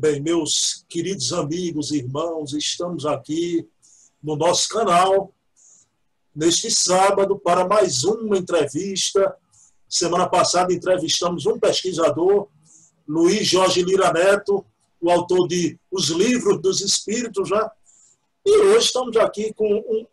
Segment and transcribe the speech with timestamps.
[0.00, 3.68] Bem, meus queridos amigos, irmãos, estamos aqui
[4.22, 5.34] no nosso canal
[6.32, 9.34] neste sábado para mais uma entrevista.
[9.88, 12.46] Semana passada entrevistamos um pesquisador,
[13.08, 14.64] Luiz Jorge Lira Neto,
[15.00, 17.68] o autor de Os Livros dos Espíritos, né?
[18.46, 20.06] E hoje estamos aqui com um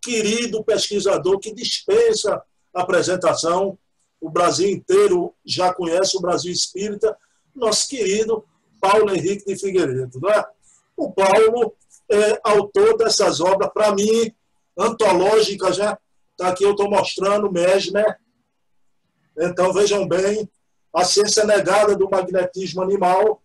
[0.00, 2.42] querido pesquisador que dispensa
[2.72, 3.78] apresentação.
[4.18, 7.14] O Brasil inteiro já conhece o Brasil Espírita,
[7.54, 8.42] nosso querido
[8.86, 10.20] Paulo Henrique de Figueiredo.
[10.20, 10.44] Né?
[10.96, 11.74] O Paulo
[12.08, 14.32] é autor dessas obras, para mim,
[14.78, 15.78] antológicas.
[15.78, 15.96] Né?
[16.36, 18.16] Tá aqui eu estou mostrando Mesmer.
[19.36, 20.48] Então, vejam bem,
[20.94, 23.42] A Ciência Negada do Magnetismo Animal.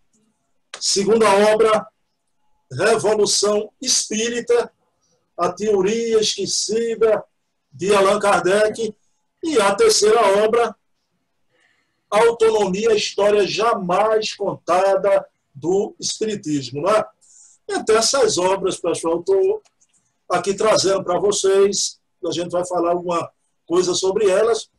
[0.79, 1.87] Segunda obra,
[2.71, 4.71] Revolução Espírita,
[5.37, 7.23] a Teoria Esquecida,
[7.73, 8.95] de Allan Kardec.
[9.43, 10.75] E a terceira obra,
[12.11, 15.27] Autonomia, História Jamais Contada
[15.61, 16.81] do Espiritismo.
[16.81, 17.03] Né?
[17.69, 19.61] Então, essas obras, pessoal, estou
[20.27, 23.29] aqui trazendo para vocês, a gente vai falar alguma
[23.65, 24.69] coisa sobre elas.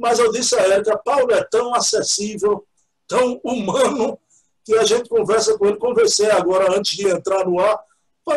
[0.00, 2.66] mas eu disse a Érica, Paulo é tão acessível,
[3.06, 4.18] tão humano,
[4.64, 5.76] que a gente conversa com ele.
[5.76, 7.78] Conversei agora antes de entrar no ar.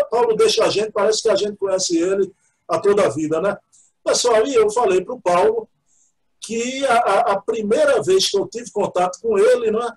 [0.10, 2.32] Paulo deixa a gente, parece que a gente conhece ele
[2.68, 3.58] a toda a vida, né?
[4.04, 5.70] Pessoal, e eu falei para o Paulo
[6.42, 9.96] que a, a, primeira vez que eu tive contato com ele, né,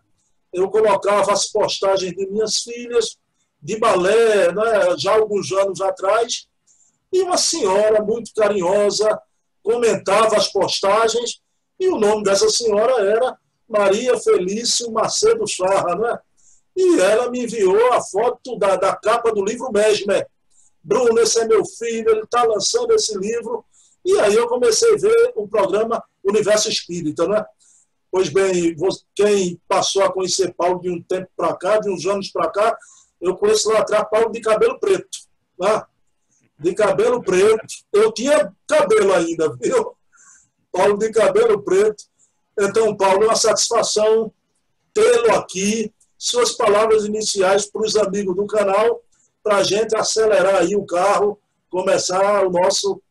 [0.53, 3.19] eu colocava as postagens de minhas filhas,
[3.61, 6.47] de balé, né, já alguns anos atrás,
[7.13, 9.21] e uma senhora muito carinhosa
[9.61, 11.41] comentava as postagens
[11.79, 13.39] e o nome dessa senhora era
[13.69, 16.19] Maria Felício Macedo Charra, né?
[16.77, 20.27] E ela me enviou a foto da, da capa do livro Mesmer.
[20.83, 23.65] Bruno, esse é meu filho, ele está lançando esse livro.
[24.05, 27.45] E aí eu comecei a ver o programa Universo Espírita, né?
[28.11, 28.77] Pois bem,
[29.15, 32.79] quem passou a conhecer Paulo de um tempo para cá, de uns anos para cá,
[33.21, 35.19] eu conheço lá atrás Paulo de cabelo preto,
[35.59, 35.83] né?
[36.59, 37.67] De cabelo preto.
[37.93, 39.96] Eu tinha cabelo ainda, viu?
[40.77, 42.05] Paulo de cabelo preto.
[42.59, 44.31] Então, Paulo, é uma satisfação
[44.93, 45.91] tê-lo aqui.
[46.19, 49.03] Suas palavras iniciais para os amigos do canal,
[49.43, 51.39] para a gente acelerar aí o carro,
[51.71, 53.03] começar o nosso,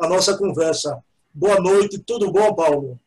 [0.00, 1.02] a nossa conversa.
[1.32, 3.00] Boa noite, tudo bom, Paulo?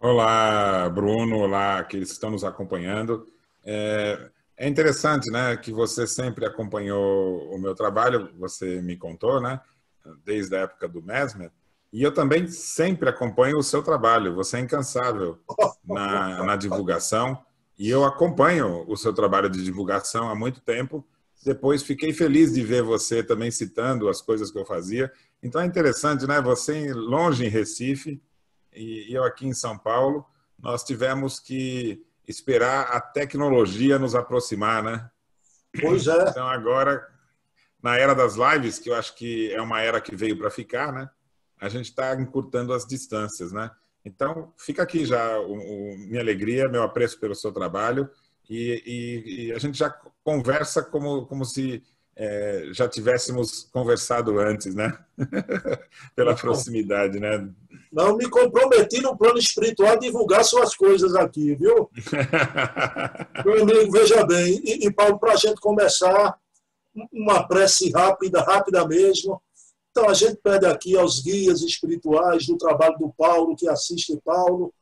[0.00, 3.26] Olá, Bruno, olá, aqueles que estão nos acompanhando.
[3.64, 9.60] É, é interessante, né, que você sempre acompanhou o meu trabalho, você me contou, né,
[10.24, 11.50] desde a época do Mesmer,
[11.94, 14.34] e eu também sempre acompanho o seu trabalho.
[14.34, 15.38] Você é incansável
[15.84, 17.40] na, na divulgação.
[17.78, 21.06] E eu acompanho o seu trabalho de divulgação há muito tempo.
[21.46, 25.12] Depois fiquei feliz de ver você também citando as coisas que eu fazia.
[25.40, 26.42] Então é interessante, né?
[26.42, 28.20] Você longe em Recife
[28.72, 30.26] e eu aqui em São Paulo,
[30.58, 35.08] nós tivemos que esperar a tecnologia nos aproximar, né?
[35.80, 36.28] Pois é.
[36.28, 37.06] Então agora,
[37.80, 40.92] na era das lives, que eu acho que é uma era que veio para ficar,
[40.92, 41.08] né?
[41.64, 43.70] A gente está encurtando as distâncias, né?
[44.04, 48.08] Então, fica aqui já o, o, minha alegria, meu apreço pelo seu trabalho
[48.48, 49.88] e, e, e, a gente já
[50.22, 51.82] conversa como, como se
[52.14, 54.92] é, já tivéssemos conversado antes, né?
[56.14, 57.48] Pela proximidade, né?
[57.90, 61.88] Não me comprometi no plano espiritual a divulgar suas coisas aqui, viu?
[63.44, 66.38] Meu amigo, veja bem, e, e Paulo, para a gente começar,
[67.10, 69.40] uma prece rápida, rápida mesmo.
[69.96, 74.74] Então, a gente pede aqui aos guias espirituais do trabalho do Paulo, que assiste Paulo,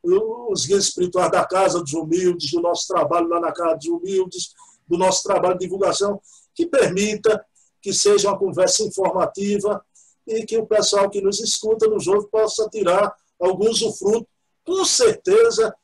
[0.00, 4.54] os guias espirituais da Casa dos Humildes, do nosso trabalho lá na Casa dos Humildes,
[4.86, 6.22] do nosso trabalho de divulgação,
[6.54, 7.44] que permita
[7.82, 9.84] que seja uma conversa informativa
[10.24, 14.28] e que o pessoal que nos escuta, nos ouve, possa tirar alguns usufrutos,
[14.64, 15.74] com certeza,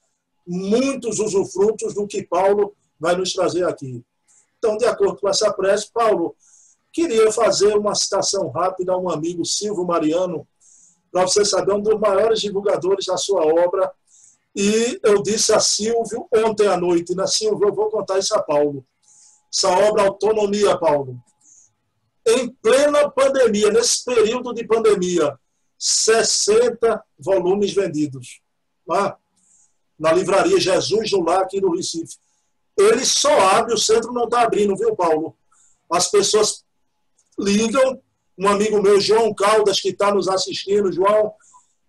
[0.46, 4.00] muitos usufrutos do que Paulo vai nos trazer aqui.
[4.58, 6.36] Então, de acordo com essa prece, Paulo,
[6.96, 10.48] queria fazer uma citação rápida a um amigo, Silvio Mariano,
[11.12, 13.92] para você saber, um dos maiores divulgadores da sua obra.
[14.54, 18.42] E eu disse a Silvio ontem à noite, né, Silvio, eu vou contar isso a
[18.42, 18.82] Paulo
[19.56, 21.18] essa obra Autonomia, Paulo.
[22.26, 25.38] Em plena pandemia, nesse período de pandemia,
[25.78, 28.40] 60 volumes vendidos.
[28.86, 29.16] Lá,
[29.98, 32.18] na livraria Jesus do Lar, aqui no Recife.
[32.76, 35.34] Ele só abre, o centro não está abrindo, viu, Paulo?
[35.90, 36.65] As pessoas
[37.38, 38.00] ligam,
[38.38, 41.32] um amigo meu, João Caldas, que está nos assistindo, João,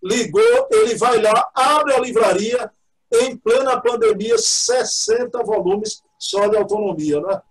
[0.03, 2.71] ligou, ele vai lá, abre a livraria,
[3.11, 7.41] em plena pandemia, 60 volumes só de autonomia, né?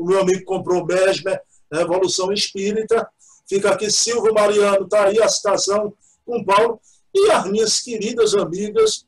[0.00, 3.06] o meu amigo comprou Mesmer, Revolução Espírita.
[3.46, 5.92] Fica aqui Silvio Mariano, está aí a citação
[6.24, 6.80] com Paulo.
[7.14, 9.06] E as minhas queridas amigas,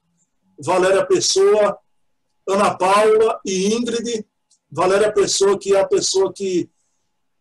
[0.59, 1.79] Valéria Pessoa,
[2.47, 4.27] Ana Paula e Ingrid.
[4.71, 6.69] Valéria Pessoa, que é a pessoa que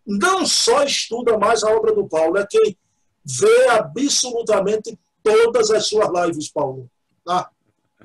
[0.05, 2.77] não só estuda mais a obra do Paulo, é quem
[3.23, 6.89] vê absolutamente todas as suas lives, Paulo.
[7.23, 7.49] Tá?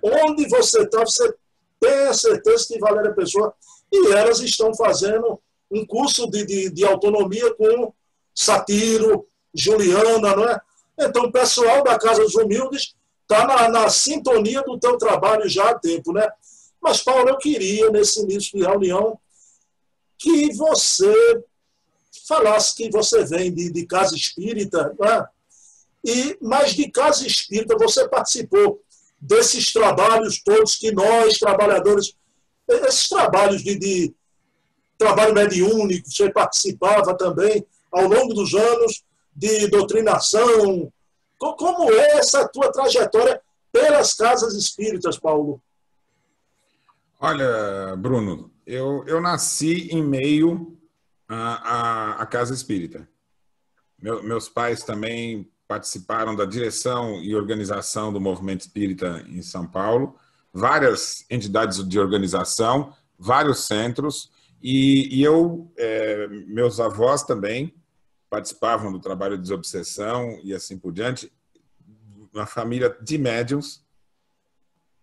[0.02, 1.34] Onde você está, você
[1.80, 3.54] tem a certeza que Valéria Pessoa
[3.92, 5.40] e elas estão fazendo
[5.70, 7.92] um curso de, de, de autonomia com
[8.34, 10.60] Satiro, Juliana, não é?
[10.98, 15.70] Então, o pessoal da Casa dos Humildes está na, na, sintonia do teu trabalho já
[15.70, 16.26] há tempo, né?
[16.80, 19.18] Mas, Paulo, eu queria, nesse início de reunião,
[20.18, 21.42] que você
[22.26, 25.26] falasse que você vem de, de casa espírita, né?
[26.04, 28.80] e, mas de casa espírita você participou
[29.20, 32.14] desses trabalhos todos que nós, trabalhadores
[32.68, 34.14] esses trabalhos de, de
[34.98, 39.04] trabalho mediúnico, você participava também ao longo dos anos
[39.34, 40.92] de doutrinação.
[41.38, 43.40] Como é essa tua trajetória
[43.70, 45.60] pelas casas espíritas, Paulo?
[47.20, 50.75] Olha, Bruno, eu, eu nasci em meio
[51.28, 53.08] à, à, casa espírita.
[54.00, 60.18] Meu, meus pais também participaram da direção e organização do movimento espírita em São Paulo
[60.56, 64.32] várias entidades de organização, vários centros,
[64.62, 67.74] e, e eu, é, meus avós também
[68.30, 71.30] participavam do trabalho de desobsessão e assim por diante,
[72.32, 73.84] uma família de médiums.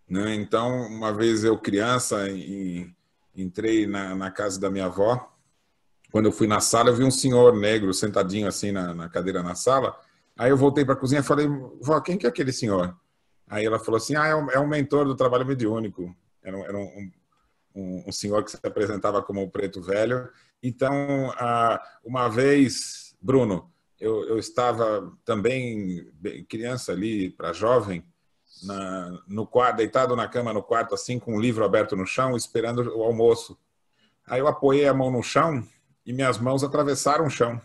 [0.08, 0.34] Né?
[0.34, 2.26] Então, uma vez eu criança,
[3.34, 5.33] entrei na, na, casa da minha avó,
[6.14, 9.42] quando eu fui na sala, eu vi um senhor negro sentadinho assim na, na cadeira
[9.42, 9.98] na sala,
[10.38, 11.48] aí eu voltei para a cozinha e falei,
[11.80, 12.96] vó, quem que é aquele senhor?
[13.48, 16.14] Aí ela falou assim: ah, é um, é um mentor do trabalho mediúnico.
[16.40, 17.10] Era, era um,
[17.74, 20.28] um, um, senhor que se apresentava como o preto velho.
[20.62, 21.34] Então,
[22.04, 23.68] uma vez, Bruno,
[23.98, 26.12] eu, eu estava também
[26.48, 28.04] criança ali, para jovem,
[28.62, 32.36] na, no quarto, deitado na cama no quarto, assim, com um livro aberto no chão,
[32.36, 33.58] esperando o almoço.
[34.28, 35.66] Aí eu apoiei a mão no chão
[36.04, 37.60] e minhas mãos atravessaram o chão.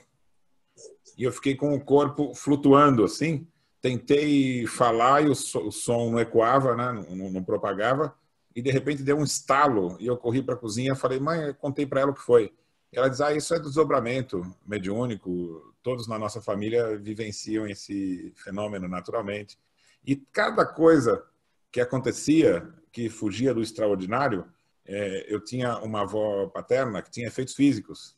[1.18, 3.48] E eu fiquei com o corpo flutuando, assim,
[3.82, 7.06] tentei falar e o, som não ecoava, né?
[7.10, 8.16] não, não, propagava,
[8.56, 11.86] e de repente deu um estalo e eu corri para a cozinha falei, mãe, contei
[11.86, 12.54] para ela o que foi.
[12.92, 19.58] Ela diz, ah, isso é desdobramento mediúnico, todos na nossa família vivenciam esse fenômeno naturalmente.
[20.06, 21.24] E cada coisa
[21.72, 24.46] que acontecia, que fugia do extraordinário,
[24.86, 28.18] é, eu tinha uma avó paterna que tinha efeitos físicos.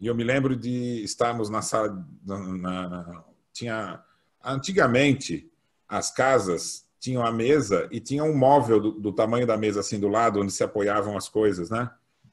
[0.00, 4.02] E eu me lembro de estarmos na sala, na, na, tinha
[4.46, 5.50] Antigamente,
[5.88, 9.98] as casas tinham a mesa e tinha um móvel do, do, tamanho da mesa assim
[9.98, 11.90] do lado onde se apoiavam as coisas, né?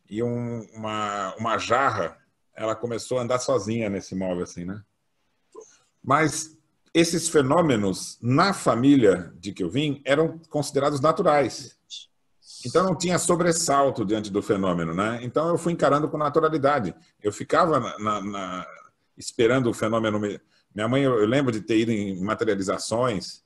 [0.08, 2.15] E um, uma, uma jarra,
[2.55, 4.84] ela começou a andar sozinha nesse móvel assim, né?
[6.03, 6.55] Mas
[6.93, 11.79] esses fenômenos na família de que eu vim eram considerados naturais.
[12.65, 15.19] Então não tinha sobressalto diante do fenômeno, né?
[15.21, 16.95] Então eu fui encarando com naturalidade.
[17.21, 18.67] Eu ficava na, na,
[19.17, 20.19] esperando o fenômeno
[20.73, 23.43] minha mãe, eu lembro de ter ido em materializações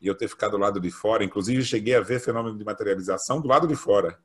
[0.00, 1.24] e eu ter ficado do lado de fora.
[1.24, 4.18] Inclusive, cheguei a ver fenômeno de materialização do lado de fora.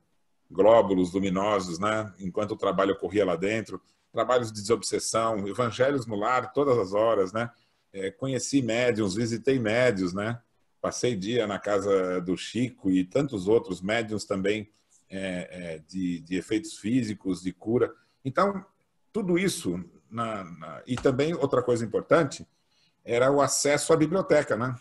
[0.48, 2.12] glóbulos luminosos, né?
[2.20, 3.80] Enquanto o trabalho ocorria lá dentro,
[4.12, 7.50] trabalhos de desobsessão, evangelhos no lar, todas as horas, né?
[7.92, 10.38] É, conheci médiums, visitei médios, né?
[10.84, 14.70] Passei dia na casa do Chico e tantos outros médiums também
[15.08, 17.90] é, é, de, de, efeitos físicos, de cura.
[18.22, 18.62] Então,
[19.10, 22.46] tudo isso, na, na, e também outra coisa importante,
[23.02, 24.78] era o acesso à biblioteca, né?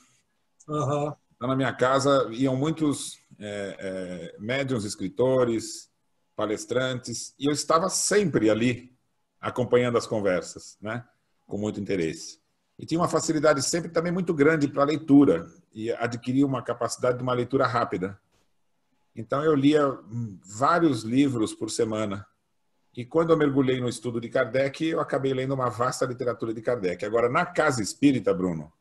[0.67, 1.13] Uhum.
[1.38, 5.89] Então, na minha casa iam muitos é, é, médiums, escritores,
[6.36, 8.93] palestrantes, e eu estava sempre ali
[9.39, 11.07] acompanhando as conversas, né?
[11.48, 12.42] Com muito interesse.
[12.77, 17.24] E tinha uma facilidade sempre também muito grande para leitura e adquirir uma capacidade de
[17.24, 18.20] uma leitura rápida.
[19.15, 19.98] Então eu lia
[20.44, 22.25] vários livros por semana.
[22.96, 26.62] E quando eu mergulhei no estudo de Kardec, eu acabei lendo uma vasta literatura de
[26.62, 27.03] Kardec.
[27.06, 28.72] Agora, na casa espírita, Bruno,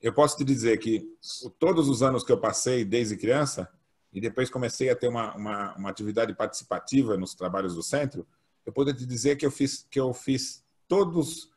[0.00, 1.08] eu posso te dizer que
[1.58, 3.68] todos os anos que eu passei desde criança,
[4.12, 8.26] e depois comecei a ter uma, uma, uma atividade participativa nos trabalhos do centro,
[8.64, 11.50] eu posso te dizer que eu fiz, que eu fiz todos,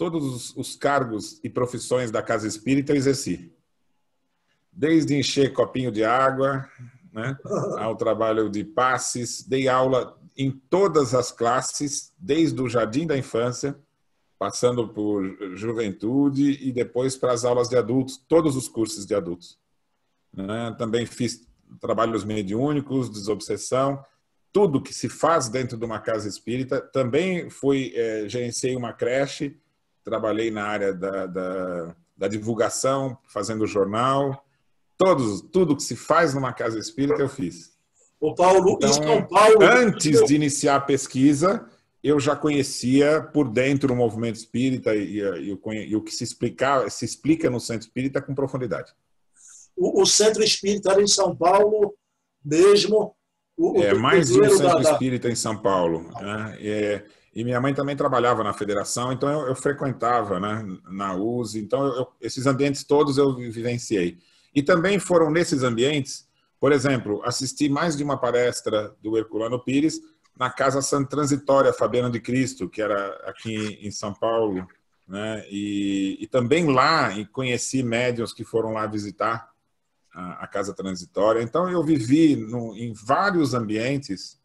[0.00, 3.52] todos os cargos e profissões da casa espírita, eu exerci.
[4.72, 6.66] Desde encher copinho de água,
[7.12, 7.36] né,
[7.78, 13.78] ao trabalho de passes, dei aula em todas as classes, desde o jardim da infância,
[14.38, 15.22] passando por
[15.54, 19.58] juventude e depois para as aulas de adultos, todos os cursos de adultos.
[20.32, 20.74] Né?
[20.78, 21.46] Também fiz
[21.78, 24.02] trabalhos mediúnicos, desobsessão,
[24.50, 26.80] tudo que se faz dentro de uma casa espírita.
[26.80, 29.60] Também fui, é, gerenciei uma creche,
[30.04, 34.44] trabalhei na área da, da, da divulgação, fazendo jornal,
[35.00, 37.72] Todos, tudo que se faz numa casa espírita eu fiz.
[38.20, 39.62] O Paulo, então, São Paulo.
[39.62, 41.66] Antes de iniciar a pesquisa,
[42.04, 46.90] eu já conhecia por dentro o movimento espírita e, e, e, o que se, explica,
[46.90, 48.92] se explica no centro espírita com profundidade.
[49.74, 51.94] O, o centro espírita era em São Paulo
[52.44, 53.16] mesmo.
[53.56, 54.92] O, é, mais um centro da...
[54.92, 56.10] espírita em São Paulo.
[56.20, 56.58] Né?
[56.60, 61.60] É, e minha mãe também trabalhava na federação, então eu, eu frequentava né, na USE.
[61.60, 64.18] Então, eu, esses ambientes todos eu vivenciei.
[64.54, 70.00] E também foram nesses ambientes, por exemplo, assisti mais de uma palestra do Herculano Pires
[70.36, 74.66] na Casa Transitória Fabiana de Cristo, que era aqui em São Paulo,
[75.06, 75.44] né?
[75.50, 79.50] E, e também lá conheci médiuns que foram lá visitar
[80.14, 81.42] a, a Casa Transitória.
[81.42, 84.39] Então eu vivi no, em vários ambientes,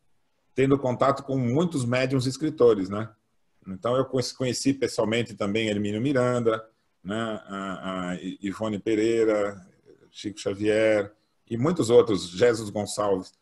[0.55, 3.09] tendo contato com muitos médiuns escritores, né?
[3.67, 6.63] Então eu conheci pessoalmente também Hermínio Miranda,
[7.03, 7.41] né?
[7.47, 9.59] a, a Ivone Pereira,
[10.09, 11.11] Chico Xavier
[11.49, 13.33] e muitos outros, Jesus Gonçalves.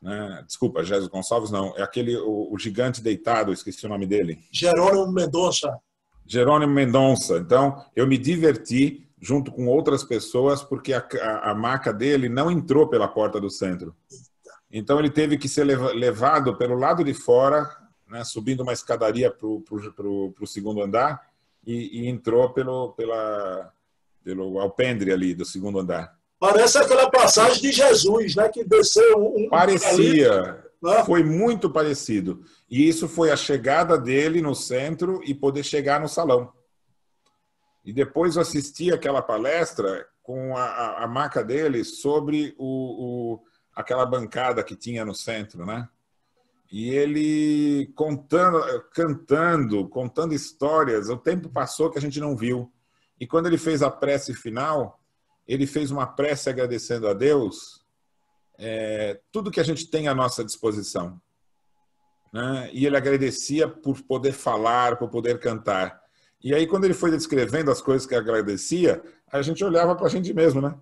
[0.00, 0.44] Né?
[0.46, 4.38] Desculpa, Jesus Gonçalves não, é aquele, o, o gigante deitado, esqueci o nome dele.
[4.50, 5.78] Jerônimo Mendonça.
[6.24, 7.38] Jerônimo Mendonça.
[7.38, 12.50] Então, eu me diverti junto com outras pessoas porque a, a, a maca dele não
[12.50, 13.94] entrou pela porta do centro.
[14.70, 17.68] Então, ele teve que ser levado pelo lado de fora,
[18.08, 21.20] né, subindo uma escadaria para o segundo andar
[21.66, 23.72] e, e entrou pelo, pela,
[24.22, 26.16] pelo alpendre ali do segundo andar.
[26.38, 28.48] Parece aquela passagem de Jesus, né?
[28.48, 29.48] Que desceu um.
[29.48, 30.62] Parecia.
[30.82, 31.04] Né?
[31.04, 32.44] Foi muito parecido.
[32.70, 36.52] E isso foi a chegada dele no centro e poder chegar no salão.
[37.84, 43.44] E depois eu assisti aquela palestra com a, a, a maca dele sobre o, o,
[43.76, 45.86] aquela bancada que tinha no centro, né?
[46.72, 51.10] E ele contando, cantando, contando histórias.
[51.10, 52.72] O tempo passou que a gente não viu.
[53.20, 54.98] E quando ele fez a prece final,
[55.46, 57.84] ele fez uma prece agradecendo a Deus
[58.58, 61.20] é, tudo que a gente tem à nossa disposição.
[62.32, 62.70] Né?
[62.72, 66.00] E ele agradecia por poder falar, por poder cantar.
[66.42, 70.10] E aí, quando ele foi descrevendo as coisas que agradecia, a gente olhava para a
[70.10, 70.74] gente mesmo, né?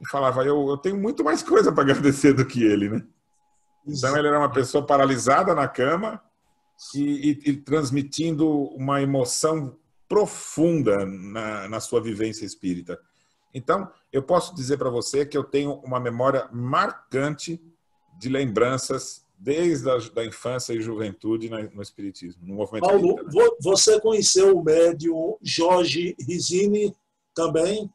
[0.00, 3.04] E falava, eu, eu tenho muito mais coisa para agradecer do que ele, né?
[3.86, 6.22] Então, ele era uma pessoa paralisada na cama
[6.94, 9.76] e, e, e transmitindo uma emoção
[10.08, 12.98] profunda na, na sua vivência espírita.
[13.54, 17.60] Então, eu posso dizer para você que eu tenho uma memória marcante
[18.18, 23.56] de lembranças desde a da infância e juventude no Espiritismo, no movimento Paulo, espírita.
[23.62, 26.94] você conheceu o médium Jorge Rizini
[27.34, 27.90] também?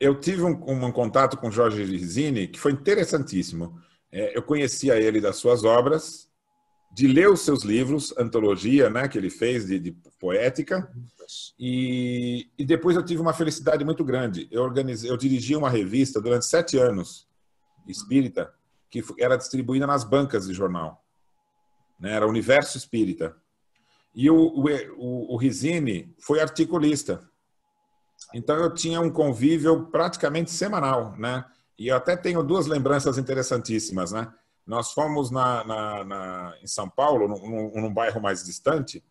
[0.00, 3.80] Eu tive um, um contato com Jorge Rizini que foi interessantíssimo.
[4.12, 6.28] É, eu conhecia ele das suas obras,
[6.90, 10.90] de ler os seus livros, antologia, né, que ele fez de, de poética,
[11.58, 14.48] e, e, depois eu tive uma felicidade muito grande.
[14.50, 17.28] Eu organizei, eu dirigi uma revista durante sete anos,
[17.86, 18.52] espírita,
[18.90, 21.04] que era distribuída nas bancas de jornal,
[22.00, 23.36] né, era Universo Espírita.
[24.14, 24.64] E o, o,
[24.96, 27.28] o, o Rizini foi articulista.
[28.34, 31.44] Então eu tinha um convívio praticamente semanal, né?
[31.78, 34.32] E eu até tenho duas lembranças interessantíssimas, né?
[34.66, 39.02] Nós fomos na, na, na em São Paulo, num, num, bairro mais distante,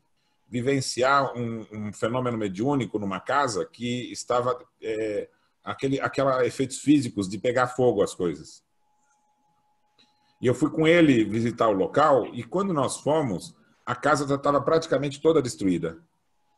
[0.47, 5.27] vivenciar um, um, fenômeno mediúnico numa casa que estava é,
[5.63, 8.63] aquele aquela efeitos físicos de pegar fogo as coisas.
[10.39, 14.35] E eu fui com ele visitar o local e quando nós fomos, a casa já
[14.35, 15.97] estava praticamente toda destruída.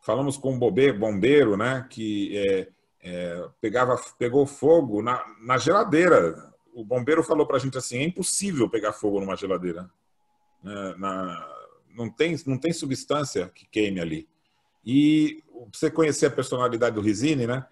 [0.02, 2.68] Falamos com um bombeiro, né, que é,
[3.02, 6.52] é, pegava, pegou fogo na, na geladeira.
[6.74, 9.90] O bombeiro falou para a gente assim: é impossível pegar fogo numa geladeira.
[10.64, 11.48] É, na,
[11.96, 14.28] não, tem, não tem substância que queime ali.
[14.86, 17.66] E você conhecer a personalidade do Rizini, né?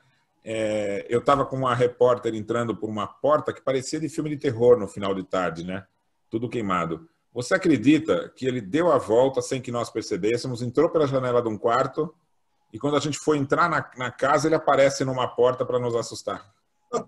[0.44, 4.38] É, eu estava com uma repórter entrando por uma porta que parecia de filme de
[4.38, 5.86] terror no final de tarde, né?
[6.30, 7.10] Tudo queimado.
[7.34, 11.50] Você acredita que ele deu a volta sem que nós percebêssemos, entrou pela janela de
[11.50, 12.14] um quarto
[12.74, 15.96] e quando a gente foi entrar na, na casa, ele aparece numa porta para nos
[15.96, 16.54] assustar.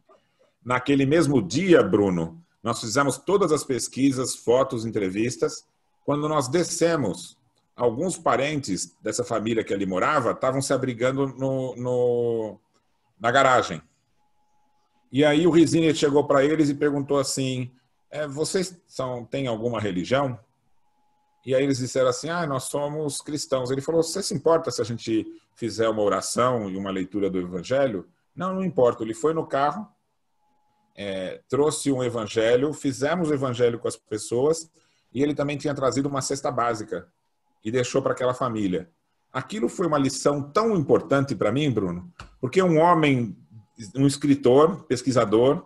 [0.64, 5.66] Naquele mesmo dia, Bruno, nós fizemos todas as pesquisas, fotos, entrevistas.
[6.06, 7.38] Quando nós descemos,
[7.76, 12.60] alguns parentes dessa família que ali morava estavam se abrigando no, no
[13.20, 13.82] na garagem.
[15.12, 17.72] E aí o Rizini chegou para eles e perguntou assim:
[18.12, 20.40] é, vocês são, têm alguma religião?
[21.46, 23.72] E aí eles disseram assim: ah, nós somos cristãos.
[23.72, 25.26] Ele falou: você se importa se a gente
[25.56, 28.08] fizer uma oração e uma leitura do Evangelho?
[28.36, 29.04] Não, não importa.
[29.04, 29.88] Ele foi no carro,
[30.96, 34.70] é, trouxe um Evangelho, fizemos o Evangelho com as pessoas
[35.14, 37.08] e ele também tinha trazido uma cesta básica
[37.64, 38.90] e deixou para aquela família.
[39.32, 42.12] Aquilo foi uma lição tão importante para mim, Bruno,
[42.42, 43.38] porque um homem,
[43.96, 45.66] um escritor, pesquisador,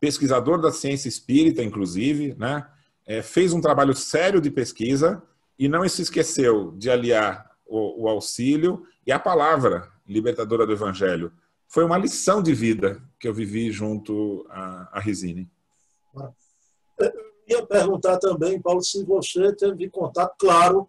[0.00, 2.66] pesquisador da ciência espírita, inclusive, né?
[3.08, 5.22] é, fez um trabalho sério de pesquisa
[5.58, 11.32] e não se esqueceu de aliar o, o auxílio e a palavra libertadora do Evangelho.
[11.66, 15.50] Foi uma lição de vida que eu vivi junto a, a Risine.
[16.98, 17.12] Eu
[17.48, 20.88] ia perguntar também, Paulo, se você teve contato, claro,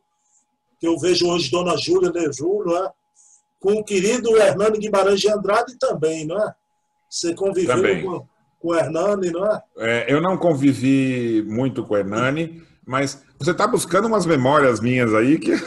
[0.79, 2.91] que eu vejo hoje Dona Júlia Leju, não é?
[3.59, 6.55] com o querido Hernani Guimarães de Andrade também, não é?
[7.09, 8.03] Você conviveu também.
[8.03, 8.25] com
[8.59, 9.61] com o Hernani, não é?
[9.77, 10.13] é?
[10.13, 15.39] Eu não convivi muito com o Hernani, mas você está buscando umas memórias minhas aí
[15.39, 15.51] que.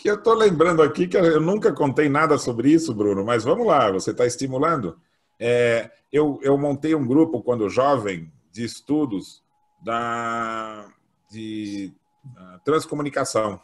[0.00, 3.66] que eu estou lembrando aqui que eu nunca contei nada sobre isso, Bruno, mas vamos
[3.66, 4.96] lá, você está estimulando.
[5.40, 9.42] É, eu, eu montei um grupo quando jovem de estudos
[9.82, 10.86] da,
[11.30, 11.92] de
[12.24, 13.60] uh, transcomunicação.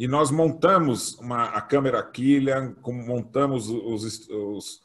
[0.00, 4.82] E nós montamos uma, a câmera Killian, montamos os, os,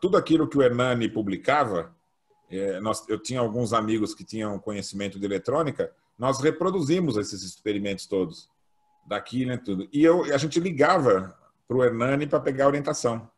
[0.00, 1.94] tudo aquilo que o Hernani publicava.
[2.50, 8.06] É, nós, eu tinha alguns amigos que tinham conhecimento de eletrônica, nós reproduzimos esses experimentos
[8.06, 8.48] todos
[9.06, 9.86] da Killian tudo.
[9.92, 13.30] E eu, a gente ligava para o Hernani para pegar orientação.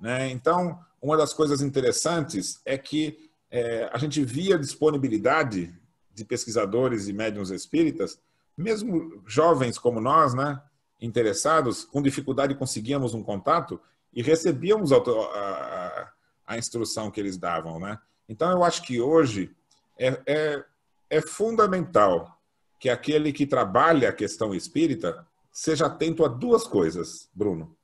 [0.00, 0.30] Né?
[0.30, 5.78] Então, uma das coisas interessantes é que é, a gente via disponibilidade
[6.14, 8.18] de pesquisadores e médiums espíritas
[8.58, 10.60] mesmo jovens como nós, né,
[11.00, 13.80] interessados, com dificuldade conseguíamos um contato
[14.12, 16.12] e recebíamos a, a,
[16.46, 17.98] a instrução que eles davam, né?
[18.28, 19.54] Então eu acho que hoje
[19.96, 20.64] é, é,
[21.08, 22.36] é fundamental
[22.80, 27.76] que aquele que trabalha a questão espírita seja atento a duas coisas, Bruno.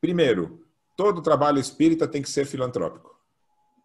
[0.00, 0.64] Primeiro,
[0.96, 3.14] todo trabalho espírita tem que ser filantrópico.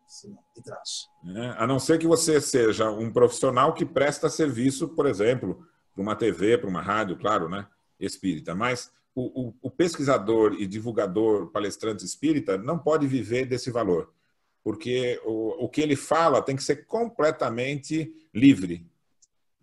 [0.08, 1.08] Sim, de graça.
[1.36, 5.68] É, a não ser que você seja um profissional que presta serviço, por exemplo,
[6.00, 7.68] para uma TV, para uma rádio, claro, né?
[8.00, 8.56] Espírita.
[8.56, 14.14] Mas o, o, o pesquisador e divulgador palestrante espírita não pode viver desse valor,
[14.64, 18.90] porque o, o que ele fala tem que ser completamente livre,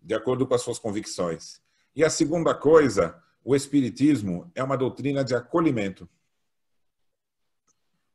[0.02, 1.62] de acordo com as suas convicções.
[1.94, 6.06] E a segunda coisa, o espiritismo é uma doutrina de acolhimento.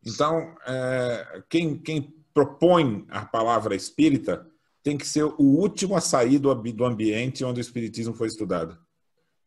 [0.05, 4.47] Então, é, quem, quem propõe a palavra espírita
[4.83, 8.77] tem que ser o último a sair do, do ambiente onde o Espiritismo foi estudado,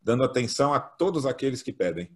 [0.01, 2.09] dando atenção a todos aqueles que pedem,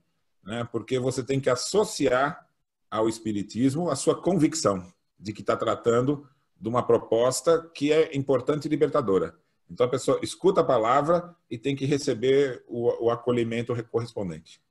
[0.44, 0.68] né?
[0.72, 2.48] porque você tem que associar
[2.90, 4.86] ao Espiritismo a sua convicção
[5.20, 6.28] de que está tratando
[6.60, 9.36] de uma proposta que é importante e libertadora.
[9.70, 14.62] Então a pessoa escuta a palavra e tem que receber o, o acolhimento correspondente.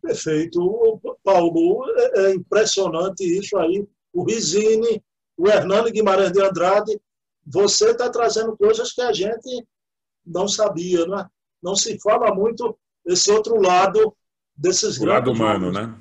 [0.00, 1.00] Perfeito.
[1.22, 3.86] Paulo, é, é impressionante isso aí.
[4.12, 5.02] O Rizini
[5.40, 7.00] o Hernando Guimarães de Andrade,
[7.46, 9.66] você está trazendo coisas que a gente
[10.24, 11.26] não sabia, não é?
[11.62, 14.14] Não se fala muito esse outro lado
[14.54, 15.98] desses o lado humano, né?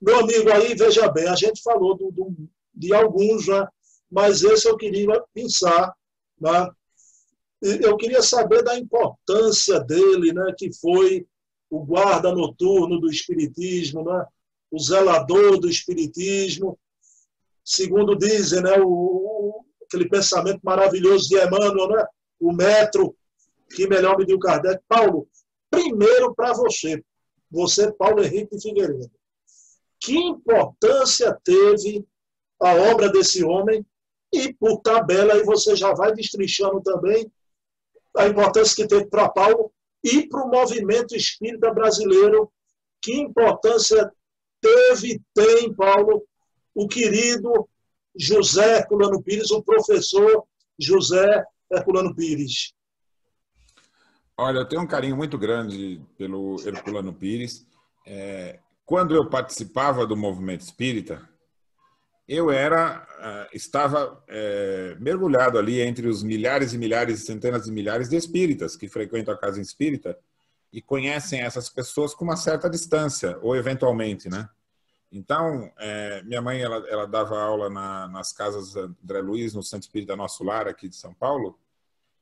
[0.00, 2.36] Meu amigo, aí veja bem, a gente falou do, do,
[2.72, 3.66] de alguns, né?
[4.08, 5.92] mas esse eu queria pensar,
[6.40, 6.70] né?
[7.60, 10.54] Eu queria saber da importância dele, né?
[10.56, 11.26] Que foi
[11.68, 14.24] o guarda noturno do espiritismo, né?
[14.70, 16.78] O zelador do espiritismo
[17.66, 22.06] segundo dizem, né, o, aquele pensamento maravilhoso de Emmanuel, né,
[22.38, 23.14] o metro
[23.74, 24.80] que melhor mediu Kardec.
[24.88, 25.28] Paulo,
[25.68, 27.02] primeiro para você,
[27.50, 29.10] você, Paulo Henrique de Figueiredo,
[29.98, 32.06] que importância teve
[32.60, 33.84] a obra desse homem
[34.32, 37.30] e, por tabela, aí você já vai destrinchando também
[38.16, 39.72] a importância que teve para Paulo
[40.04, 42.50] e para o movimento espírita brasileiro.
[43.02, 44.10] Que importância
[44.60, 46.26] teve, tem, Paulo,
[46.76, 47.66] o querido
[48.14, 50.44] José Herculano Pires, o professor
[50.78, 52.74] José Herculano Pires.
[54.36, 57.66] Olha, eu tenho um carinho muito grande pelo Herculano Pires.
[58.06, 61.26] É, quando eu participava do movimento espírita,
[62.28, 68.10] eu era ah, estava é, mergulhado ali entre os milhares e milhares centenas de milhares
[68.10, 70.18] de espíritas que frequentam a casa espírita
[70.70, 74.46] e conhecem essas pessoas com uma certa distância ou eventualmente, né?
[75.10, 79.86] Então, é, minha mãe ela, ela dava aula na, nas casas André Luiz no Centro
[79.86, 81.58] Espírita Nosso Lar aqui de São Paulo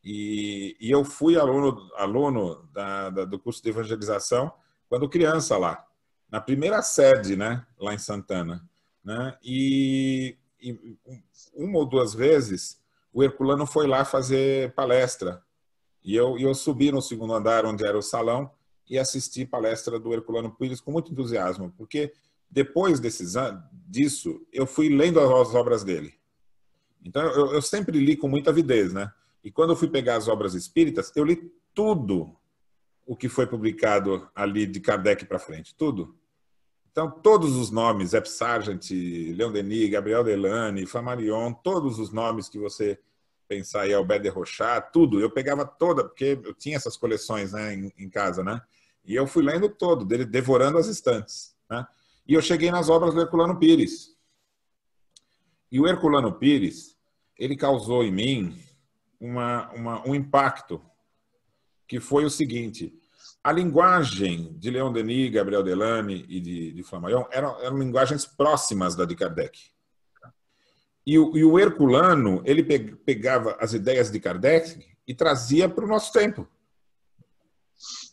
[0.05, 4.53] e, e eu fui aluno aluno da, da, do curso de evangelização
[4.89, 5.87] quando criança lá
[6.31, 7.65] na primeira sede, né?
[7.79, 8.69] Lá em Santana.
[9.05, 9.39] Né?
[9.43, 10.99] E, e
[11.55, 15.41] uma ou duas vezes o Herculano foi lá fazer palestra.
[16.03, 18.51] E eu, eu subi no segundo andar, onde era o salão,
[18.91, 22.13] e assisti palestra do Herculano Pires com muito entusiasmo, porque
[22.55, 23.35] depois desses,
[23.89, 26.15] disso, eu fui lendo as obras dele.
[27.05, 29.13] Então, eu, eu sempre li com muita avidez, né?
[29.43, 32.37] E quando eu fui pegar as obras espíritas, eu li tudo
[33.05, 36.17] o que foi publicado ali de Kardec para frente, tudo.
[36.93, 42.57] Então, todos os nomes, Ep Sargent, Leon Denis, Gabriel Delane, Flammarion, todos os nomes que
[42.57, 43.01] você
[43.49, 47.75] pensar aí, Albert de Rochat, tudo, eu pegava toda, porque eu tinha essas coleções né,
[47.75, 48.63] em, em casa, né?
[49.05, 51.55] E eu fui lendo todo, dele, devorando as estantes.
[51.69, 51.85] Né?
[52.27, 54.15] E eu cheguei nas obras do Herculano Pires.
[55.71, 56.97] E o Herculano Pires,
[57.39, 58.59] ele causou em mim
[59.21, 60.81] uma, uma, um impacto,
[61.87, 62.95] que foi o seguinte:
[63.43, 68.95] a linguagem de Leon Denis, Gabriel Delane e de, de Flammarion eram, eram, linguagens próximas
[68.97, 69.59] da de Kardec.
[71.07, 75.89] E o, e o Herculano, ele pegava as ideias de Kardec e trazia para o
[75.89, 76.49] nosso tempo.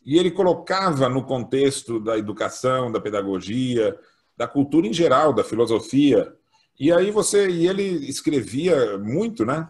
[0.03, 3.97] E ele colocava no contexto da educação, da pedagogia,
[4.35, 6.35] da cultura em geral, da filosofia.
[6.79, 9.69] E aí você, e ele escrevia muito, né?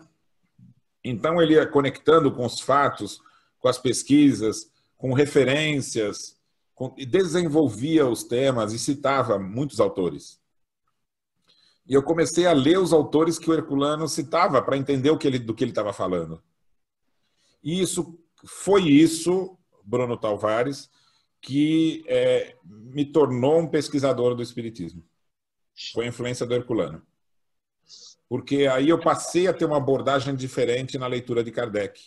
[1.04, 3.20] Então ele ia conectando com os fatos,
[3.60, 6.38] com as pesquisas, com referências,
[6.74, 10.40] com, e desenvolvia os temas e citava muitos autores.
[11.88, 15.28] E eu comecei a ler os autores que o Herculano citava para entender o que
[15.28, 16.42] ele, do que ele estava falando.
[17.64, 20.90] E isso foi isso, Bruno Tavares,
[21.42, 25.04] que é, me tornou um pesquisador do Espiritismo.
[25.94, 27.02] Foi a influência do Herculano.
[28.30, 32.02] Porque aí eu passei a ter uma abordagem diferente na leitura de Kardec.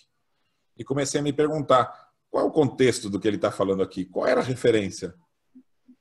[0.76, 4.04] E comecei a me perguntar: qual é o contexto do que ele está falando aqui?
[4.04, 5.14] Qual era a referência?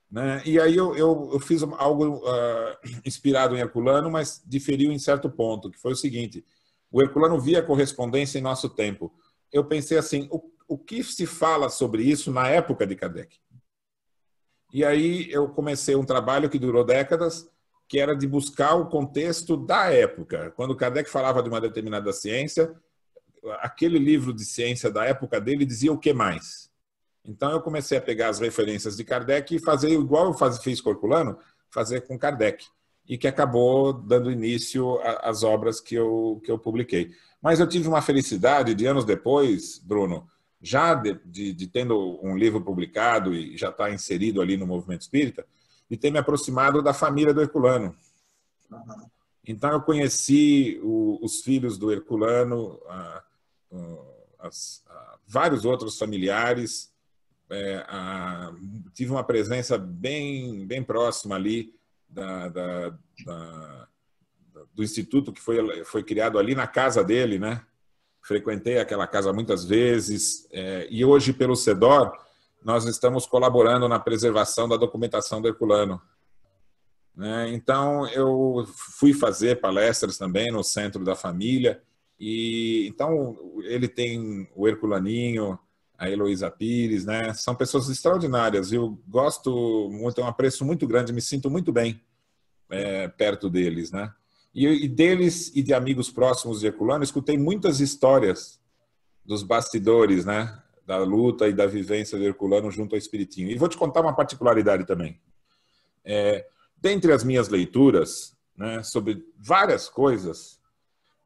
[0.09, 0.41] Né?
[0.45, 5.29] E aí eu, eu, eu fiz algo uh, inspirado em Herculano, mas diferiu em certo
[5.29, 6.45] ponto, que foi o seguinte:
[6.91, 9.11] o Herculano via correspondência em nosso tempo.
[9.51, 10.39] Eu pensei assim, o,
[10.73, 13.37] o que se fala sobre isso na época de Kardec?
[14.73, 17.47] E aí eu comecei um trabalho que durou décadas,
[17.87, 20.51] que era de buscar o contexto da época.
[20.55, 22.73] Quando Kardec falava de uma determinada ciência,
[23.59, 26.71] aquele livro de ciência da época dele dizia o que mais?
[27.23, 30.81] Então eu comecei a pegar as referências de Kardec e fazer igual eu faz, fiz
[30.81, 31.37] com Herculano,
[31.69, 32.65] fazer com Kardec.
[33.07, 37.11] E que acabou dando início às obras que eu, que eu publiquei.
[37.39, 40.27] Mas eu tive uma felicidade de anos depois, Bruno,
[40.63, 45.01] já de, de, de tendo um livro publicado e já está inserido ali no movimento
[45.01, 45.45] espírita,
[45.91, 47.93] de ter me aproximado da família do Herculano.
[49.45, 52.79] Então eu conheci o, os filhos do Herculano,
[54.39, 54.81] as,
[55.27, 56.93] vários outros familiares.
[57.49, 58.53] É, a,
[58.93, 61.75] tive uma presença bem, bem próxima ali
[62.07, 62.89] da, da,
[63.25, 63.87] da,
[64.73, 67.65] do instituto que foi, foi criado ali na casa dele, né?
[68.23, 72.11] Frequentei aquela casa muitas vezes é, e hoje pelo CEDOR
[72.63, 76.01] nós estamos colaborando na preservação da documentação do Herculano.
[77.15, 77.49] Né?
[77.53, 78.65] Então eu
[78.97, 81.81] fui fazer palestras também no Centro da Família
[82.19, 85.59] e então ele tem o Herculaninho,
[85.97, 87.33] a Heloísa Pires, né?
[87.33, 88.71] São pessoas extraordinárias.
[88.71, 92.01] Eu gosto muito, tenho um apreço muito grande, me sinto muito bem
[92.69, 94.11] é, perto deles, né?
[94.53, 98.61] E, e, deles e de amigos próximos de Herculano, escutei muitas histórias
[99.25, 100.61] dos bastidores, né?
[100.85, 103.49] Da luta e da vivência de Herculano junto ao Espiritinho.
[103.49, 105.19] E vou te contar uma particularidade também.
[106.03, 106.45] É,
[106.77, 110.59] dentre as minhas leituras, né, sobre várias coisas,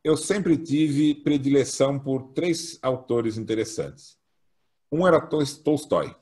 [0.03, 4.17] eu sempre tive predileção por três autores interessantes.
[4.91, 6.15] Um era Tolstói.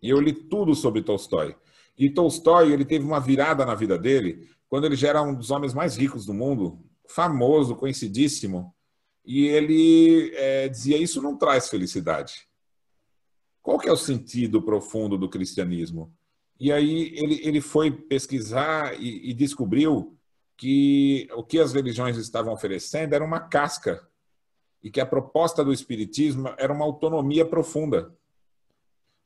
[0.00, 1.56] E eu li tudo sobre Tolstói.
[1.98, 5.50] E Tolstói, ele teve uma virada na vida dele quando ele já era um dos
[5.50, 8.74] homens mais ricos do mundo, famoso, conhecidíssimo,
[9.22, 12.48] e ele é, dizia isso não traz felicidade.
[13.60, 16.10] Qual que é o sentido profundo do cristianismo?
[16.58, 20.16] E aí ele, ele foi pesquisar e, e descobriu
[20.56, 24.08] que o que as religiões estavam oferecendo era uma casca
[24.82, 28.16] e que a proposta do espiritismo era uma autonomia profunda.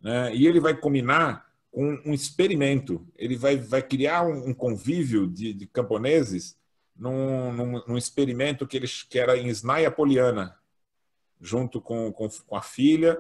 [0.00, 0.35] Né?
[0.35, 1.45] E ele vai combinar
[1.76, 3.06] com um experimento.
[3.18, 6.56] Ele vai, vai criar um, convívio de, de camponeses
[6.96, 10.56] num, num, num, experimento que, ele, que era em Snaia Poliana,
[11.38, 13.18] junto com, com, com a filha.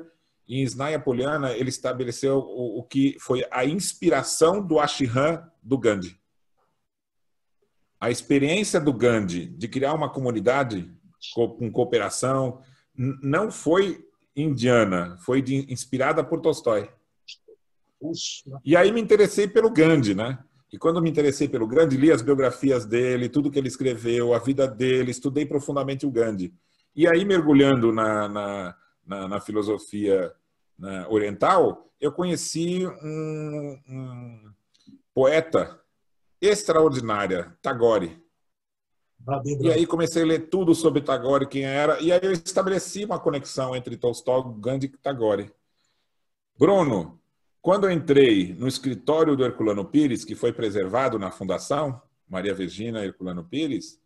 [0.48, 5.76] E em Snaia Poliana, ele estabeleceu o, o que foi a inspiração do Ashram do
[5.76, 6.18] Gandhi.
[8.00, 10.90] A experiência do Gandhi de criar uma comunidade
[11.34, 12.62] com cooperação
[12.94, 14.02] não foi
[14.34, 16.95] indiana, foi de, inspirada por Tolstói.
[18.64, 20.38] E aí me interessei pelo Gandhi, né?
[20.72, 24.38] E quando me interessei pelo Gandhi, li as biografias dele, tudo que ele escreveu, a
[24.38, 26.52] vida dele, estudei profundamente o Gandhi.
[26.94, 30.32] E aí, mergulhando na, na, na, na filosofia
[30.78, 34.50] na, oriental, eu conheci um, um
[35.14, 35.80] poeta
[36.40, 38.22] extraordinária, Tagore.
[39.60, 43.18] E aí comecei a ler tudo sobre Tagore, quem era, e aí eu estabeleci uma
[43.18, 45.50] conexão entre Tolstói, Gandhi e Tagore.
[46.58, 47.20] Bruno,
[47.66, 53.04] quando eu entrei no escritório do Herculano Pires, que foi preservado na fundação, Maria Virgínia
[53.04, 53.98] Herculano Pires,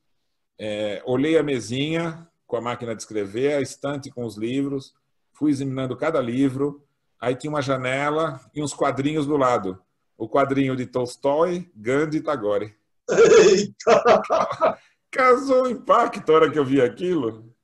[0.58, 4.94] é, olhei a mesinha com a máquina de escrever, a estante com os livros,
[5.34, 6.82] fui examinando cada livro,
[7.20, 9.78] aí tinha uma janela e uns quadrinhos do lado.
[10.16, 12.74] O quadrinho de Tolstói, Gandhi e Tagore.
[13.10, 14.78] Eita!
[15.12, 17.54] Casou o impacto a hora que eu vi aquilo.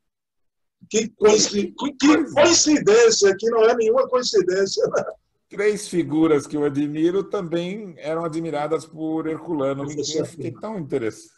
[0.91, 4.87] Que coincidência, que coincidência, que não é nenhuma coincidência.
[4.89, 5.05] Né?
[5.49, 9.85] Três figuras que eu admiro também eram admiradas por Herculano.
[9.85, 11.31] Eu fiquei tão interessado.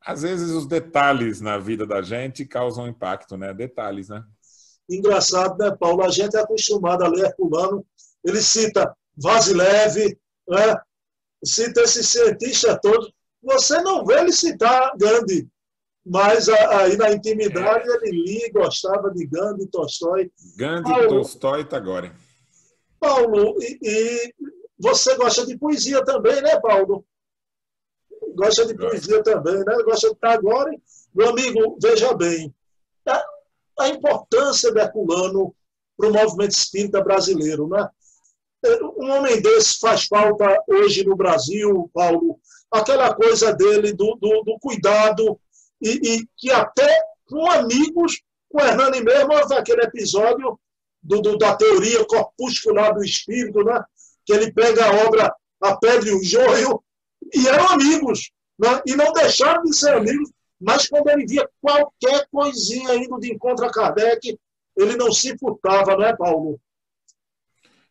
[0.00, 3.54] Às vezes os detalhes na vida da gente causam impacto, né?
[3.54, 4.22] Detalhes, né?
[4.88, 6.02] Engraçado, né, Paulo?
[6.02, 7.84] A gente é acostumado a ler Herculano.
[8.22, 10.76] Ele cita Vasilev, né?
[11.44, 13.12] cita esses cientistas todos.
[13.42, 15.48] Você não vê ele citar Gandhi,
[16.04, 17.94] mas aí na intimidade é.
[17.94, 20.30] ele lia, gostava de Gandhi, Tolstói.
[20.56, 22.12] Gandhi, Paulo, Tolstói e Tagore.
[23.04, 24.34] Paulo, e, e,
[24.78, 27.04] você gosta de poesia também, né, Paulo?
[28.34, 29.76] Gosta de poesia também, né?
[29.84, 30.74] Gosta de agora.
[31.14, 32.52] Meu amigo, veja bem,
[33.06, 33.24] a,
[33.80, 35.54] a importância de Herculano
[35.96, 37.88] para o movimento espírita brasileiro, né?
[38.96, 42.40] Um homem desse faz falta hoje no Brasil, Paulo.
[42.70, 45.38] Aquela coisa dele do, do, do cuidado
[45.80, 46.90] e, e, que até
[47.26, 50.58] com amigos, com o Hernani mesmo, aquele episódio
[51.04, 53.84] do, do, da teoria corpuscular do espírito, né?
[54.24, 56.82] que ele pega a obra A Pedra e o Joio,
[57.34, 58.80] e eram amigos, né?
[58.86, 63.66] e não deixaram de ser amigos, mas quando ele via qualquer coisinha indo de encontro
[63.66, 64.38] a Kardec,
[64.76, 66.58] ele não se furtava, né, Paulo?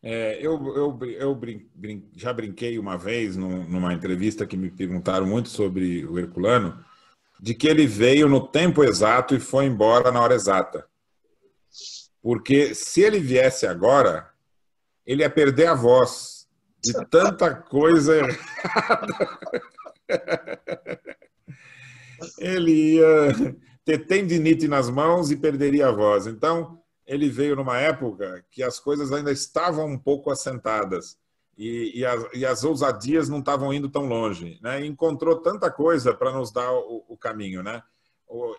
[0.02, 4.70] É, eu, eu, eu brin, brin, já brinquei uma vez num, numa entrevista que me
[4.70, 6.84] perguntaram muito sobre o Herculano,
[7.40, 10.86] de que ele veio no tempo exato e foi embora na hora exata.
[12.24, 14.30] Porque se ele viesse agora,
[15.04, 16.48] ele ia perder a voz
[16.82, 19.38] de tanta coisa errada.
[22.38, 26.26] Ele ia ter tendinite nas mãos e perderia a voz.
[26.26, 31.18] Então, ele veio numa época que as coisas ainda estavam um pouco assentadas
[31.58, 34.58] e, e, as, e as, ousadias não estavam indo tão longe.
[34.62, 34.82] Né?
[34.82, 37.62] E encontrou tanta coisa para nos dar o, o caminho.
[37.62, 37.82] Né?
[38.26, 38.54] O,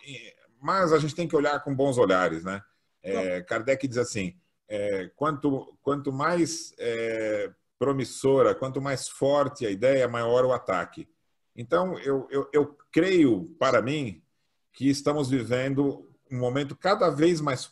[0.62, 2.44] mas a gente tem que olhar com bons olhares.
[2.44, 2.62] Né?
[3.06, 4.36] É, Kardec diz assim:
[4.68, 11.08] é, quanto, quanto mais é, promissora, quanto mais forte a ideia, maior o ataque.
[11.56, 14.22] Então, eu, eu, eu creio, para mim,
[14.74, 17.72] que estamos vivendo um momento cada vez mais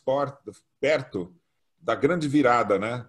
[0.80, 1.34] perto
[1.80, 3.06] da grande virada, né?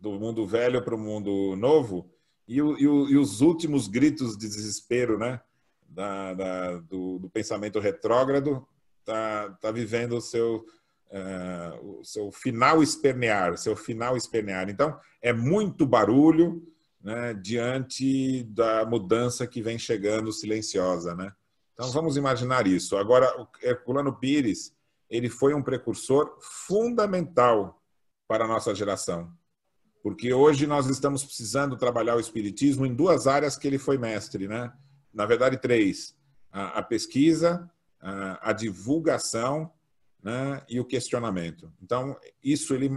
[0.00, 2.10] Do mundo velho para o mundo novo
[2.46, 5.40] e, o, e, o, e, os últimos gritos de desespero, né?
[5.86, 8.66] Da, da do, do, pensamento retrógrado
[9.04, 10.64] tá, tá vivendo o seu
[11.10, 14.68] uh, o seu final espernear, seu final espernear.
[14.68, 16.62] Então, é muito barulho
[17.00, 21.32] né, diante da mudança que vem chegando silenciosa, né?
[21.72, 22.96] Então, vamos imaginar isso.
[22.96, 24.74] Agora, o Herculano Pires,
[25.08, 27.80] ele foi um precursor fundamental
[28.26, 29.32] para a nossa geração.
[30.02, 34.48] Porque hoje nós estamos precisando trabalhar o espiritismo em duas áreas que ele foi mestre,
[34.48, 34.72] né?
[35.12, 36.16] na verdade, três:
[36.52, 39.72] a, pesquisa, a divulgação
[40.22, 41.72] né, e o questionamento.
[41.82, 42.90] Então, isso ele,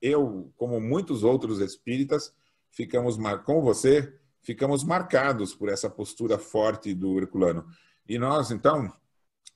[0.00, 2.34] eu, como muitos outros espíritas,
[2.70, 7.66] ficamos com você, ficamos marcados por essa postura forte do Herculano.
[8.08, 8.92] E nós, então,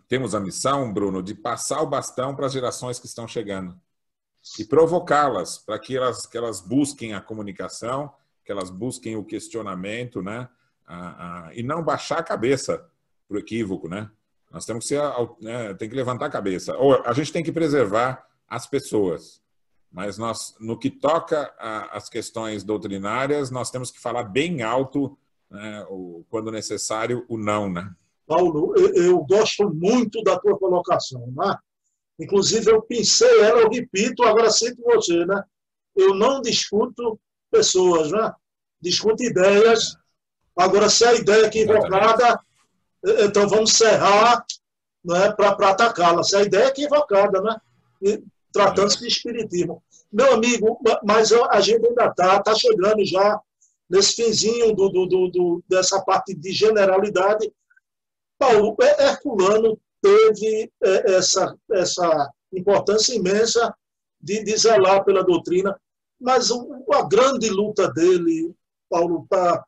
[0.07, 3.79] temos a missão, Bruno, de passar o bastão para as gerações que estão chegando
[4.59, 8.13] e provocá-las para que elas, que elas busquem a comunicação,
[8.45, 10.49] que elas busquem o questionamento, né?
[11.55, 12.79] e não baixar a cabeça
[13.27, 14.11] para o equívoco, né?
[14.51, 15.03] Nós temos que ser,
[15.41, 16.77] né, tem que levantar a cabeça.
[16.77, 19.43] Ou a gente tem que preservar as pessoas,
[19.91, 21.53] mas nós, no que toca
[21.91, 25.19] às questões doutrinárias, nós temos que falar bem alto,
[25.51, 27.91] né, o, quando necessário, o não, né?
[28.27, 31.57] Paulo, eu, eu gosto muito da tua colocação, né?
[32.21, 35.43] Inclusive, eu pensei ela, eu repito, agora sinto você, né?
[35.97, 37.19] Eu não discuto
[37.51, 38.33] pessoas, né?
[38.81, 39.97] Discuto ideias.
[40.57, 42.39] Agora, se a ideia é equivocada,
[43.05, 44.45] então vamos serrar
[45.05, 46.23] né, para atacá-la.
[46.23, 48.21] Se a ideia é equivocada, né?
[48.53, 49.83] Tratando-se de espiritismo.
[50.13, 53.41] Meu amigo, mas a gente ainda está tá chegando já
[53.89, 57.51] nesse finzinho do, do, do, dessa parte de generalidade.
[58.39, 63.75] Paulo, Herculano teve é, essa, essa importância imensa
[64.21, 65.79] de, de zelar pela doutrina,
[66.21, 68.55] mas a grande luta dele,
[68.89, 69.65] Paulo, tá,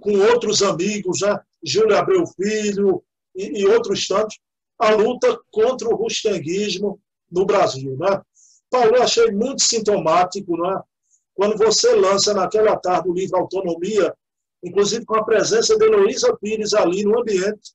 [0.00, 1.40] com outros amigos, né?
[1.64, 3.02] Júlio Abreu Filho
[3.34, 4.38] e, e, outros tantos,
[4.78, 7.96] a luta contra o rustenguismo no Brasil.
[7.98, 8.20] Né?
[8.70, 10.80] Paulo, eu achei muito sintomático né?
[11.34, 14.14] quando você lança naquela tarde o livro Autonomia,
[14.62, 17.72] inclusive com a presença de Heloísa Pires ali no ambiente,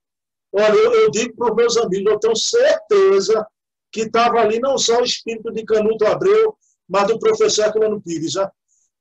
[0.52, 3.46] Olha, eu, eu digo para os meus amigos, eu tenho certeza
[3.92, 6.56] que estava ali não só o espírito de Canuto Abreu,
[6.88, 8.52] mas do professor Herculano Pires, já.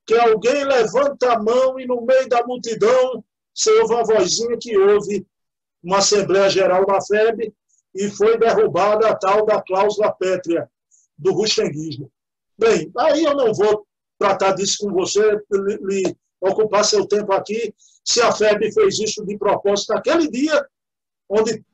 [0.05, 3.25] que alguém levanta a mão e no meio da multidão
[3.57, 5.27] você ouve uma vozinha que houve
[5.83, 7.55] uma Assembleia Geral na FEB
[7.95, 10.71] e foi derrubada a tal da cláusula pétrea
[11.17, 12.13] do rustenguismo.
[12.59, 13.87] Bem, aí eu não vou
[14.19, 19.39] tratar disso com você, lhe, ocupar seu tempo aqui, se a FEB fez isso de
[19.39, 20.67] propósito naquele dia,
[21.29, 21.65] onde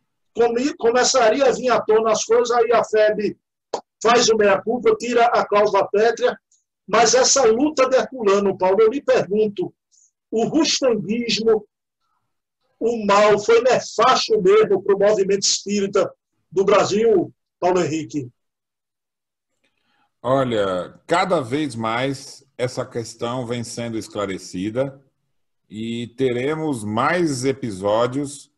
[0.79, 3.37] começaria a vir à tona as coisas, aí a FEB
[4.01, 6.38] faz o meia-culpa, tira a cláusula pétrea,
[6.87, 9.73] mas essa luta de Herculano, Paulo, eu lhe pergunto,
[10.31, 11.66] o rustanguismo,
[12.83, 16.12] o mal, foi nefasto mesmo para o movimento espírita
[16.51, 18.29] do Brasil, Paulo Henrique?
[20.21, 25.01] Olha, cada vez mais essa questão vem sendo esclarecida
[25.71, 28.51] e teremos mais episódios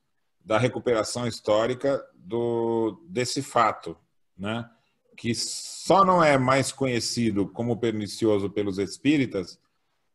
[0.43, 3.97] da recuperação histórica do, desse fato,
[4.37, 4.69] né?
[5.17, 9.59] que só não é mais conhecido como pernicioso pelos espíritas,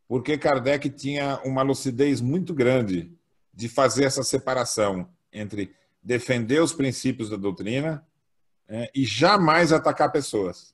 [0.08, 3.16] porque Kardec tinha uma lucidez muito grande
[3.60, 8.08] de fazer essa separação entre defender os princípios da doutrina
[8.70, 10.74] é, e jamais atacar pessoas.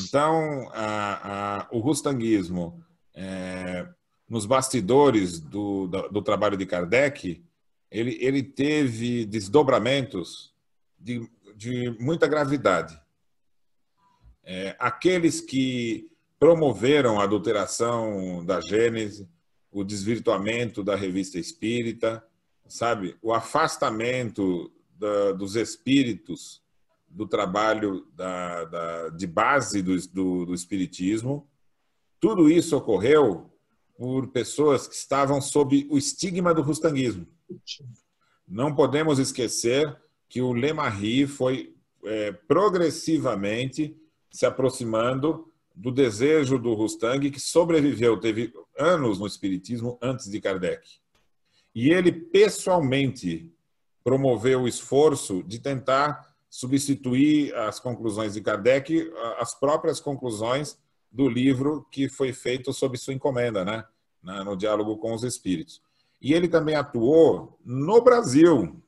[0.00, 3.88] Então, a, a, o rustanguismo, é,
[4.28, 7.42] nos bastidores do, do, do trabalho de Kardec,
[7.90, 10.54] ele, ele teve desdobramentos
[10.98, 13.00] de, de muita gravidade.
[14.44, 19.26] É, aqueles que promoveram a adulteração da Gênese,
[19.70, 22.24] o desvirtuamento da revista espírita,
[22.66, 26.62] sabe, o afastamento da, dos espíritos
[27.08, 31.48] do trabalho da, da, de base do, do, do espiritismo,
[32.20, 33.50] tudo isso ocorreu
[33.96, 37.26] por pessoas que estavam sob o estigma do rustanguismo.
[38.46, 39.96] Não podemos esquecer
[40.28, 43.96] que o Lemarri foi é, progressivamente
[44.30, 45.47] se aproximando
[45.78, 50.98] do desejo do Rustang, que sobreviveu, teve anos no Espiritismo antes de Kardec.
[51.72, 53.48] E ele pessoalmente
[54.02, 59.08] promoveu o esforço de tentar substituir as conclusões de Kardec,
[59.38, 60.76] as próprias conclusões
[61.12, 63.84] do livro que foi feito sob sua encomenda, né?
[64.44, 65.80] no diálogo com os espíritos.
[66.20, 68.82] E ele também atuou no Brasil.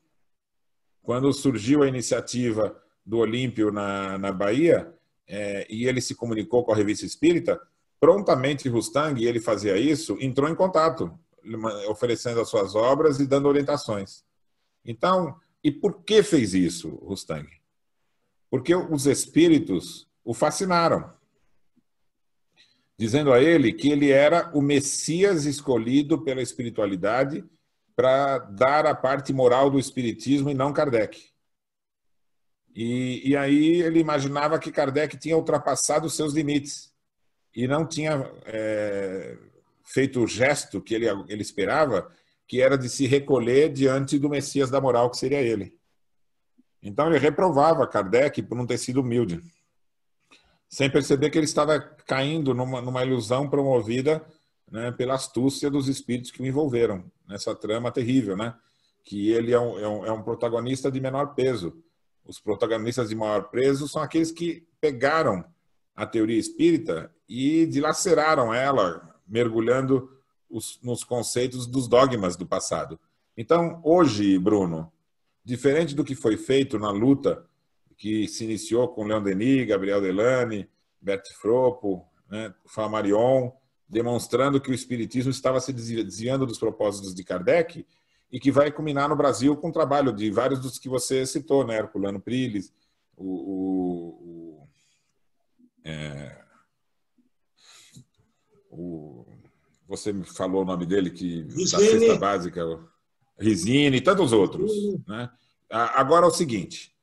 [1.03, 2.77] Quando surgiu a iniciativa
[3.07, 4.93] do Olímpio na, na Bahia,
[5.31, 7.61] é, e ele se comunicou com a revista Espírita,
[8.01, 11.17] prontamente Rustang, e ele fazia isso, entrou em contato,
[11.89, 14.25] oferecendo as suas obras e dando orientações.
[14.85, 17.49] Então, e por que fez isso, Rustang?
[18.51, 21.13] Porque os espíritos o fascinaram
[23.01, 27.43] dizendo a ele que ele era o Messias escolhido pela espiritualidade
[27.97, 31.30] para dar a parte moral do espiritismo e não Kardec.
[32.75, 36.93] E, e aí ele imaginava que Kardec tinha ultrapassado os seus limites
[37.55, 39.37] e não tinha é,
[39.85, 42.11] feito o gesto que ele, ele esperava,
[42.47, 45.77] que era de se recolher diante do Messias da moral, que seria ele.
[46.83, 49.43] Então ele reprovava Kardec por não ter sido humilde,
[50.69, 54.25] sem perceber que ele estava caindo numa, numa ilusão promovida
[54.71, 58.55] né, pela astúcia dos espíritos que o envolveram nessa trama terrível, né?
[59.05, 61.83] Que ele é um, é um, é um protagonista de menor peso.
[62.31, 65.45] Os protagonistas de maior peso são aqueles que pegaram
[65.97, 70.09] a teoria espírita e dilaceraram ela, mergulhando
[70.49, 73.01] os, nos conceitos dos dogmas do passado.
[73.37, 74.93] Então, hoje, Bruno,
[75.45, 77.45] diferente do que foi feito na luta
[77.97, 80.71] que se iniciou com Leon Denis, Gabriel Delane,
[81.01, 83.51] Bert Fropo, né, Flammarion,
[83.89, 87.85] demonstrando que o espiritismo estava se desviando dos propósitos de Kardec
[88.33, 91.67] e que vai culminar no Brasil com o trabalho de vários dos que você citou,
[91.67, 91.79] né?
[91.79, 92.73] Herculano Priles,
[93.17, 94.69] o, o, o,
[95.85, 96.45] é,
[98.71, 99.27] o,
[99.89, 102.63] você me falou o nome dele que da cesta básica,
[103.39, 104.71] Risine e tantos outros,
[105.09, 105.31] né?
[105.69, 106.95] Agora é o seguinte,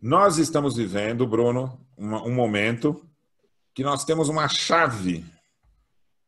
[0.00, 3.08] nós estamos vivendo, Bruno, um momento
[3.74, 5.24] que nós temos uma chave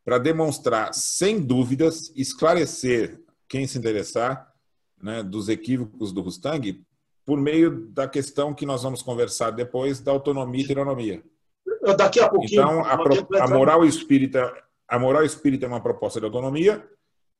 [0.04, 4.47] para demonstrar, sem dúvidas, esclarecer quem se interessar
[5.02, 6.84] né, dos equívocos do Rustang
[7.24, 11.22] por meio da questão que nós vamos conversar depois da autonomia e heteronomia.
[11.96, 12.62] Daqui a pouquinho.
[12.62, 14.52] Então, a, pro, a moral espírita,
[14.88, 16.82] a moral espírita é uma proposta de autonomia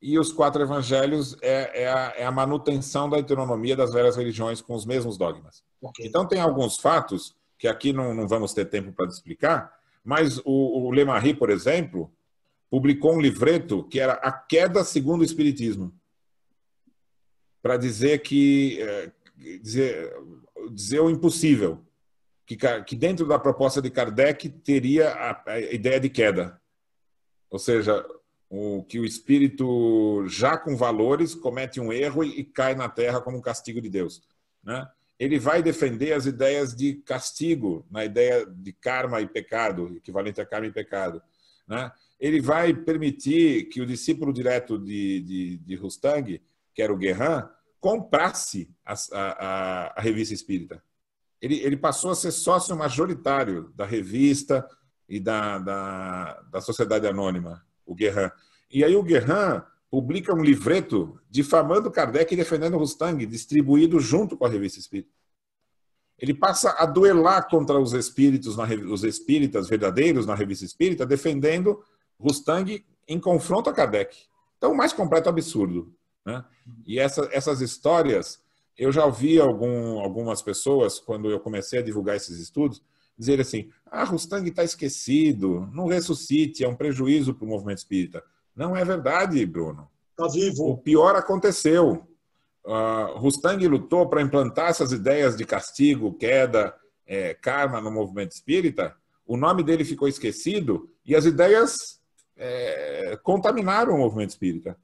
[0.01, 4.61] e os quatro evangelhos é, é, a, é a, manutenção da heteronomia das várias religiões
[4.61, 5.63] com os mesmos dogmas.
[5.81, 6.07] Okay.
[6.07, 9.73] Então, tem alguns fatos que aqui não, não vamos ter tempo para explicar,
[10.05, 12.13] mas o, o Lemarie, por exemplo,
[12.71, 15.93] publicou um livreto que era A Queda Segundo o Espiritismo,
[17.63, 20.13] para dizer que é, dizer,
[20.73, 21.85] dizer o impossível,
[22.47, 26.61] que, que dentro da proposta de Kardec teria a, a ideia de queda,
[27.51, 28.05] ou seja,
[28.49, 33.21] o, que o espírito já com valores comete um erro e, e cai na Terra
[33.21, 34.23] como castigo de Deus,
[34.63, 34.89] né?
[35.19, 40.47] Ele vai defender as ideias de castigo, na ideia de karma e pecado, equivalente a
[40.47, 41.21] karma e pecado,
[41.67, 41.91] né?
[42.21, 46.41] ele vai permitir que o discípulo direto de, de, de Rustang,
[46.79, 47.43] que era o Guerrin,
[47.81, 50.81] comprasse a, a, a, revista espírita.
[51.43, 54.65] Ele, ele passou a ser sócio majoritário da revista
[55.09, 58.31] e da, da, da Sociedade Anônima, o Guerrin.
[58.71, 59.61] E aí o Guerrin
[59.91, 65.11] publica um livreto difamando Kardec e defendendo Rustang, distribuído junto com a revista espírita.
[66.17, 71.83] Ele passa a duelar contra os espíritos, na, os espíritas verdadeiros na revista espírita, defendendo
[72.21, 74.17] Rustang em confronto a Kardec.
[74.57, 75.93] Então, o mais completo absurdo.
[76.29, 76.45] Né?
[76.87, 78.39] E essa, essas histórias,
[78.77, 82.83] eu já ouvi algum, algumas pessoas, quando eu comecei a divulgar esses estudos,
[83.17, 88.23] dizer assim: ah, Rustang está esquecido, não ressuscite, é um prejuízo para o movimento espírita.
[88.55, 89.89] Não é verdade, Bruno.
[90.11, 90.65] Está vivo.
[90.69, 92.07] O pior aconteceu.
[92.63, 96.75] Uh, Rustang lutou para implantar essas ideias de castigo, queda,
[97.07, 98.95] é, karma no movimento espírita.
[99.27, 102.03] O nome dele ficou esquecido e as ideias
[102.37, 104.77] é, contaminaram o movimento espírita.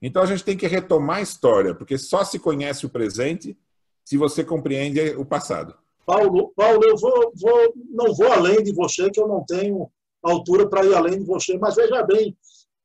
[0.00, 3.56] Então a gente tem que retomar a história, porque só se conhece o presente
[4.04, 5.74] se você compreende o passado.
[6.04, 9.90] Paulo, Paulo eu vou, vou, não vou além de você, que eu não tenho
[10.22, 12.36] altura para ir além de você, mas veja bem,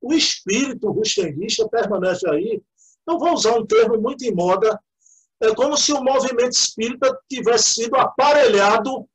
[0.02, 2.62] o espírito rustenguista permanece aí.
[3.06, 4.80] Não vou usar um termo muito em moda,
[5.42, 9.08] é como se o movimento espírita tivesse sido aparelhado.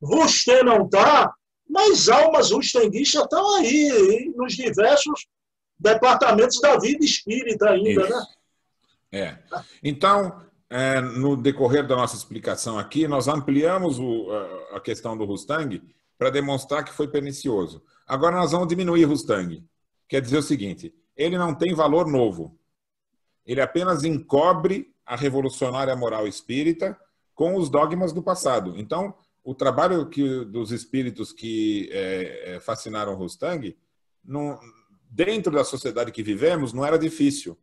[0.00, 1.32] Você não está,
[1.68, 5.26] mas almas rustenguistas estão aí, nos diversos
[5.80, 8.10] departamentos da vida espírita ainda, Isso.
[8.10, 8.26] né?
[9.12, 9.38] É.
[9.82, 14.30] Então, é, no decorrer da nossa explicação aqui, nós ampliamos o,
[14.72, 15.82] a questão do Rustang
[16.16, 17.82] para demonstrar que foi pernicioso.
[18.06, 19.64] Agora nós vamos diminuir Rustang.
[20.08, 22.56] Quer dizer o seguinte: ele não tem valor novo.
[23.44, 26.96] Ele apenas encobre a revolucionária moral espírita
[27.34, 28.74] com os dogmas do passado.
[28.76, 33.76] Então, o trabalho que, dos espíritos que é, é, fascinaram Rustang,
[34.22, 34.60] não,
[35.10, 37.58] dentro da sociedade que vivemos, não era difícil,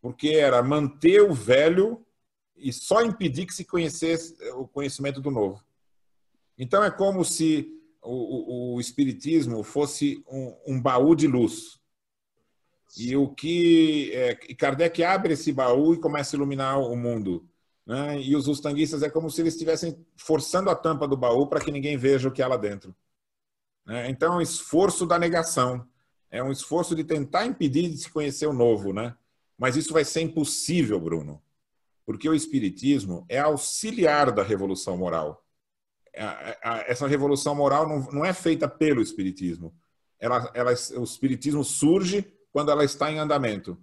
[0.00, 2.04] porque era manter o velho
[2.56, 5.62] e só impedir que se conhecesse o conhecimento do novo.
[6.58, 7.72] Então é como se
[8.02, 11.78] o, o, o espiritismo fosse um, um, baú de luz.
[12.96, 17.48] E o que é, Kardec abre esse baú e começa a iluminar o mundo
[17.88, 18.20] né?
[18.20, 21.72] E os ustanguistas é como se eles estivessem forçando a tampa do baú para que
[21.72, 22.94] ninguém veja o que há lá dentro.
[23.86, 24.10] Né?
[24.10, 25.88] Então, esforço da negação.
[26.30, 28.92] É um esforço de tentar impedir de se conhecer o novo.
[28.92, 29.14] Né?
[29.56, 31.42] Mas isso vai ser impossível, Bruno.
[32.04, 35.44] Porque o Espiritismo é auxiliar da revolução moral.
[36.86, 39.74] Essa revolução moral não é feita pelo Espiritismo.
[40.18, 43.78] Ela, ela, o Espiritismo surge quando ela está em andamento.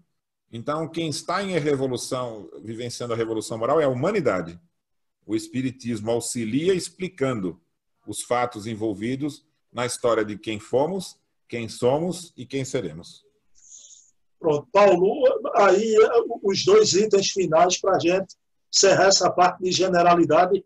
[0.51, 4.59] Então, quem está em revolução, vivenciando a revolução moral, é a humanidade.
[5.25, 7.61] O Espiritismo auxilia explicando
[8.05, 11.17] os fatos envolvidos na história de quem fomos,
[11.47, 13.23] quem somos e quem seremos.
[14.39, 15.23] Pronto, Paulo,
[15.55, 15.95] aí
[16.43, 18.35] os dois itens finais para a gente
[18.73, 20.63] encerrar essa parte de generalidade,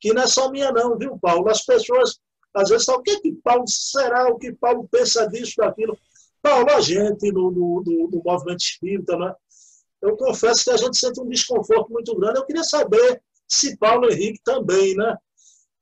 [0.00, 1.48] que não é só minha não, viu, Paulo?
[1.48, 2.18] As pessoas
[2.54, 5.98] às vezes falam, o que, que Paulo será, o que Paulo pensa disso, daquilo.
[6.40, 9.34] Paulo, a gente no, no, no, no movimento espírita, né?
[10.00, 12.38] eu confesso que a gente sente um desconforto muito grande.
[12.38, 15.16] Eu queria saber se Paulo Henrique também, né?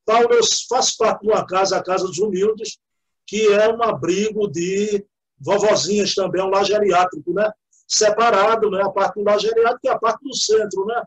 [0.05, 0.29] Paulo
[0.69, 2.79] faz parte de uma casa, a Casa dos Humildes,
[3.27, 5.05] que é um abrigo de
[5.39, 7.51] vovozinhas também, um lar geriátrico, né?
[7.87, 8.83] Separado, né?
[8.83, 11.03] A parte do lar geriátrico e a parte do centro, né?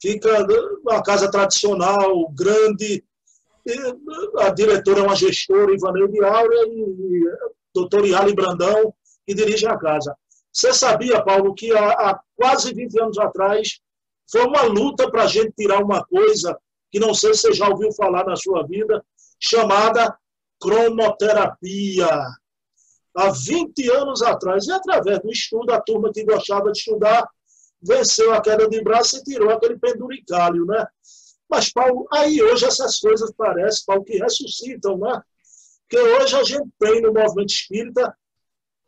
[0.00, 0.46] Fica
[0.82, 3.04] uma casa tradicional, grande.
[4.38, 7.24] a diretora é uma gestora, Ivaneide Áurea, e, e
[7.74, 8.92] doutor Iali Brandão,
[9.26, 10.14] que dirige a casa.
[10.52, 13.80] Você sabia, Paulo, que há, há quase 20 anos atrás
[14.30, 16.56] foi uma luta para a gente tirar uma coisa
[16.90, 19.04] que não sei se você já ouviu falar na sua vida,
[19.40, 20.16] chamada
[20.64, 22.08] cromoterapia.
[23.16, 27.28] Há 20 anos atrás, e através do estudo, a turma que gostava de estudar
[27.80, 30.86] venceu a queda de braço e tirou aquele penduricalho, né?
[31.48, 35.22] Mas, Paulo, aí hoje essas coisas parecem, Paulo, que ressuscitam, né?
[35.82, 38.16] Porque hoje a gente tem no movimento espírita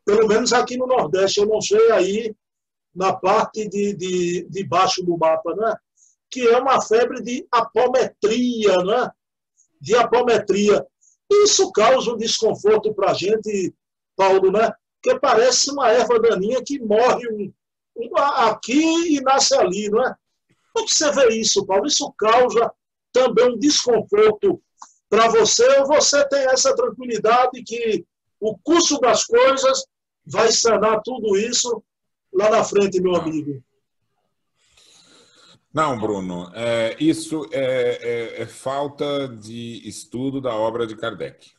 [0.06, 2.34] pelo menos aqui no Nordeste, eu não sei aí
[2.94, 5.74] na parte de, de, de baixo do mapa, né?
[6.30, 9.10] que é uma febre de apometria, né?
[9.80, 10.86] de apometria.
[11.30, 13.74] Isso causa um desconforto para a gente,
[14.16, 14.72] Paulo, né?
[15.06, 17.52] porque parece uma erva daninha que morre um,
[17.96, 19.88] um, aqui e nasce ali.
[19.88, 20.14] Não é?
[20.74, 21.86] Como você vê isso, Paulo?
[21.86, 22.72] Isso causa
[23.12, 24.60] também um desconforto
[25.08, 28.04] para você ou você tem essa tranquilidade que
[28.40, 29.84] o curso das coisas
[30.26, 31.82] vai sanar tudo isso
[32.32, 33.62] lá na frente, meu amigo.
[35.76, 41.52] Não, Bruno, é, isso é, é, é, falta de estudo da obra de Kardec.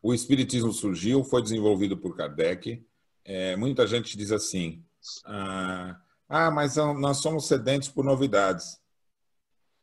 [0.00, 2.86] O Espiritismo surgiu, foi desenvolvido por Kardec.
[3.24, 4.84] É, muita gente diz assim:
[5.24, 8.80] ah, ah, mas nós somos sedentes por novidades.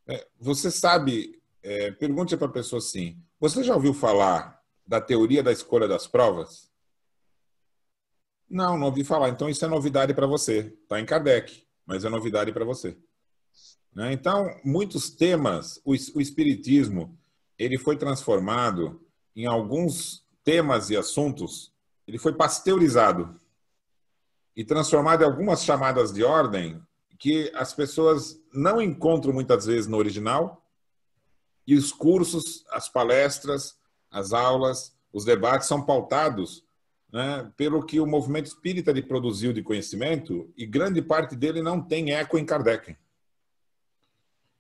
[0.08, 5.44] É, você sabe, é, pergunte para a pessoa assim: você já ouviu falar da teoria
[5.44, 6.72] da escolha das provas?
[8.50, 9.28] Não, não ouvi falar.
[9.28, 10.74] Então isso é novidade para você.
[10.84, 12.98] Está em Kardec, mas é novidade para você.
[13.94, 14.14] Né?
[14.14, 17.20] Então, muitos temas, o, o Espiritismo,
[17.60, 21.74] ele foi transformado em alguns temas e assuntos,
[22.08, 23.38] ele foi pasteurizado
[24.56, 26.82] e transformado em algumas chamadas de ordem
[27.20, 30.66] que as pessoas não encontram muitas vezes no original
[31.68, 33.78] e os cursos, as palestras,
[34.10, 36.64] as aulas, os debates são pautados
[37.12, 41.82] né, pelo que o movimento espírita lhe produziu de conhecimento, e grande parte dele não
[41.82, 42.96] tem eco em Kardec.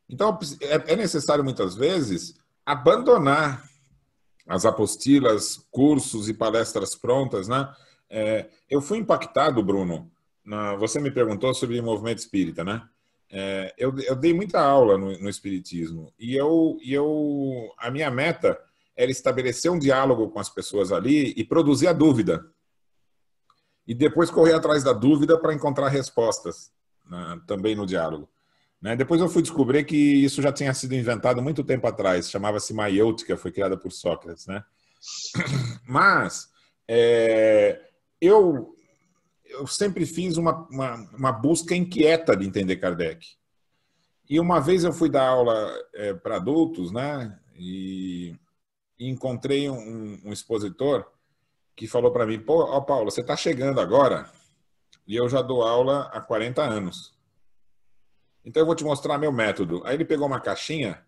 [0.09, 2.35] Então, é, é necessário muitas vezes
[2.65, 3.69] abandonar
[4.45, 7.73] as apostilas, cursos e palestras prontas, né?
[8.09, 10.11] É, eu fui impactado, Bruno.
[10.43, 12.83] Na, você me perguntou sobre movimento espírita, né?
[13.29, 18.11] É, eu, eu, dei muita aula no, no espiritismo e eu, e eu, a minha
[18.11, 18.59] meta
[18.95, 22.45] era estabelecer um diálogo com as pessoas ali e produzir a dúvida.
[23.87, 26.71] E depois correr atrás da dúvida para encontrar respostas
[27.05, 28.29] né, também no diálogo.
[28.81, 28.95] Né?
[28.95, 33.37] Depois eu fui descobrir que isso já tinha sido inventado muito tempo atrás, chamava-se maiêutica,
[33.37, 34.47] foi criada por Sócrates.
[34.47, 34.63] Né?
[35.87, 36.49] Mas
[36.87, 37.79] é,
[38.19, 38.75] eu,
[39.45, 43.25] eu sempre fiz uma, uma, uma, busca inquieta de entender Kardec.
[44.29, 47.37] E uma vez eu fui dar aula é, para adultos, né?
[47.57, 48.33] E
[49.09, 51.05] encontrei um, um expositor
[51.75, 54.29] que falou para mim: Pô, ó, Paulo, você está chegando agora
[55.07, 57.13] e eu já dou aula há 40 anos.
[58.43, 59.81] Então eu vou te mostrar meu método.
[59.85, 61.05] Aí ele pegou uma caixinha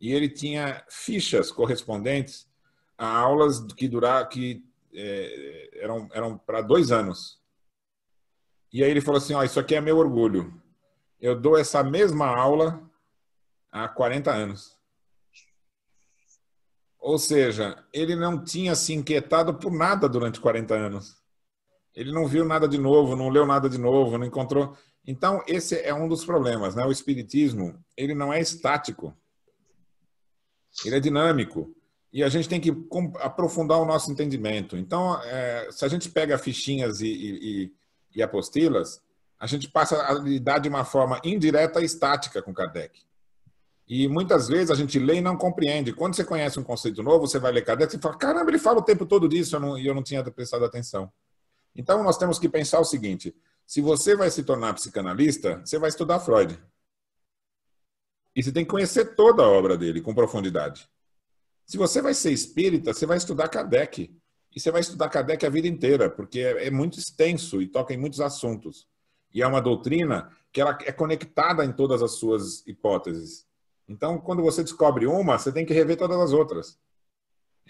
[0.00, 2.48] e ele tinha fichas correspondentes
[2.96, 7.40] a aulas que durar que é, eram eram para dois anos.
[8.72, 10.60] E aí ele falou assim: ó, isso aqui é meu orgulho.
[11.20, 12.82] Eu dou essa mesma aula
[13.70, 14.73] há 40 anos.
[17.04, 21.22] Ou seja, ele não tinha se inquietado por nada durante 40 anos.
[21.94, 24.74] Ele não viu nada de novo, não leu nada de novo, não encontrou.
[25.06, 26.74] Então, esse é um dos problemas.
[26.74, 26.82] Né?
[26.82, 29.14] O espiritismo, ele não é estático.
[30.82, 31.76] Ele é dinâmico.
[32.10, 32.70] E a gente tem que
[33.20, 34.74] aprofundar o nosso entendimento.
[34.74, 37.72] Então, é, se a gente pega fichinhas e, e,
[38.16, 39.02] e apostilas,
[39.38, 42.98] a gente passa a lidar de uma forma indireta e estática com Kardec.
[43.86, 45.92] E muitas vezes a gente lê e não compreende.
[45.92, 48.78] Quando você conhece um conceito novo, você vai ler Kardec e fala: caramba, ele fala
[48.78, 51.12] o tempo todo disso e eu não, eu não tinha prestado atenção.
[51.76, 53.34] Então, nós temos que pensar o seguinte:
[53.66, 56.58] se você vai se tornar psicanalista, você vai estudar Freud.
[58.34, 60.88] E você tem que conhecer toda a obra dele com profundidade.
[61.66, 64.14] Se você vai ser espírita, você vai estudar Kardec.
[64.54, 67.92] E você vai estudar Kardec a vida inteira, porque é, é muito extenso e toca
[67.92, 68.86] em muitos assuntos.
[69.32, 73.46] E é uma doutrina que ela é conectada em todas as suas hipóteses.
[73.88, 76.78] Então, quando você descobre uma, você tem que rever todas as outras.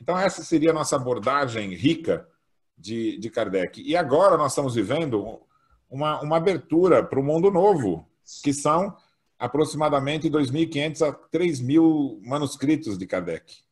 [0.01, 2.29] Então, essa seria a nossa abordagem rica
[2.77, 3.83] de, de Kardec.
[3.83, 5.41] E agora nós estamos vivendo
[5.89, 8.09] uma, uma abertura para o mundo novo,
[8.43, 8.97] que são
[9.39, 13.63] aproximadamente 2.500 a 3.000 manuscritos de Kardec.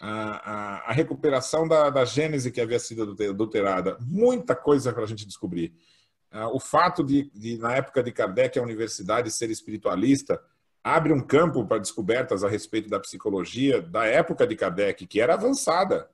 [0.00, 5.06] A, a, a recuperação da, da Gênese que havia sido adulterada, muita coisa para a
[5.06, 5.74] gente descobrir.
[6.30, 10.40] Ah, o fato de, de, na época de Kardec, a universidade ser espiritualista,
[10.94, 15.34] abre um campo para descobertas a respeito da psicologia da época de Kardec, que era
[15.34, 16.08] avançada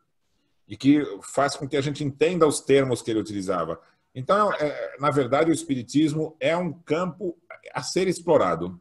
[0.67, 3.81] e que faz com que a gente entenda os termos que ele utilizava.
[4.15, 7.37] Então, é, na verdade, o espiritismo é um campo
[7.73, 8.81] a ser explorado.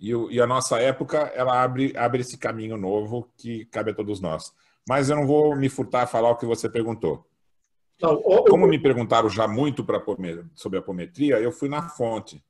[0.00, 4.20] E, e, a nossa época, ela abre, abre esse caminho novo que cabe a todos
[4.20, 4.52] nós.
[4.88, 7.26] Mas eu não vou me furtar a falar o que você perguntou.
[8.00, 8.44] Não, eu...
[8.44, 10.02] Como me perguntaram já muito pra,
[10.54, 12.42] sobre a apometria, eu fui na fonte.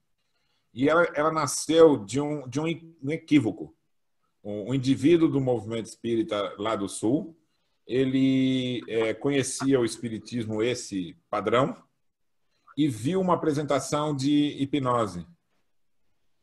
[0.73, 2.67] E ela, ela nasceu de um, de um,
[3.11, 3.75] equívoco.
[4.43, 7.37] Um, um indivíduo do movimento espírita lá do Sul,
[7.87, 11.77] ele é, conhecia o espiritismo esse padrão
[12.77, 15.27] e viu uma apresentação de hipnose.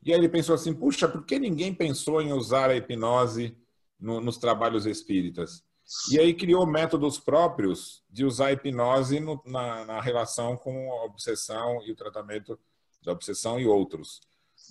[0.04, 3.56] E aí ele pensou assim: puxa, por que ninguém pensou em usar a hipnose
[3.98, 5.64] no, nos trabalhos espíritas?
[6.10, 11.04] E aí criou métodos próprios de usar a hipnose no, na, na relação com a
[11.04, 12.58] obsessão e o tratamento
[13.06, 14.20] da obsessão e outros.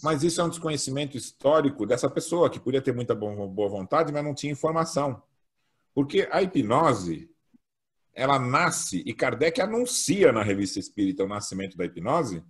[0.03, 4.23] Mas isso é um desconhecimento histórico dessa pessoa, que podia ter muita boa vontade, mas
[4.23, 5.23] não tinha informação.
[5.93, 7.31] Porque a hipnose,
[8.13, 12.43] ela nasce, e Kardec anuncia na Revista Espírita o nascimento da hipnose,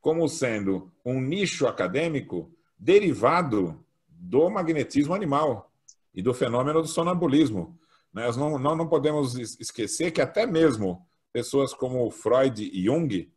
[0.00, 5.72] como sendo um nicho acadêmico derivado do magnetismo animal
[6.14, 7.76] e do fenômeno do sonambulismo.
[8.12, 13.31] Nós não, não, não podemos esquecer que até mesmo pessoas como Freud e Jung,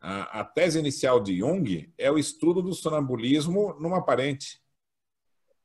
[0.00, 4.60] a, a tese inicial de Jung é o estudo do sonambulismo numa parente.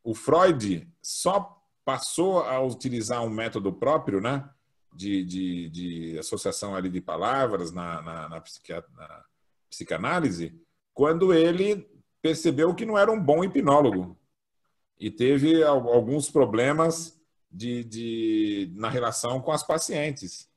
[0.03, 4.49] O Freud só passou a utilizar um método próprio, né?
[4.93, 9.23] De, de, de associação ali de palavras na, na, na, na
[9.69, 10.57] psicanálise,
[10.93, 11.85] quando ele
[12.21, 14.17] percebeu que não era um bom hipnólogo
[14.97, 17.21] e teve alguns problemas
[17.51, 20.49] de, de, na relação com as pacientes,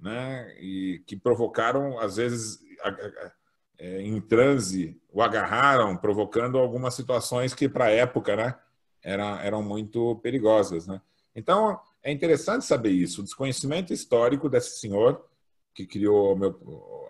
[0.00, 0.54] né?
[0.58, 2.60] E que provocaram, às vezes,
[3.78, 8.54] em transe, o agarraram, provocando algumas situações que, para a época, né?
[9.02, 10.86] eram, eram muito perigosas.
[10.86, 11.00] Né?
[11.34, 15.24] Então, é interessante saber isso, o desconhecimento histórico desse senhor
[15.74, 16.38] que criou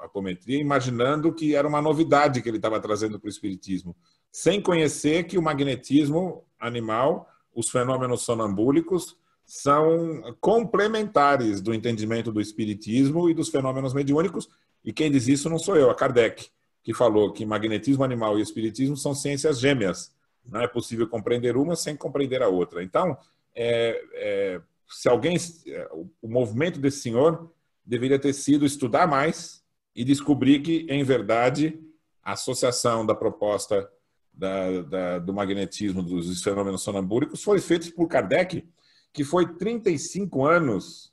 [0.00, 3.96] a apometria, imaginando que era uma novidade que ele estava trazendo para o espiritismo,
[4.30, 9.16] sem conhecer que o magnetismo animal, os fenômenos sonambúlicos,
[9.54, 14.48] são complementares do entendimento do espiritismo e dos fenômenos mediúnicos,
[14.82, 16.48] e quem diz isso não sou eu, é Kardec,
[16.82, 20.10] que falou que magnetismo animal e espiritismo são ciências gêmeas,
[20.42, 22.82] não é possível compreender uma sem compreender a outra.
[22.82, 23.14] Então,
[23.54, 25.36] é, é, se alguém,
[25.66, 25.88] é,
[26.22, 27.52] o movimento desse senhor
[27.84, 29.62] deveria ter sido estudar mais
[29.94, 31.78] e descobrir que, em verdade,
[32.22, 33.86] a associação da proposta
[34.32, 38.66] da, da, do magnetismo dos fenômenos sonambúricos foi feita por Kardec,
[39.12, 41.12] que foi 35 anos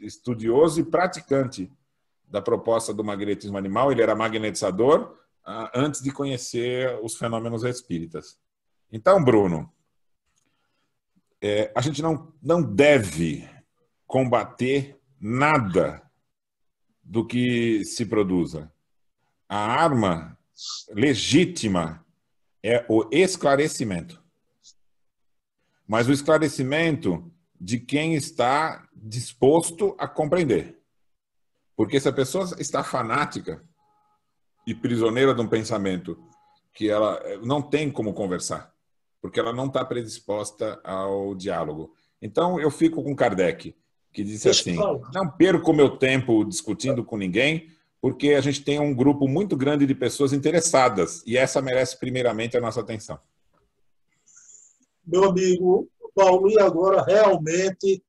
[0.00, 1.72] estudioso e praticante
[2.28, 3.90] da proposta do magnetismo animal.
[3.90, 8.38] Ele era magnetizador, ah, antes de conhecer os fenômenos espíritas.
[8.90, 9.72] Então, Bruno,
[11.40, 13.48] é, a gente não, não deve
[14.06, 16.02] combater nada
[17.02, 18.72] do que se produza.
[19.48, 20.38] A arma
[20.90, 22.04] legítima
[22.62, 24.23] é o esclarecimento.
[25.86, 27.30] Mas o esclarecimento
[27.60, 30.78] de quem está disposto a compreender.
[31.76, 33.62] Porque se a pessoa está fanática,
[34.66, 36.18] e prisioneira de um pensamento
[36.72, 38.72] que ela eh, não tem como conversar,
[39.20, 41.94] porque ela não está predisposta ao diálogo.
[42.20, 43.74] Então, eu fico com Kardec,
[44.12, 44.76] que disse assim:
[45.12, 47.68] não perco meu tempo discutindo com ninguém,
[48.00, 52.56] porque a gente tem um grupo muito grande de pessoas interessadas e essa merece primeiramente
[52.56, 53.18] a nossa atenção.
[55.06, 58.02] Meu amigo Paulo, e agora realmente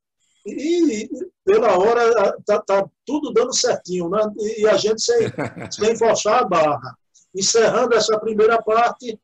[0.45, 1.09] e,
[1.43, 4.21] pela hora está tá tudo dando certinho, né?
[4.57, 5.17] E a gente sem,
[5.71, 6.97] sem forçar a barra.
[7.33, 9.19] Encerrando essa primeira parte,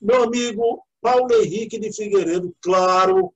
[0.00, 3.34] meu amigo Paulo Henrique de Figueiredo, claro,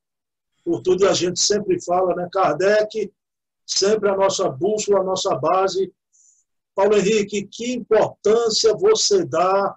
[0.65, 2.29] por tudo a gente sempre fala, né?
[2.33, 3.13] Kardec
[3.67, 5.93] sempre a nossa bússola, a nossa base.
[6.75, 9.77] Paulo Henrique, que importância você dá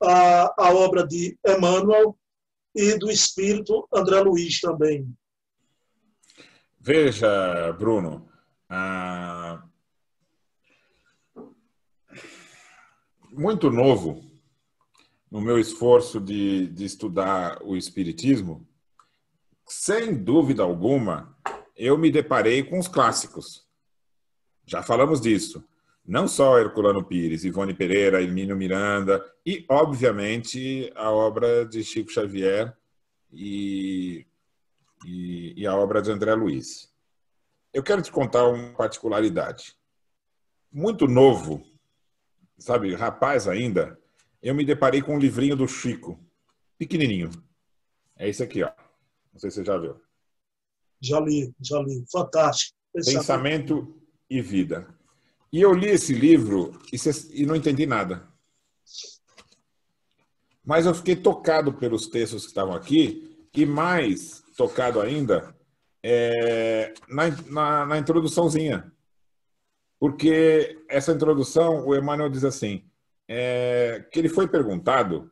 [0.00, 2.16] à, à obra de Emmanuel
[2.78, 5.12] e do espírito André Luiz também?
[6.78, 8.30] Veja, Bruno,
[13.32, 14.24] muito novo
[15.28, 18.64] no meu esforço de, de estudar o Espiritismo,
[19.66, 21.36] sem dúvida alguma,
[21.76, 23.66] eu me deparei com os clássicos.
[24.64, 25.64] Já falamos disso.
[26.08, 32.74] Não só Herculano Pires, Ivone Pereira, Hermínio Miranda e, obviamente, a obra de Chico Xavier
[33.30, 34.26] e,
[35.04, 36.90] e, e a obra de André Luiz.
[37.74, 39.76] Eu quero te contar uma particularidade.
[40.72, 41.62] Muito novo,
[42.56, 44.00] sabe, rapaz ainda,
[44.42, 46.18] eu me deparei com um livrinho do Chico,
[46.78, 47.30] pequenininho.
[48.16, 48.72] É esse aqui, ó.
[49.30, 50.00] Não sei se você já viu.
[51.02, 52.02] Já li, já li.
[52.10, 52.74] Fantástico.
[52.94, 54.97] Pensamento, Pensamento e Vida.
[55.52, 56.78] E eu li esse livro
[57.32, 58.28] e não entendi nada.
[60.64, 65.56] Mas eu fiquei tocado pelos textos que estavam aqui e mais tocado ainda
[66.02, 68.92] é, na, na, na introduçãozinha.
[69.98, 72.84] Porque essa introdução, o Emmanuel diz assim:
[73.26, 75.30] é, que ele foi perguntado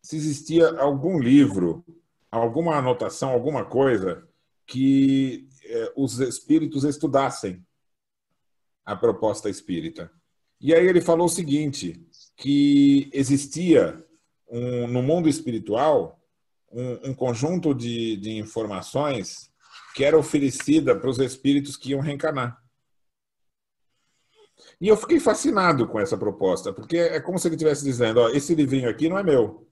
[0.00, 1.84] se existia algum livro,
[2.30, 4.24] alguma anotação, alguma coisa
[4.64, 7.65] que é, os espíritos estudassem
[8.86, 10.10] a proposta espírita.
[10.60, 12.00] E aí ele falou o seguinte,
[12.36, 14.02] que existia
[14.48, 16.18] um, no mundo espiritual
[16.70, 19.50] um, um conjunto de, de informações
[19.94, 22.62] que era oferecida para os espíritos que iam reencarnar.
[24.80, 28.28] E eu fiquei fascinado com essa proposta, porque é como se ele estivesse dizendo: ó,
[28.28, 29.66] esse livrinho aqui não é meu.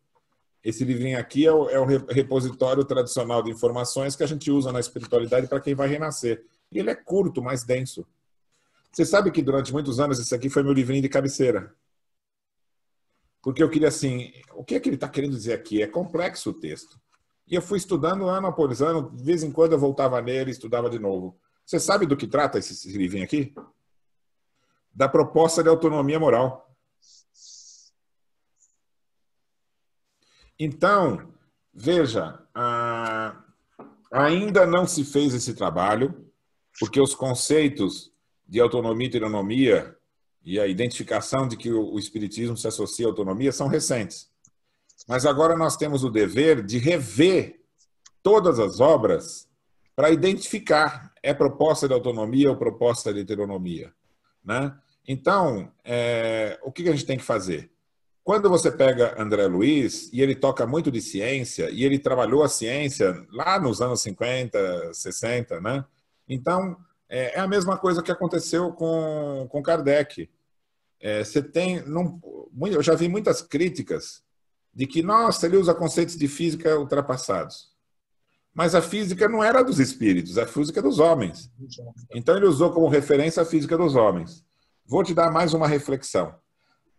[0.63, 4.73] Esse livrinho aqui é o, é o repositório tradicional de informações que a gente usa
[4.73, 6.43] na espiritualidade para quem vai renascer.
[6.73, 8.07] E ele é curto, mais denso.
[8.95, 11.75] Você sabe que durante muitos anos esse aqui foi meu livrinho de cabeceira.
[13.43, 15.83] Porque eu queria assim, o que é que ele está querendo dizer aqui?
[15.83, 16.99] É complexo o texto.
[17.47, 20.53] E eu fui estudando ano após ano, de vez em quando eu voltava nele e
[20.53, 21.39] estudava de novo.
[21.67, 23.53] Você sabe do que trata esse, esse livrinho aqui?
[24.95, 26.73] da proposta de autonomia moral.
[30.57, 31.35] Então,
[31.73, 32.41] veja,
[34.13, 36.31] ainda não se fez esse trabalho,
[36.79, 38.13] porque os conceitos
[38.55, 39.97] de autonomia e teonomia
[40.45, 44.31] e a identificação de que o Espiritismo se associa à autonomia são recentes.
[45.09, 47.61] Mas agora nós temos o dever de rever
[48.23, 49.49] todas as obras
[49.97, 53.93] para identificar é proposta de autonomia ou proposta de heteronomia.
[54.45, 54.73] Né?
[55.09, 57.73] Então, é, o que a gente tem que fazer?
[58.23, 62.49] Quando você pega André Luiz, e ele toca muito de ciência, e ele trabalhou a
[62.49, 65.85] ciência lá nos anos 50, 60, né?
[66.29, 66.77] Então,
[67.15, 70.29] é, é a mesma coisa que aconteceu com, com Kardec.
[71.01, 71.77] É, você tem.
[71.77, 74.21] Eu já vi muitas críticas
[74.75, 77.73] de que, nossa, ele usa conceitos de física ultrapassados.
[78.53, 81.51] Mas a física não era dos espíritos, a física é dos homens.
[82.13, 84.45] Então ele usou como referência a física dos homens.
[84.85, 86.35] Vou te dar mais uma reflexão.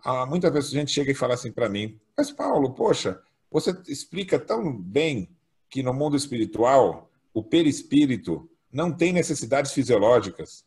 [0.03, 4.39] Ah, vezes a gente chega e fala assim para mim, mas Paulo, poxa, você explica
[4.39, 5.30] tão bem
[5.70, 10.66] que no mundo espiritual o perispírito não tem necessidades fisiológicas.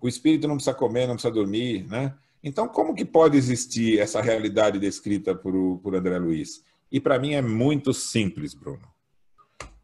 [0.00, 2.18] O espírito não precisa comer, não precisa dormir, né?
[2.42, 6.64] Então, como que pode existir essa realidade descrita por, por André Luiz?
[6.90, 8.82] E para mim é muito simples, Bruno.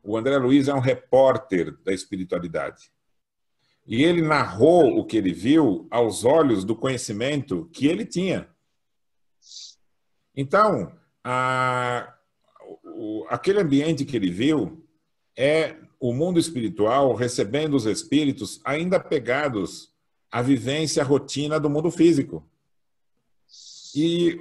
[0.03, 2.91] O André Luiz é um repórter da espiritualidade.
[3.87, 8.49] E ele narrou o que ele viu aos olhos do conhecimento que ele tinha.
[10.35, 10.93] Então,
[11.23, 12.13] a,
[12.83, 14.85] o, aquele ambiente que ele viu
[15.37, 19.93] é o mundo espiritual recebendo os espíritos ainda pegados
[20.31, 22.47] à vivência, à rotina do mundo físico.
[23.95, 24.39] E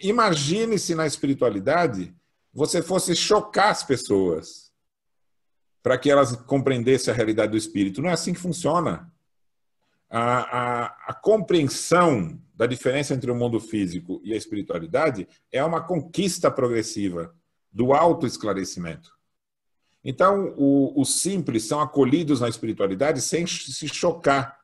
[0.00, 2.12] imagine se na espiritualidade
[2.52, 4.72] você fosse chocar as pessoas
[5.82, 8.02] para que elas compreendessem a realidade do espírito.
[8.02, 9.12] Não é assim que funciona.
[10.10, 15.82] A, a, a, compreensão da diferença entre o mundo físico e a espiritualidade é uma
[15.82, 17.34] conquista progressiva
[17.70, 19.17] do autoesclarecimento.
[20.04, 24.58] Então, o, os simples são acolhidos na espiritualidade sem se chocar.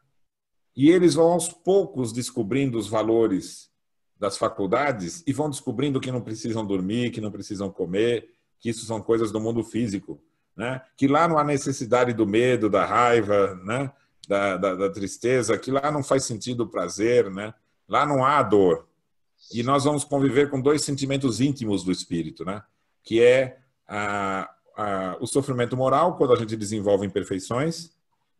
[0.76, 3.70] E eles vão aos poucos descobrindo os valores
[4.18, 8.28] das faculdades e vão descobrindo que não precisam dormir, que não precisam comer,
[8.58, 10.20] que isso são coisas do mundo físico
[10.56, 10.80] né?
[10.96, 13.90] que lá não há necessidade do medo, da raiva, né?
[14.28, 17.52] da, da, da tristeza, que lá não faz sentido o prazer, né?
[17.88, 18.88] lá não há dor.
[19.52, 22.62] E nós vamos conviver com dois sentimentos íntimos do espírito, né?
[23.02, 24.50] que é a,
[25.20, 27.92] o sofrimento moral, quando a gente desenvolve imperfeições,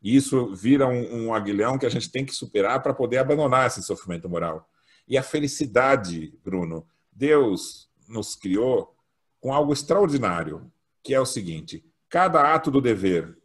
[0.05, 3.65] E isso vira um, um aguilhão que a gente tem que superar para poder abandonar
[3.65, 4.69] esse sofrimento moral.
[5.07, 8.95] E a felicidade, Bruno, Deus nos criou
[9.41, 10.71] com algo extraordinário,
[11.01, 13.35] que é o seguinte: cada ato do dever,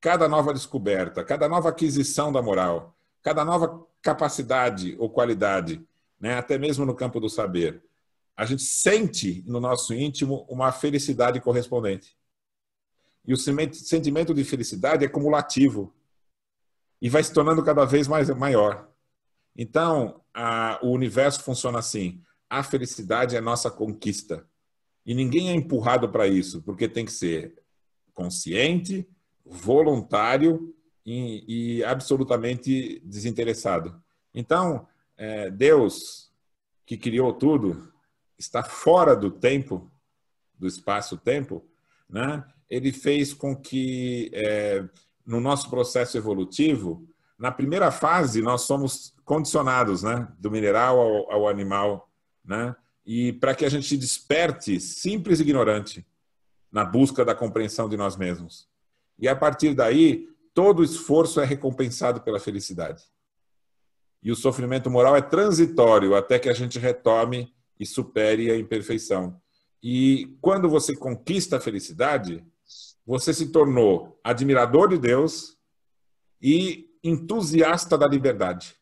[0.00, 5.80] cada nova descoberta, cada nova aquisição da moral, cada nova capacidade ou qualidade,
[6.18, 7.80] né, até mesmo no campo do saber,
[8.36, 12.16] a gente sente no nosso íntimo uma felicidade correspondente.
[13.24, 15.94] E o sentimento de felicidade é cumulativo
[17.00, 18.88] e vai se tornando cada vez mais maior.
[19.56, 24.46] Então, a, o universo funciona assim: a felicidade é nossa conquista.
[25.04, 27.60] E ninguém é empurrado para isso, porque tem que ser
[28.14, 29.08] consciente,
[29.44, 34.00] voluntário e, e absolutamente desinteressado.
[34.32, 36.32] Então, é, Deus,
[36.86, 37.92] que criou tudo,
[38.38, 39.90] está fora do tempo,
[40.58, 41.64] do espaço-tempo,
[42.08, 42.44] né?
[42.72, 44.82] Ele fez com que, é,
[45.26, 47.06] no nosso processo evolutivo,
[47.38, 50.26] na primeira fase, nós somos condicionados, né?
[50.38, 52.10] do mineral ao, ao animal,
[52.42, 52.74] né?
[53.04, 56.06] e para que a gente desperte simples e ignorante
[56.70, 58.66] na busca da compreensão de nós mesmos.
[59.18, 63.04] E a partir daí, todo esforço é recompensado pela felicidade.
[64.22, 69.38] E o sofrimento moral é transitório até que a gente retome e supere a imperfeição.
[69.82, 72.42] E quando você conquista a felicidade,
[73.06, 75.56] você se tornou admirador de Deus
[76.40, 78.76] e entusiasta da liberdade.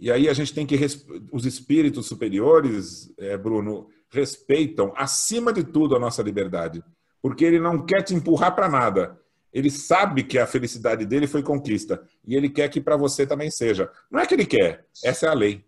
[0.00, 0.78] E aí a gente tem que
[1.32, 6.82] os espíritos superiores, é, Bruno, respeitam acima de tudo a nossa liberdade,
[7.20, 9.20] porque ele não quer te empurrar para nada.
[9.52, 13.50] Ele sabe que a felicidade dele foi conquista e ele quer que para você também
[13.50, 13.90] seja.
[14.10, 15.64] Não é que ele quer, essa é a lei.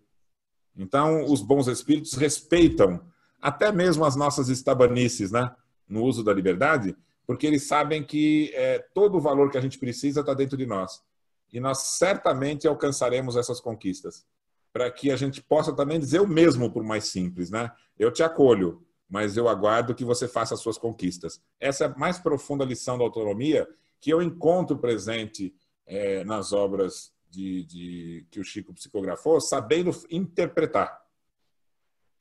[0.77, 3.01] Então, os bons espíritos respeitam
[3.41, 5.51] até mesmo as nossas estabanices, né,
[5.91, 6.95] no uso da liberdade,
[7.27, 10.65] porque eles sabem que é, todo o valor que a gente precisa está dentro de
[10.65, 11.03] nós.
[11.51, 14.25] E nós certamente alcançaremos essas conquistas,
[14.71, 17.69] para que a gente possa também dizer o mesmo por mais simples, né?
[17.99, 21.41] Eu te acolho, mas eu aguardo que você faça as suas conquistas.
[21.59, 23.67] Essa é a mais profunda lição da autonomia
[23.99, 25.53] que eu encontro presente
[25.85, 31.00] é, nas obras de, de, que o Chico psicografou, sabendo interpretar.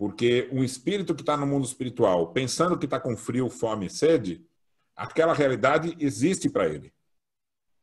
[0.00, 3.90] Porque um espírito que está no mundo espiritual, pensando que está com frio, fome e
[3.90, 4.42] sede,
[4.96, 6.90] aquela realidade existe para ele.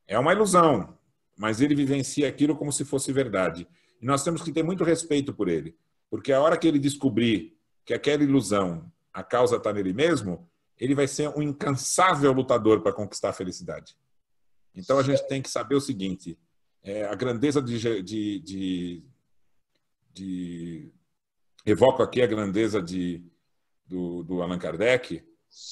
[0.07, 0.97] É uma ilusão,
[1.37, 3.67] mas ele vivencia aquilo como se fosse verdade.
[4.01, 5.77] E nós temos que ter muito respeito por ele,
[6.09, 7.55] porque a hora que ele descobrir
[7.85, 12.93] que aquela ilusão a causa está nele mesmo, ele vai ser um incansável lutador para
[12.93, 13.95] conquistar a felicidade.
[14.73, 16.35] Então a gente tem que saber o seguinte:
[16.81, 19.03] é, a grandeza de, de, de,
[20.11, 20.91] de,
[21.67, 23.23] evoco aqui a grandeza de
[23.85, 25.23] do, do Allan Kardec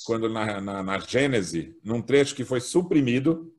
[0.06, 3.54] quando na, na, na Gênese, num trecho que foi suprimido,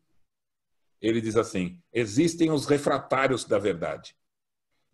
[1.00, 4.16] ele diz assim: existem os refratários da verdade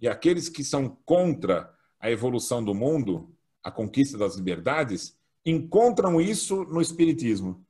[0.00, 3.32] e aqueles que são contra a evolução do mundo
[3.62, 5.16] a conquista das liberdades,
[5.46, 7.64] encontram isso no Espiritismo.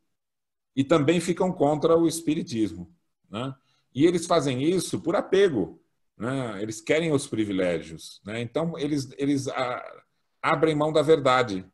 [0.75, 2.91] E também ficam contra o Espiritismo.
[3.29, 3.55] Né?
[3.95, 5.82] E eles fazem isso por apego.
[6.23, 6.62] Né?
[6.62, 8.20] Eles querem os privilégios.
[8.25, 8.41] Né?
[8.41, 10.03] Então, eles, eles a,
[10.41, 11.66] abrem mão da verdade.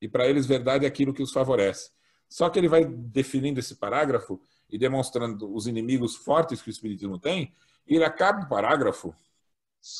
[0.00, 1.90] E para eles, verdade é aquilo que os favorece.
[2.28, 4.40] Só que ele vai definindo esse parágrafo
[4.70, 7.52] e demonstrando os inimigos fortes que o Espiritismo tem,
[7.84, 9.12] e ele acaba o parágrafo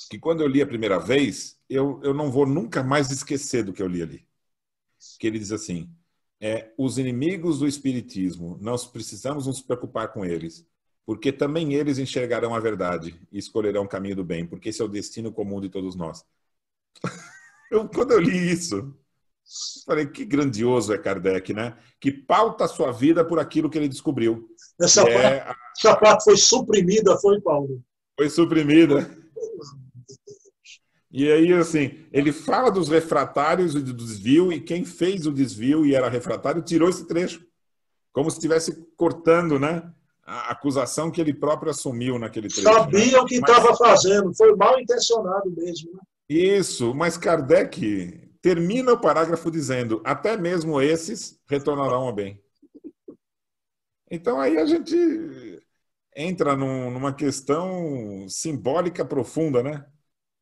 [0.09, 3.73] que quando eu li a primeira vez, eu, eu não vou nunca mais esquecer do
[3.73, 4.29] que eu li ali.
[5.19, 5.91] Que ele diz assim:
[6.41, 10.65] é, os inimigos do Espiritismo, nós precisamos nos preocupar com eles,
[11.07, 14.85] porque também eles enxergarão a verdade e escolherão o caminho do bem, porque esse é
[14.85, 16.25] o destino comum de todos nós.
[17.71, 18.93] eu, quando eu li isso,
[19.87, 21.79] falei que grandioso é Kardec, né?
[22.01, 24.49] Que pauta a sua vida por aquilo que ele descobriu.
[24.81, 25.55] Essa, parte, é...
[25.79, 27.81] essa parte foi suprimida, foi, Paulo?
[28.17, 29.09] Foi suprimida.
[31.13, 35.87] E aí, assim, ele fala dos refratários e do desvio, e quem fez o desvio
[35.87, 37.47] e era refratário tirou esse trecho.
[38.13, 39.93] Como se estivesse cortando, né?
[40.27, 42.63] A acusação que ele próprio assumiu naquele trecho.
[42.63, 43.19] Sabia né?
[43.19, 43.79] o que estava mas...
[43.79, 45.93] fazendo, foi mal intencionado mesmo.
[45.93, 46.01] Né?
[46.29, 52.43] Isso, mas Kardec termina o parágrafo dizendo: até mesmo esses retornarão ao bem.
[54.11, 55.63] Então aí a gente
[56.15, 59.85] entra num, numa questão simbólica profunda, né?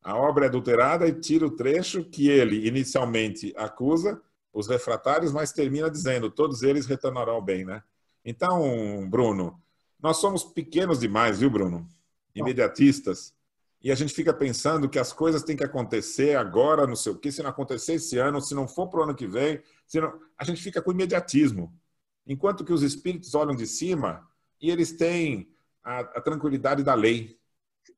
[0.03, 4.21] A obra é adulterada e tira o trecho que ele inicialmente acusa
[4.53, 7.83] os refratários, mas termina dizendo: todos eles retornarão ao bem, né?
[8.23, 9.61] Então, Bruno,
[10.05, 11.89] nós somos pequenos demais, viu, Bruno?
[12.35, 13.33] Imediatistas.
[13.81, 17.17] E a gente fica pensando que as coisas têm que acontecer agora, não sei o
[17.17, 19.63] quê, se não acontecer esse ano, se não for para o ano que vem,
[19.95, 20.13] não...
[20.37, 21.73] a gente fica com imediatismo.
[22.27, 24.27] Enquanto que os espíritos olham de cima
[24.61, 25.49] e eles têm
[25.83, 27.39] a, a tranquilidade da lei.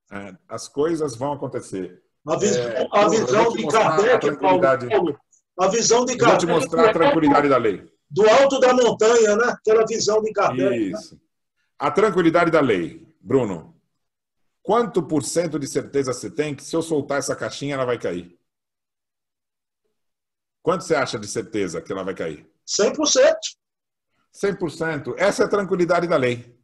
[0.10, 2.02] É, as coisas vão acontecer.
[2.26, 5.20] A, vis é, a visão de Kardec, Paulo,
[5.60, 6.46] a visão de Kardec.
[6.46, 7.86] vou te mostrar a tranquilidade da lei.
[8.10, 9.48] Do alto da montanha, né?
[9.48, 10.70] Aquela visão de Kardec.
[10.70, 10.78] Né?
[10.78, 11.16] Isso.
[11.16, 11.27] Né?
[11.80, 13.08] A tranquilidade da lei.
[13.22, 13.76] Bruno,
[14.64, 18.00] quanto por cento de certeza você tem que se eu soltar essa caixinha ela vai
[18.00, 18.38] cair?
[20.62, 22.50] Quanto você acha de certeza que ela vai cair?
[22.68, 23.36] 100%.
[24.34, 25.16] 100%.
[25.18, 26.58] Essa é a tranquilidade da lei.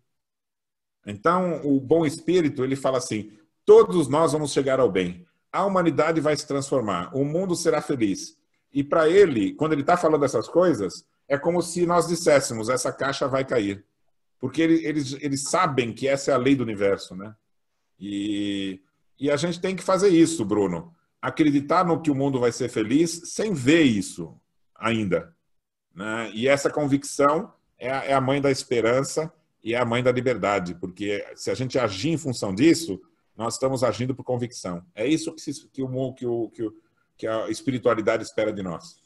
[1.05, 5.25] Então, o bom espírito, ele fala assim: todos nós vamos chegar ao bem.
[5.51, 8.37] A humanidade vai se transformar, o mundo será feliz.
[8.73, 12.91] E para ele, quando ele está falando essas coisas, é como se nós disséssemos: essa
[12.91, 13.85] caixa vai cair.
[14.43, 17.33] Porque ele, eles, eles sabem que essa é a lei do universo, né?
[17.97, 18.81] E,
[19.17, 20.93] e a gente tem que fazer isso, Bruno.
[21.21, 24.37] Acreditar no que o mundo vai ser feliz sem ver isso
[24.75, 25.33] ainda.
[25.95, 26.29] Né?
[26.33, 29.31] E essa convicção é a, é a mãe da esperança
[29.63, 32.99] e é a mãe da liberdade, porque se a gente agir em função disso,
[33.37, 34.85] nós estamos agindo por convicção.
[34.93, 36.73] É isso que, se, que, o, que, o, que, o,
[37.15, 38.97] que a espiritualidade espera de nós.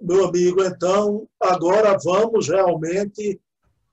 [0.00, 3.40] Meu amigo, então, agora vamos realmente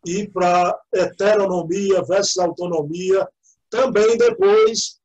[0.06, 3.28] ir para heteronomia versus autonomia.
[3.70, 5.00] Também depois,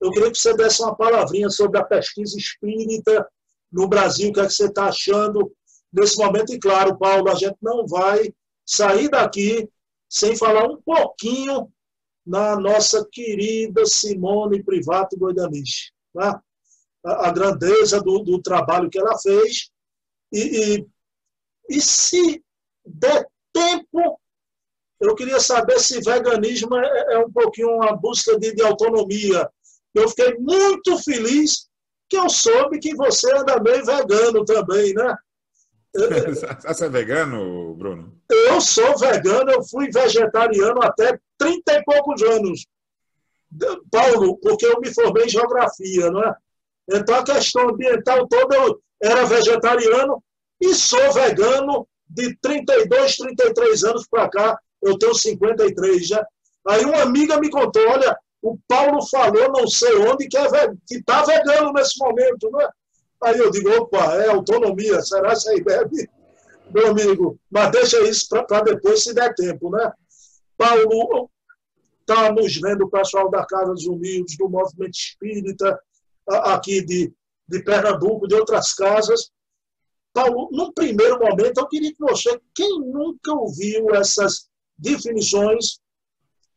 [0.00, 3.26] eu queria que você desse uma palavrinha sobre a pesquisa espírita
[3.70, 5.52] no Brasil, o que, é que você está achando
[5.92, 6.52] nesse momento.
[6.52, 8.32] E claro, Paulo, a gente não vai
[8.66, 9.68] sair daqui
[10.08, 11.72] sem falar um pouquinho
[12.24, 15.92] na nossa querida Simone Privato Goidanich.
[16.14, 16.34] Né?
[17.04, 19.70] A, a, grandeza do, do, trabalho que ela fez.
[20.32, 22.42] E, e, e se
[22.84, 24.20] der tempo,
[25.02, 29.48] eu queria saber se veganismo é, é um pouquinho uma busca de, de autonomia.
[29.94, 31.68] Eu fiquei muito feliz
[32.08, 35.16] que eu soube que você anda meio vegano também, né?
[36.64, 38.18] Você é vegano, Bruno?
[38.30, 42.66] Eu sou vegano, eu fui vegetariano até 30 e poucos anos.
[43.90, 46.34] Paulo, porque eu me formei em geografia, não é?
[46.90, 50.22] Então a questão ambiental toda eu era vegetariano
[50.60, 54.58] e sou vegano de 32, 33 anos para cá.
[54.82, 56.26] Eu tenho 53 já.
[56.68, 60.42] Aí uma amiga me contou: olha, o Paulo falou, não sei onde, que é,
[60.90, 62.68] está vegano nesse momento, não é?
[63.22, 66.10] Aí eu digo, opa, é autonomia, será que aí bebe?
[66.74, 69.92] Meu amigo, mas deixa isso para depois, se der tempo, né?
[70.58, 71.30] Paulo,
[72.00, 75.78] estamos vendo o pessoal da Casa dos Unidos, do Movimento Espírita,
[76.26, 77.12] aqui de,
[77.46, 79.30] de Pernambuco, de outras casas.
[80.12, 84.48] Paulo, num primeiro momento, eu queria que você, quem nunca ouviu essas
[84.78, 85.80] definições,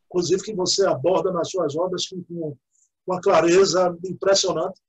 [0.05, 2.57] inclusive que você aborda nas suas obras com, com
[3.05, 4.79] uma clareza impressionante,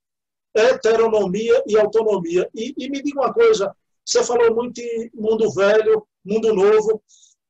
[0.55, 2.49] heteronomia e autonomia.
[2.55, 3.75] E, e, me diga uma coisa,
[4.05, 7.03] você falou muito em mundo velho, mundo novo,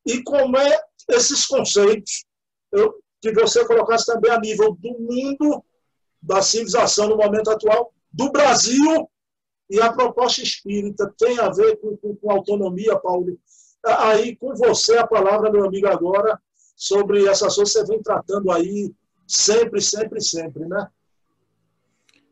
[0.04, 2.24] e como é esses conceitos
[2.72, 5.64] eu, que você colocasse também a nível do mundo,
[6.20, 9.08] da civilização no momento atual, do Brasil,
[9.68, 13.38] e a proposta espírita tem a ver com, com, com autonomia, Paulo.
[13.84, 16.40] Aí, com você, a palavra, meu amigo, agora,
[16.74, 18.92] sobre essas coisas que você vem tratando aí
[19.26, 20.88] sempre, sempre, sempre, né?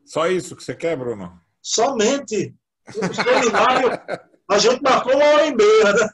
[0.05, 1.41] Só isso que você quer, Bruno?
[1.63, 2.55] Somente.
[2.89, 3.91] O seminário,
[4.49, 6.11] a gente marcou uma hora e meia, né?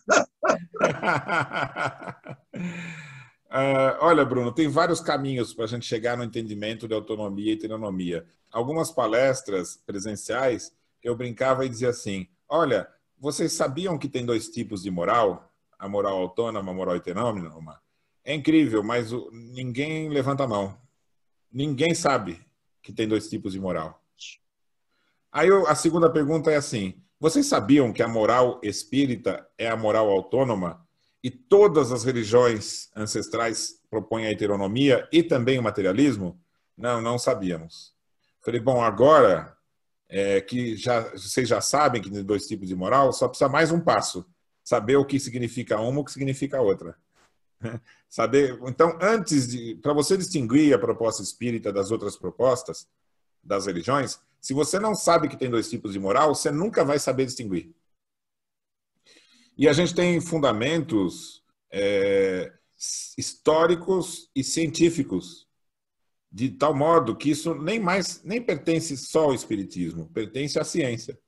[3.50, 7.56] Uh, olha, Bruno, tem vários caminhos para a gente chegar no entendimento de autonomia e
[7.56, 8.24] heteronomia.
[8.52, 10.72] Algumas palestras presenciais,
[11.02, 12.88] eu brincava e dizia assim: olha,
[13.20, 15.52] vocês sabiam que tem dois tipos de moral?
[15.78, 17.80] A moral autônoma, a moral heterônoma?
[18.24, 20.76] É incrível, mas ninguém levanta a mão.
[21.52, 22.40] Ninguém sabe
[22.82, 24.02] que tem dois tipos de moral.
[25.32, 29.76] Aí eu, a segunda pergunta é assim: vocês sabiam que a moral espírita é a
[29.76, 30.86] moral autônoma
[31.22, 36.40] e todas as religiões ancestrais propõem a heteronomia e também o materialismo?
[36.76, 37.94] Não, não sabíamos.
[38.42, 39.54] Falei, bom, agora
[40.10, 43.70] é, que já, vocês já sabem que tem dois tipos de moral, só precisa mais
[43.70, 44.26] um passo:
[44.62, 46.98] saber o que significa uma o que significa a outra.
[48.08, 52.88] Saber, então, antes de, para você distinguir a proposta espírita das outras propostas
[53.44, 56.98] das religiões, se você não sabe que tem dois tipos de moral, você nunca vai
[56.98, 57.72] saber distinguir.
[59.56, 62.52] E a gente tem fundamentos é,
[63.16, 65.46] históricos e científicos
[66.30, 71.18] de tal modo que isso nem mais nem pertence só ao espiritismo, pertence à ciência.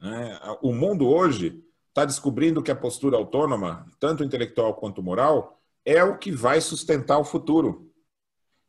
[0.00, 0.38] Né?
[0.62, 6.16] O mundo hoje está descobrindo que a postura autônoma, tanto intelectual quanto moral, é o
[6.16, 7.90] que vai sustentar o futuro.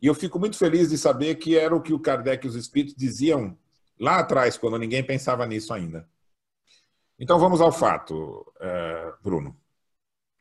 [0.02, 2.56] E eu fico muito feliz de saber que era o que o Kardec e os
[2.56, 3.56] espíritos diziam
[4.00, 6.08] lá atrás, quando ninguém pensava nisso ainda.
[7.20, 9.56] Então vamos ao fato, eh, Bruno.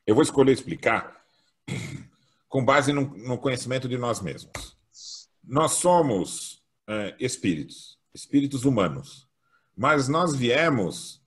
[0.07, 1.21] Eu vou escolher explicar
[2.47, 4.78] com base no, no conhecimento de nós mesmos.
[5.49, 9.27] Nós somos é, espíritos, espíritos humanos,
[9.75, 11.23] mas nós viemos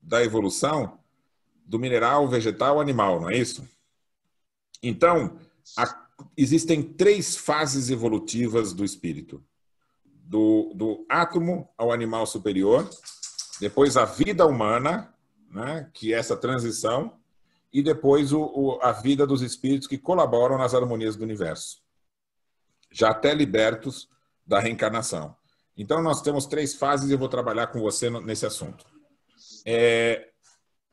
[0.00, 1.00] da evolução
[1.64, 3.68] do mineral, vegetal, animal, não é isso?
[4.80, 5.40] Então,
[5.76, 6.06] a,
[6.36, 9.42] existem três fases evolutivas do espírito:
[10.04, 12.88] do, do átomo ao animal superior,
[13.58, 15.12] depois a vida humana,
[15.50, 17.18] né, que é essa transição,
[17.72, 21.84] e depois o, o, a vida dos espíritos que colaboram nas harmonias do universo,
[22.96, 24.08] já até libertos
[24.46, 25.36] da reencarnação.
[25.76, 28.86] Então, nós temos três fases e eu vou trabalhar com você nesse assunto.
[29.66, 30.30] É,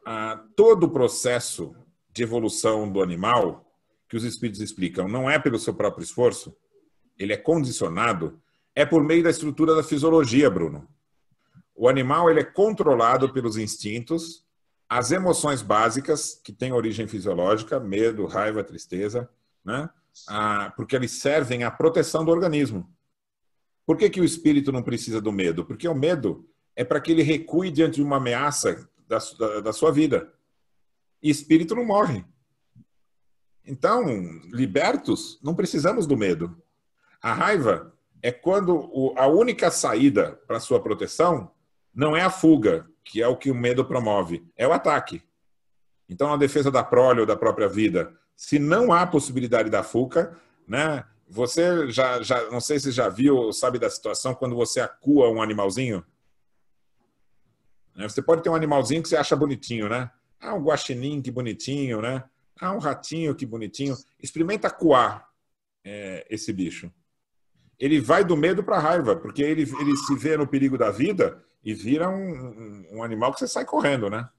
[0.05, 1.73] a, todo o processo
[2.11, 3.65] de evolução do animal,
[4.09, 6.53] que os espíritos explicam, não é pelo seu próprio esforço,
[7.17, 8.37] ele é condicionado,
[8.75, 10.85] é por meio da estrutura da fisiologia, Bruno.
[11.73, 14.43] O animal ele é controlado pelos instintos,
[14.89, 19.29] as emoções básicas, que têm origem fisiológica, medo, raiva, tristeza,
[19.63, 19.89] né?
[20.27, 22.89] Ah, porque eles servem à proteção do organismo.
[23.85, 25.65] Por que, que o espírito não precisa do medo?
[25.65, 29.73] Porque o medo é para que ele recue diante de uma ameaça da, da, da
[29.73, 30.33] sua vida.
[31.21, 32.23] E espírito não morre.
[33.65, 34.03] Então,
[34.51, 36.61] libertos, não precisamos do medo.
[37.21, 41.51] A raiva é quando o, a única saída para sua proteção
[41.93, 45.21] não é a fuga, que é o que o medo promove, é o ataque.
[46.09, 50.37] Então, a defesa da prole ou da própria vida, se não há possibilidade da fuga,
[50.67, 51.05] né?
[51.27, 55.41] Você já, já, não sei se já viu, sabe da situação quando você acua um
[55.41, 56.05] animalzinho?
[57.95, 60.11] Né, você pode ter um animalzinho que você acha bonitinho, né?
[60.39, 62.23] Ah, um guaxinim, que bonitinho, né?
[62.59, 63.95] Ah, um ratinho, que bonitinho.
[64.21, 65.27] Experimenta acuar
[65.83, 66.91] é, esse bicho.
[67.79, 70.91] Ele vai do medo para a raiva, porque ele, ele se vê no perigo da
[70.91, 74.29] vida e vira um, um animal que você sai correndo, né?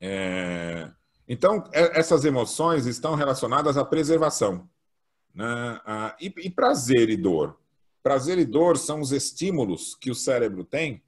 [0.00, 0.90] É...
[1.28, 4.68] Então, é, essas emoções estão relacionadas à preservação.
[5.34, 5.80] Né?
[6.20, 7.58] E, prazer e dor.
[8.02, 11.02] Prazer e dor são os estímulos que o cérebro tem,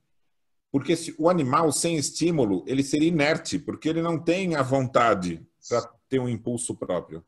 [0.70, 5.82] porque o animal sem estímulo, ele seria inerte, porque ele não tem a vontade para
[6.08, 7.24] ter um impulso próprio.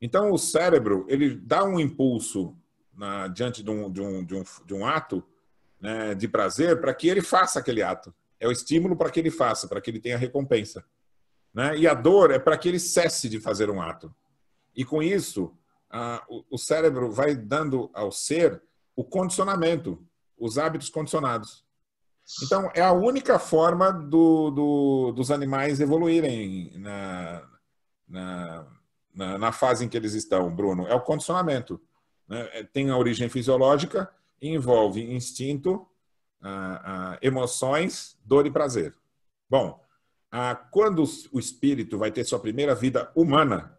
[0.00, 2.56] Então, o cérebro, ele dá um impulso
[2.94, 5.22] na, diante de um, de um, de um, de um ato
[5.80, 8.14] né, de prazer para que ele faça aquele ato.
[8.38, 10.84] É o estímulo para que ele faça, para que ele tenha recompensa.
[11.52, 11.78] Né?
[11.78, 14.14] E a dor é para que ele cesse de fazer um ato.
[14.74, 15.52] E com isso,
[15.90, 18.62] a, o, o cérebro vai dando ao ser
[18.94, 20.02] o condicionamento,
[20.38, 21.64] os hábitos condicionados.
[22.44, 27.42] Então, é a única forma do, do, dos animais evoluírem na,
[28.06, 28.66] na,
[29.12, 30.86] na, na, fase em que eles estão, Bruno.
[30.86, 31.80] É o condicionamento.
[32.28, 32.48] Né?
[32.52, 34.08] É, tem a origem fisiológica,
[34.40, 35.86] envolve instinto,
[37.20, 38.94] emoções, dor e prazer.
[39.48, 39.82] Bom,
[40.30, 43.78] ah, quando o espírito vai ter sua primeira vida humana,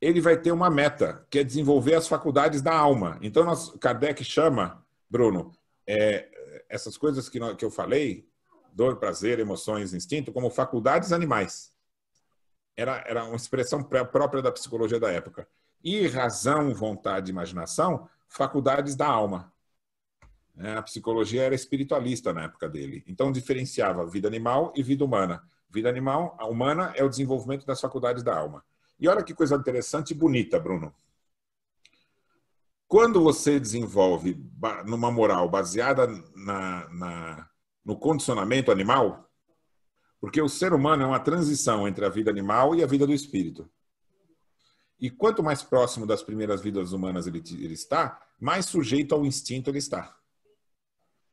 [0.00, 3.18] ele vai ter uma meta, que é desenvolver as faculdades da alma.
[3.22, 5.52] Então, nós, Kardec chama, Bruno,
[5.86, 6.28] é,
[6.68, 8.28] essas coisas que, que eu falei,
[8.72, 11.72] dor, prazer, emoções, instinto, como faculdades animais.
[12.76, 15.48] Era, era uma expressão própria da psicologia da época.
[15.82, 19.52] E razão, vontade, imaginação faculdades da alma.
[20.58, 25.42] É, a psicologia era espiritualista na época dele, então diferenciava vida animal e vida humana.
[25.68, 28.64] Vida animal, a humana é o desenvolvimento das faculdades da alma.
[28.98, 30.94] E olha que coisa interessante e bonita, Bruno.
[32.88, 34.40] Quando você desenvolve
[34.86, 37.50] numa moral baseada na, na,
[37.84, 39.28] no condicionamento animal,
[40.20, 43.12] porque o ser humano é uma transição entre a vida animal e a vida do
[43.12, 43.68] espírito.
[44.98, 49.68] E quanto mais próximo das primeiras vidas humanas ele, ele está, mais sujeito ao instinto
[49.68, 50.16] ele está.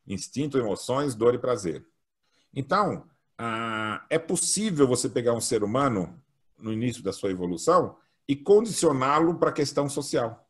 [0.07, 1.85] Instinto, emoções, dor e prazer.
[2.53, 3.07] Então,
[3.37, 6.21] ah, é possível você pegar um ser humano
[6.57, 7.97] no início da sua evolução
[8.27, 10.47] e condicioná-lo para a questão social.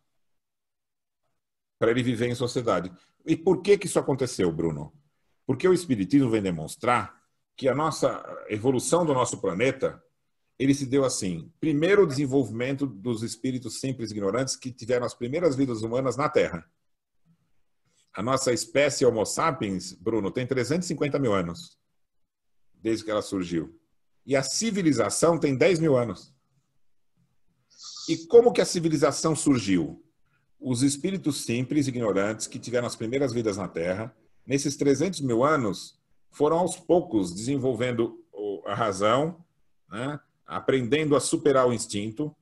[1.80, 2.92] Para ele viver em sociedade.
[3.26, 4.94] E por que, que isso aconteceu, Bruno?
[5.46, 7.22] Porque o Espiritismo vem demonstrar
[7.56, 10.02] que a nossa evolução do nosso planeta
[10.58, 15.14] ele se deu assim: primeiro, o desenvolvimento dos espíritos simples e ignorantes que tiveram as
[15.14, 16.66] primeiras vidas humanas na Terra.
[18.14, 21.78] A nossa espécie Homo sapiens, Bruno, tem 350 mil anos,
[22.76, 23.80] desde que ela surgiu.
[24.26, 26.34] E a civilização tem 10 mil anos.
[28.08, 30.04] E como que a civilização surgiu?
[30.60, 34.16] Os espíritos simples, ignorantes, que tiveram as primeiras vidas na Terra,
[34.46, 36.00] nesses 300 mil anos,
[36.30, 38.24] foram aos poucos desenvolvendo
[38.66, 39.44] a razão,
[39.90, 40.20] né?
[40.46, 42.36] aprendendo a superar o instinto.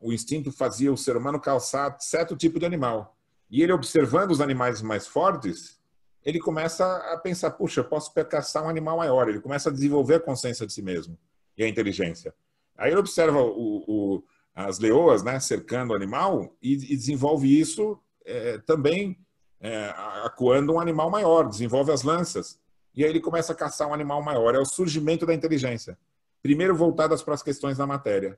[0.00, 3.13] O instinto fazia o ser humano calçar certo tipo de animal.
[3.54, 5.78] E ele observando os animais mais fortes,
[6.24, 9.28] ele começa a pensar, puxa, eu posso caçar um animal maior.
[9.28, 11.16] Ele começa a desenvolver a consciência de si mesmo
[11.56, 12.34] e a inteligência.
[12.76, 14.24] Aí ele observa o, o,
[14.56, 19.16] as leoas né, cercando o animal e, e desenvolve isso é, também
[19.60, 19.94] é,
[20.24, 22.58] acuando um animal maior, desenvolve as lanças.
[22.92, 24.56] E aí ele começa a caçar um animal maior.
[24.56, 25.96] É o surgimento da inteligência.
[26.42, 28.36] Primeiro voltadas para as questões da matéria.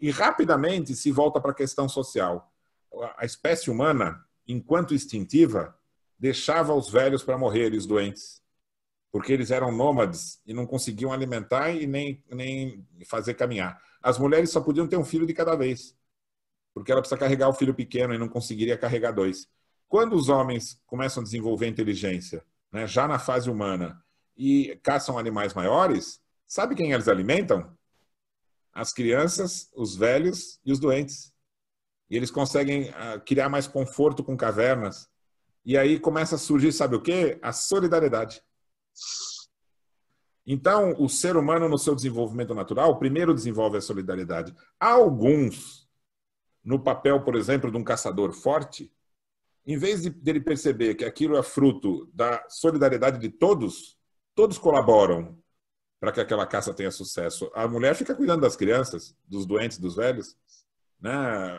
[0.00, 2.50] E rapidamente se volta para a questão social.
[3.18, 5.76] A espécie humana, enquanto instintiva,
[6.18, 8.42] deixava os velhos para morrer os doentes.
[9.10, 13.80] Porque eles eram nômades e não conseguiam alimentar e nem, nem fazer caminhar.
[14.02, 15.96] As mulheres só podiam ter um filho de cada vez.
[16.74, 19.48] Porque ela precisa carregar o filho pequeno e não conseguiria carregar dois.
[19.88, 24.02] Quando os homens começam a desenvolver inteligência, né, já na fase humana,
[24.36, 27.74] e caçam animais maiores, sabe quem eles alimentam?
[28.72, 31.32] As crianças, os velhos e os doentes.
[32.08, 35.08] E eles conseguem uh, criar mais conforto com cavernas.
[35.64, 37.38] E aí começa a surgir, sabe o quê?
[37.42, 38.42] A solidariedade.
[40.46, 44.54] Então, o ser humano, no seu desenvolvimento natural, primeiro desenvolve a solidariedade.
[44.78, 45.88] Alguns,
[46.62, 48.92] no papel, por exemplo, de um caçador forte,
[49.66, 53.98] em vez de dele perceber que aquilo é fruto da solidariedade de todos,
[54.32, 55.36] todos colaboram
[55.98, 57.50] para que aquela caça tenha sucesso.
[57.52, 60.36] A mulher fica cuidando das crianças, dos doentes, dos velhos,
[61.00, 61.58] né?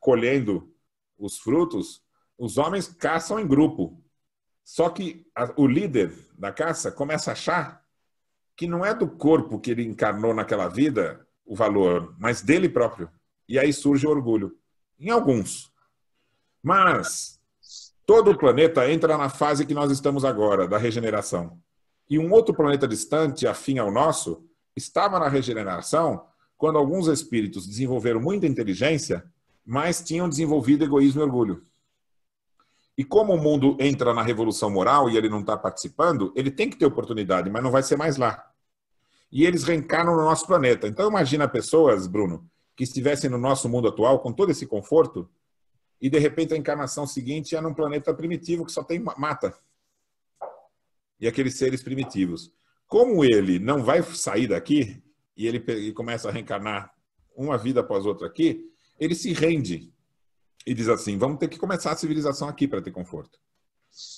[0.00, 0.72] colhendo
[1.18, 2.02] os frutos.
[2.36, 4.02] Os homens caçam em grupo.
[4.64, 7.82] Só que a, o líder da caça começa a achar
[8.56, 13.10] que não é do corpo que ele encarnou naquela vida o valor, mas dele próprio.
[13.48, 14.56] E aí surge o orgulho.
[14.98, 15.72] Em alguns.
[16.62, 17.40] Mas
[18.06, 21.60] todo o planeta entra na fase que nós estamos agora, da regeneração.
[22.08, 24.46] E um outro planeta distante, afim ao nosso,
[24.76, 26.26] estava na regeneração
[26.62, 29.24] quando alguns espíritos desenvolveram muita inteligência,
[29.66, 31.64] mas tinham desenvolvido egoísmo e orgulho.
[32.96, 36.70] E como o mundo entra na revolução moral e ele não está participando, ele tem
[36.70, 38.48] que ter oportunidade, mas não vai ser mais lá.
[39.32, 40.86] E eles reencarnam no nosso planeta.
[40.86, 45.28] Então imagina pessoas, Bruno, que estivessem no nosso mundo atual com todo esse conforto,
[46.00, 49.52] e de repente a encarnação seguinte é num planeta primitivo que só tem mata.
[51.18, 52.52] E aqueles seres primitivos.
[52.86, 55.02] Como ele não vai sair daqui,
[55.42, 56.94] e ele começa a reencarnar
[57.36, 59.92] uma vida após outra aqui, ele se rende
[60.64, 63.40] e diz assim: vamos ter que começar a civilização aqui para ter conforto.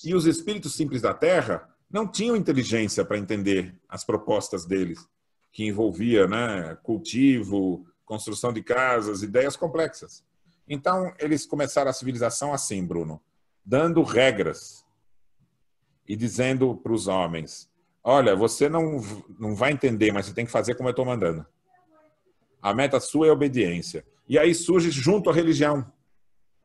[0.05, 5.09] E os espíritos simples da Terra não tinham inteligência para entender as propostas deles,
[5.51, 10.23] que envolvia né, cultivo, construção de casas, ideias complexas.
[10.69, 13.21] Então, eles começaram a civilização assim, Bruno,
[13.65, 14.85] dando regras
[16.07, 17.71] e dizendo para os homens:
[18.05, 19.01] olha, você não,
[19.41, 21.45] não vai entender, mas você tem que fazer como eu estou mandando.
[22.61, 24.05] A meta sua é obediência.
[24.29, 25.91] E aí surge junto a religião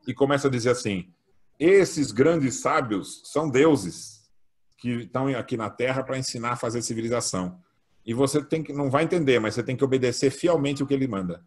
[0.06, 1.12] e começa a dizer assim:
[1.58, 4.30] esses grandes sábios são deuses
[4.78, 7.60] que estão aqui na Terra para ensinar a fazer civilização.
[8.04, 10.94] E você tem que não vai entender, mas você tem que obedecer fielmente o que
[10.94, 11.44] ele manda.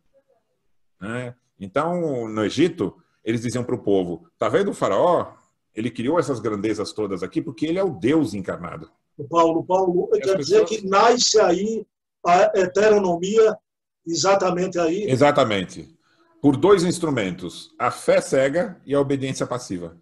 [1.02, 1.36] Né?
[1.60, 2.96] Então, no Egito,
[3.26, 5.34] eles diziam para o povo: tá vendo o faraó?
[5.76, 8.92] Ele criou essas grandezas todas aqui porque ele é o Deus encarnado.
[9.30, 10.46] Paulo, Paulo, quer pessoas...
[10.46, 11.86] dizer que nasce aí
[12.26, 13.58] a heteronomia
[14.06, 15.04] exatamente aí?
[15.10, 15.96] Exatamente.
[16.42, 19.98] Por dois instrumentos, a fé cega e a obediência passiva.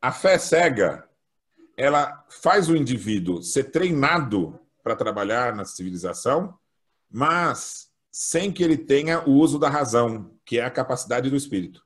[0.00, 1.08] A fé cega,
[1.76, 6.56] ela faz o indivíduo ser treinado para trabalhar na civilização,
[7.10, 11.82] mas sem que ele tenha o uso da razão, que é a capacidade do espírito.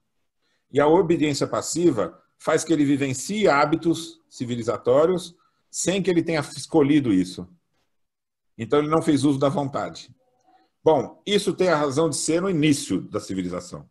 [0.70, 5.34] E a obediência passiva faz que ele vivencie hábitos civilizatórios
[5.72, 7.48] sem que ele tenha escolhido isso.
[8.56, 10.14] Então ele não fez uso da vontade.
[10.84, 13.90] Bom, isso tem a razão de ser no início da civilização.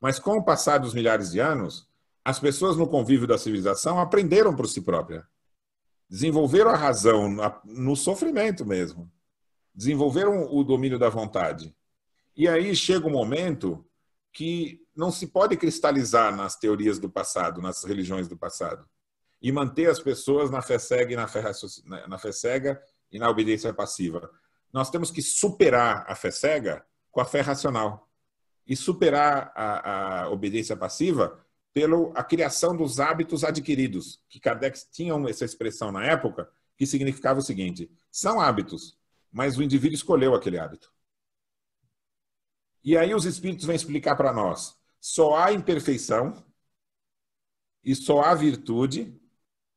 [0.00, 1.88] Mas com o passar dos milhares de anos,
[2.24, 5.26] as pessoas no convívio da civilização aprenderam por si própria.
[6.08, 7.28] Desenvolveram a razão
[7.64, 9.10] no sofrimento mesmo
[9.74, 11.74] desenvolveram o domínio da vontade.
[12.36, 13.84] E aí chega um momento
[14.32, 18.86] que não se pode cristalizar nas teorias do passado, nas religiões do passado,
[19.40, 21.42] e manter as pessoas na fé cega e na fé,
[22.06, 24.30] na fé cega e na obediência passiva.
[24.72, 28.08] Nós temos que superar a fé cega com a fé racional
[28.66, 35.14] e superar a, a obediência passiva pela a criação dos hábitos adquiridos, que Kardec tinha
[35.28, 38.98] essa expressão na época, que significava o seguinte: são hábitos,
[39.30, 40.92] mas o indivíduo escolheu aquele hábito.
[42.82, 46.44] E aí os espíritos vão explicar para nós: só há imperfeição
[47.82, 49.19] e só há virtude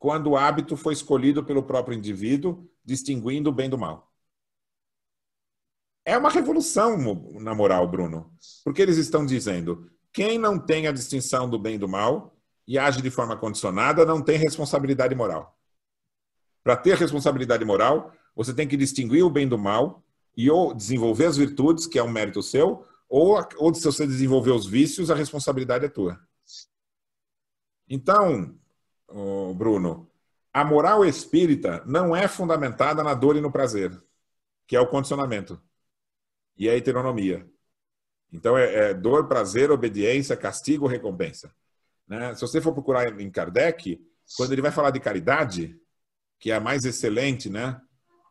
[0.03, 4.11] quando o hábito foi escolhido pelo próprio indivíduo, distinguindo o bem do mal.
[6.03, 6.97] É uma revolução
[7.39, 8.29] na moral, Bruno,
[8.65, 12.35] porque eles estão dizendo: quem não tem a distinção do bem e do mal
[12.67, 15.57] e age de forma condicionada não tem responsabilidade moral.
[16.61, 20.03] Para ter responsabilidade moral, você tem que distinguir o bem do mal
[20.35, 24.51] e ou desenvolver as virtudes, que é um mérito seu, ou, ou se você desenvolver
[24.51, 26.19] os vícios, a responsabilidade é tua.
[27.87, 28.59] Então,
[29.53, 30.09] Bruno,
[30.51, 33.91] a moral espírita não é fundamentada na dor e no prazer,
[34.67, 35.61] que é o condicionamento
[36.57, 37.47] e a heteronomia.
[38.31, 41.53] Então, é, é dor, prazer, obediência, castigo, recompensa.
[42.07, 42.33] Né?
[42.35, 43.99] Se você for procurar em Kardec,
[44.35, 45.79] quando ele vai falar de caridade,
[46.39, 47.79] que é a mais excelente né,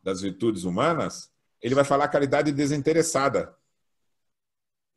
[0.03, 1.31] das virtudes humanas,
[1.61, 3.55] ele vai falar caridade desinteressada.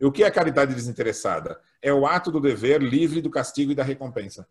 [0.00, 1.60] E o que é caridade desinteressada?
[1.80, 4.46] É o ato do dever livre do castigo e da recompensa.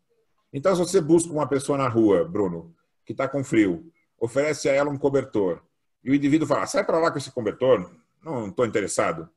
[0.55, 2.73] Então, se você busca uma pessoa na rua, Bruno,
[3.05, 5.61] que está com frio, oferece a ela um cobertor,
[6.01, 9.29] e o indivíduo fala, sai para lá com esse cobertor, não estou interessado.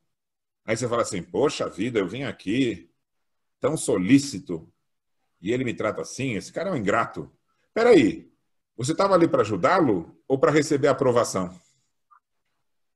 [0.63, 2.89] Aí você fala assim, poxa vida, eu vim aqui
[3.59, 4.71] tão solícito,
[5.41, 7.29] e ele me trata assim, esse cara é um ingrato.
[7.73, 8.31] Peraí,
[8.77, 11.49] você estava ali para ajudá-lo ou para receber aprovação?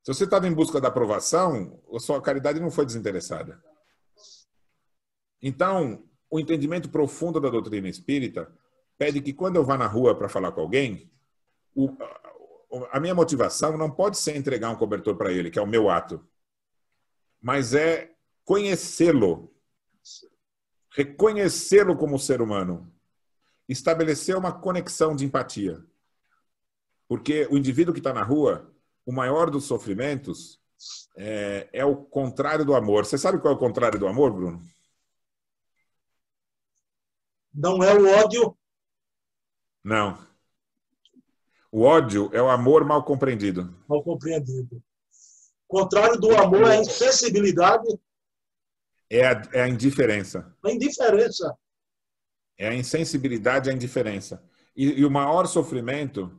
[0.02, 3.62] Se você estava em busca da aprovação, a sua caridade não foi desinteressada.
[5.42, 8.52] Então, o entendimento profundo da doutrina espírita
[8.98, 11.12] pede que quando eu vá na rua para falar com alguém,
[11.76, 11.96] o,
[12.92, 15.92] a minha motivação não pode ser entregar um cobertor para ele, que é o meu
[15.92, 16.28] ato,
[17.40, 19.54] mas é conhecê-lo,
[20.90, 22.92] reconhecê-lo como ser humano,
[23.70, 25.86] estabelecer uma conexão de empatia.
[27.08, 28.74] Porque o indivíduo que está na rua,
[29.06, 30.60] o maior dos sofrimentos
[31.16, 33.06] é, é o contrário do amor.
[33.06, 34.74] Você sabe qual é o contrário do amor, Bruno?
[37.54, 38.58] Não é o ódio?
[39.84, 40.18] Não.
[41.72, 43.76] O ódio é o amor mal compreendido.
[43.88, 44.82] Mal compreendido.
[45.68, 47.88] O contrário do amor é a insensibilidade.
[49.10, 50.56] É a, é a indiferença.
[50.64, 51.56] A indiferença.
[52.58, 54.44] É a insensibilidade, a indiferença.
[54.76, 56.32] E, e o maior sofrimento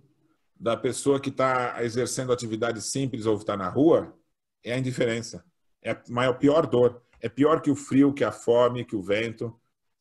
[0.55, 4.16] da pessoa que está exercendo atividade simples ou está na rua
[4.62, 5.45] é a indiferença.
[5.82, 7.03] É a maior, pior dor.
[7.20, 9.55] É pior que o frio, que a fome, que o vento.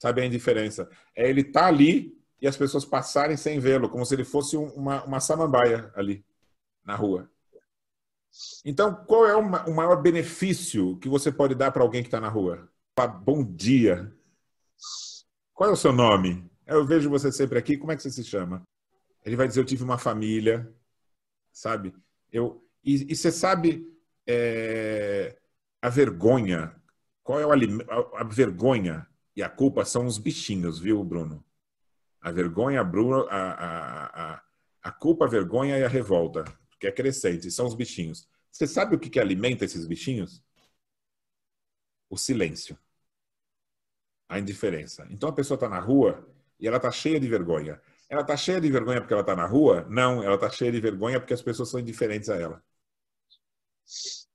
[0.04, 0.90] Sabe a indiferença?
[1.16, 4.58] É ele estar tá ali e as pessoas passarem sem vê-lo, como se ele fosse
[4.58, 6.26] uma, uma samambaia ali
[6.84, 7.32] na rua.
[8.66, 12.28] Então, qual é o, maior benefício que você pode dar para alguém que está na
[12.28, 12.70] rua?
[13.24, 14.14] Bom dia.
[15.54, 16.52] Qual é o seu nome?
[16.68, 17.78] Eu vejo você sempre aqui.
[17.78, 18.62] Como é que você se chama?
[19.24, 20.70] Ele vai dizer: Eu tive uma família,
[21.50, 21.96] sabe?
[22.30, 23.88] Eu, e, e você sabe
[24.28, 25.40] é,
[25.82, 26.76] a vergonha.
[27.24, 31.44] Qual é o a, a vergonha e a culpa são os bichinhos, viu, Bruno?
[32.22, 34.44] A vergonha, Bruno, a, a, a,
[34.84, 36.44] a culpa, a vergonha e a revolta,
[36.80, 38.28] que é crescente, são os bichinhos.
[38.52, 40.44] Você sabe o que, que alimenta esses bichinhos?
[42.10, 42.78] O silêncio.
[44.30, 45.08] A indiferença.
[45.10, 46.28] Então a pessoa está na rua
[46.60, 47.82] e ela está cheia de vergonha.
[48.08, 49.86] Ela está cheia de vergonha porque ela está na rua?
[49.90, 52.64] Não, ela está cheia de vergonha porque as pessoas são indiferentes a ela.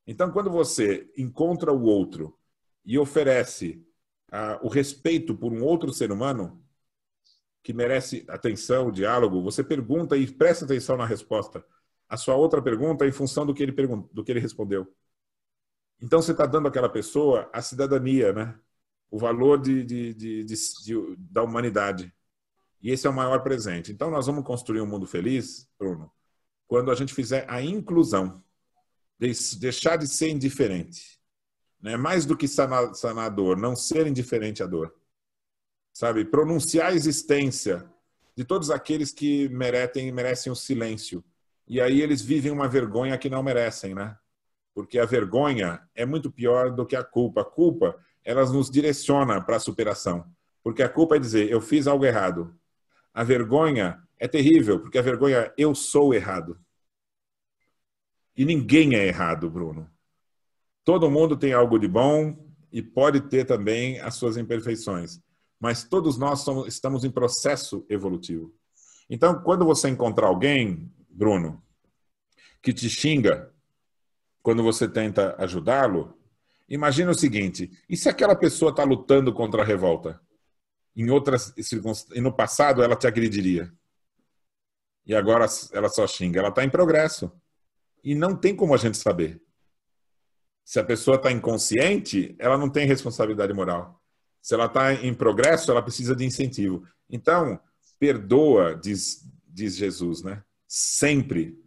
[0.06, 2.36] Então, quando você encontra o outro
[2.84, 3.86] e oferece
[4.30, 6.62] ah, o respeito por um outro ser humano
[7.62, 11.64] que merece atenção, diálogo, você pergunta e presta atenção na resposta.
[12.08, 13.72] A sua outra pergunta é em função do que ele,
[14.12, 14.86] do que ele respondeu.
[16.00, 18.58] Então, você está dando àquela pessoa a cidadania, né?
[19.10, 22.12] o valor de, de, de, de, da humanidade.
[22.80, 23.90] E esse é o maior presente.
[23.90, 26.12] Então, nós vamos construir um mundo feliz, Bruno,
[26.66, 28.42] quando a gente fizer a inclusão,
[29.18, 31.17] deixar de ser indiferente.
[31.80, 31.96] Né?
[31.96, 34.94] Mais do que sanar, sanar a dor, não ser indiferente à dor.
[35.92, 36.24] Sabe?
[36.24, 37.88] Pronunciar a existência
[38.36, 41.24] de todos aqueles que merecem, merecem o silêncio.
[41.66, 44.16] E aí eles vivem uma vergonha que não merecem, né?
[44.72, 47.40] Porque a vergonha é muito pior do que a culpa.
[47.40, 50.24] A culpa, elas nos direciona para a superação.
[50.62, 52.56] Porque a culpa é dizer, eu fiz algo errado.
[53.12, 56.58] A vergonha é terrível, porque a vergonha é eu sou errado.
[58.36, 59.90] E ninguém é errado, Bruno.
[60.88, 62.34] Todo mundo tem algo de bom
[62.72, 65.20] e pode ter também as suas imperfeições.
[65.60, 68.54] Mas todos nós somos, estamos em processo evolutivo.
[69.10, 71.62] Então, quando você encontrar alguém, Bruno,
[72.62, 73.52] que te xinga
[74.42, 76.16] quando você tenta ajudá-lo,
[76.66, 80.18] imagine o seguinte: e se aquela pessoa está lutando contra a revolta?
[80.96, 83.70] em outras circunstâncias, no passado ela te agrediria.
[85.04, 86.40] E agora ela só xinga.
[86.40, 87.30] Ela está em progresso.
[88.02, 89.38] E não tem como a gente saber.
[90.68, 93.98] Se a pessoa está inconsciente, ela não tem responsabilidade moral.
[94.42, 96.86] Se ela está em progresso, ela precisa de incentivo.
[97.08, 97.58] Então,
[97.98, 100.44] perdoa, diz, diz Jesus, né?
[100.66, 101.58] Sempre.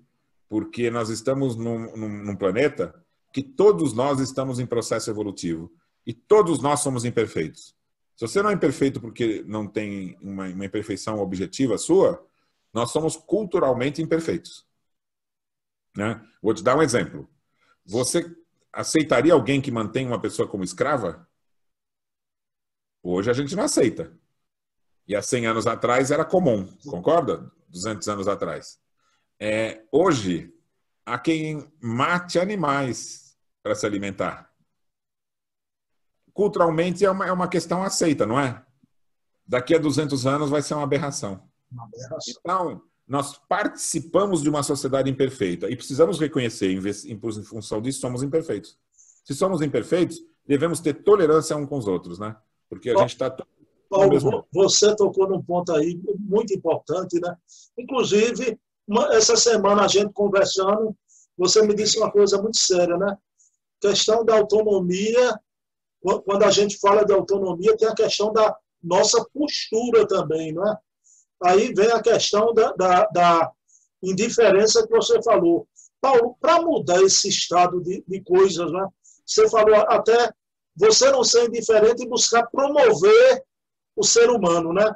[0.47, 2.93] Porque nós estamos num, num, num planeta
[3.33, 5.73] que todos nós estamos em processo evolutivo.
[6.05, 7.75] E todos nós somos imperfeitos.
[8.15, 12.23] Se você não é imperfeito porque não tem uma, uma imperfeição objetiva sua,
[12.71, 14.63] nós somos culturalmente imperfeitos.
[15.97, 16.23] Né?
[16.39, 17.27] Vou te dar um exemplo.
[17.83, 18.39] Você
[18.73, 21.27] aceitaria alguém que mantém uma pessoa como escrava?
[23.03, 24.15] Hoje a gente não aceita.
[25.07, 27.51] E há 100 anos atrás era comum, concorda?
[27.69, 28.79] 200 anos atrás.
[29.39, 30.53] É, hoje,
[31.05, 34.51] há quem mate animais para se alimentar.
[36.33, 38.63] Culturalmente é uma, é uma questão aceita, não é?
[39.45, 41.49] Daqui a 200 anos vai ser uma aberração.
[41.71, 42.35] Uma aberração.
[42.39, 48.77] Então, nós participamos de uma sociedade imperfeita e precisamos reconhecer, em função disso, somos imperfeitos.
[49.23, 52.35] Se somos imperfeitos, devemos ter tolerância um com os outros, né?
[52.69, 53.45] Porque a Paulo, gente está.
[53.89, 54.47] Paulo, mesmo...
[54.51, 57.35] você tocou num ponto aí muito importante, né?
[57.77, 60.95] Inclusive, uma, essa semana a gente conversando,
[61.37, 63.17] você me disse uma coisa muito séria, né?
[63.79, 65.39] Questão da autonomia.
[66.01, 70.77] Quando a gente fala de autonomia, tem a questão da nossa postura também, não é?
[71.43, 73.51] Aí vem a questão da, da, da
[74.03, 75.67] indiferença que você falou.
[75.99, 78.87] Paulo, para mudar esse estado de, de coisas, né?
[79.25, 80.31] você falou até
[80.75, 83.43] você não ser indiferente e buscar promover
[83.95, 84.95] o ser humano, né?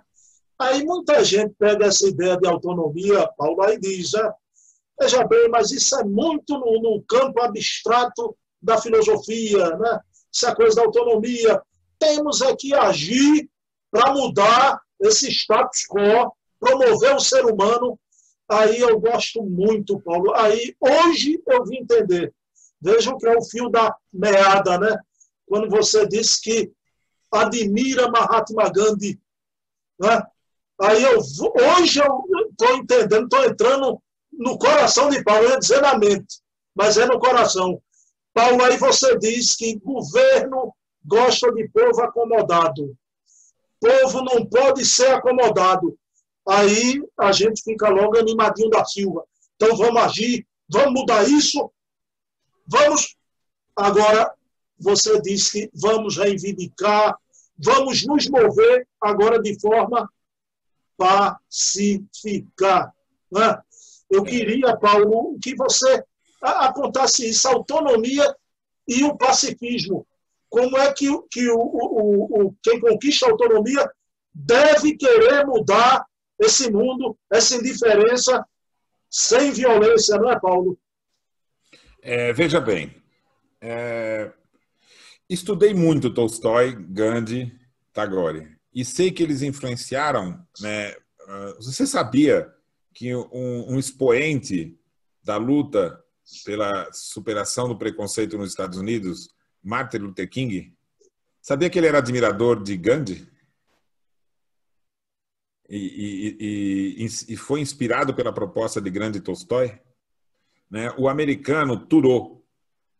[0.58, 4.32] Aí muita gente pega essa ideia de autonomia, Paulo, aí diz, né?
[5.00, 10.00] veja bem, mas isso é muito no, no campo abstrato da filosofia, né?
[10.34, 11.62] Essa coisa da autonomia.
[12.00, 13.50] Temos é que agir
[13.92, 18.00] para mudar esse status quo, promover o ser humano.
[18.48, 20.34] Aí eu gosto muito, Paulo.
[20.36, 22.34] Aí hoje eu vim entender.
[22.82, 24.98] Vejam que é o fio da meada, né?
[25.48, 26.72] Quando você diz que
[27.32, 29.20] admira Mahatma Gandhi,
[30.00, 30.24] né?
[30.82, 34.02] Aí eu hoje eu estou entendendo, estou entrando
[34.34, 36.42] no coração de Paulo, eu ia dizer na mente,
[36.76, 37.82] mas é no coração.
[38.34, 42.96] Paulo, aí você diz que governo gosta de povo acomodado
[43.80, 45.97] povo não pode ser acomodado.
[46.47, 49.23] Aí a gente fica logo animadinho da Silva.
[49.56, 51.72] Então vamos agir, vamos mudar isso,
[52.68, 53.15] vamos.
[53.76, 54.34] Agora,
[54.80, 57.18] você disse que vamos reivindicar,
[57.57, 60.10] vamos nos mover agora de forma
[60.97, 62.93] pacificar.
[63.31, 63.60] Né?
[64.10, 66.03] Eu queria, Paulo, que você
[66.41, 68.35] apontasse isso, a autonomia
[68.88, 70.06] e o pacifismo
[70.56, 73.91] como é que, que o, o, o, quem conquista a autonomia
[74.34, 76.06] deve querer mudar
[76.40, 78.41] esse mundo, essa indiferença,
[79.11, 80.80] sem violência, não é, Paulo?
[82.02, 82.95] É, veja bem,
[83.60, 84.32] é,
[85.30, 87.53] estudei muito Tolstói, Gandhi,
[87.91, 90.41] Tagore, e sei que eles influenciaram.
[90.61, 90.95] Né,
[91.27, 92.49] ah, você sabia
[92.94, 94.80] que um, um expoente
[95.22, 96.02] da luta
[96.45, 99.35] pela superação do preconceito nos Estados Unidos
[99.66, 100.72] Martin Luther King,
[101.42, 103.28] sabia que ele era admirador de Gandhi?
[105.68, 109.80] E, e, e, e foi inspirado pela proposta de Grande Tolstói?
[110.70, 110.94] Né?
[111.00, 112.46] O americano Thoreau,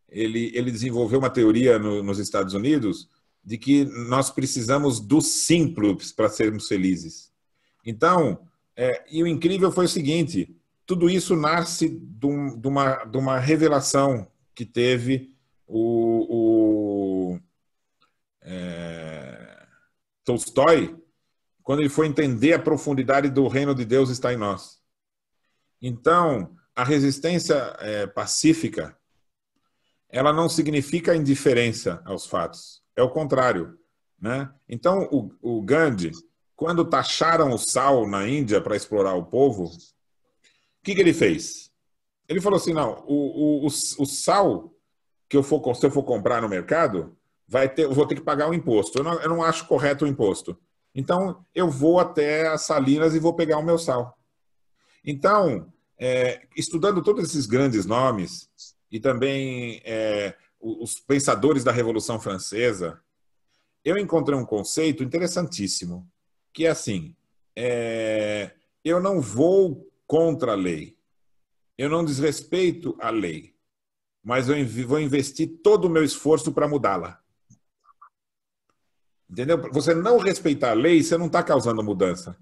[0.10, 3.08] ele, ele desenvolveu uma teoria no, nos Estados Unidos
[3.44, 7.32] de que nós precisamos do simples para sermos felizes.
[7.86, 8.40] Então,
[8.76, 13.18] é, e o incrível foi o seguinte: tudo isso nasce de, um, de, uma, de
[13.18, 15.36] uma revelação que teve
[15.68, 17.40] o, o
[18.42, 19.68] é,
[20.26, 20.99] Tolstói,
[21.64, 24.80] quando ele foi entender a profundidade do reino de Deus está em nós.
[25.81, 28.97] Então, a resistência é, pacífica,
[30.10, 32.81] ela não significa indiferença aos fatos.
[32.95, 33.77] É o contrário.
[34.19, 34.52] Né?
[34.68, 36.11] Então, o, o Gandhi,
[36.56, 39.69] quando taxaram o sal na Índia para explorar o povo, o
[40.84, 41.72] que, que ele fez?
[42.27, 44.73] Ele falou assim: não, o, o, o, o sal
[45.30, 47.15] que eu for, se eu for comprar no mercado,
[47.48, 49.00] vai ter, vou ter que pagar um imposto.
[49.00, 50.58] Eu não, eu não acho correto o imposto.
[50.94, 54.18] Então, eu vou até as salinas e vou pegar o meu sal.
[55.04, 58.50] Então, é, estudando todos esses grandes nomes
[58.92, 63.00] e também é, os pensadores da Revolução Francesa,
[63.84, 66.10] eu encontrei um conceito interessantíssimo,
[66.52, 67.16] que é assim:
[67.56, 68.52] é,
[68.84, 70.98] eu não vou contra a lei,
[71.78, 73.54] eu não desrespeito a lei,
[74.24, 74.56] mas eu
[74.88, 77.22] vou investir todo o meu esforço para mudá-la.
[79.30, 79.57] Entendeu?
[79.72, 82.38] Você não respeitar a lei, você não está causando mudança.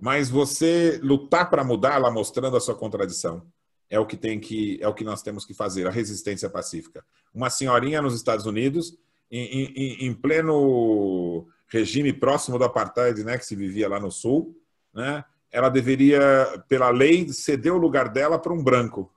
[0.00, 3.46] Mas você lutar para mudá-la, mostrando a sua contradição,
[3.88, 7.04] é o que tem que é o que nós temos que fazer, a resistência pacífica.
[7.32, 8.96] Uma senhorinha nos Estados Unidos,
[9.30, 14.56] em, em, em pleno regime próximo do apartheid, né, que se vivia lá no sul,
[14.92, 19.14] né, ela deveria, pela lei, ceder o lugar dela para um branco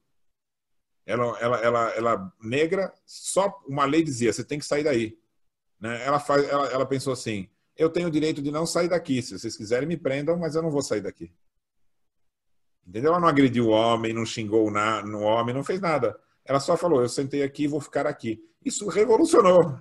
[1.07, 5.17] ela, ela, ela, ela negra, só uma lei dizia, você tem que sair daí.
[5.79, 6.03] Né?
[6.05, 9.37] Ela, faz, ela, ela pensou assim, eu tenho o direito de não sair daqui, se
[9.37, 11.31] vocês quiserem me prendam, mas eu não vou sair daqui.
[12.87, 13.11] Entendeu?
[13.11, 16.17] Ela não agrediu o homem, não xingou na, no homem, não fez nada.
[16.45, 18.41] Ela só falou: eu sentei aqui e vou ficar aqui.
[18.63, 19.77] Isso revolucionou,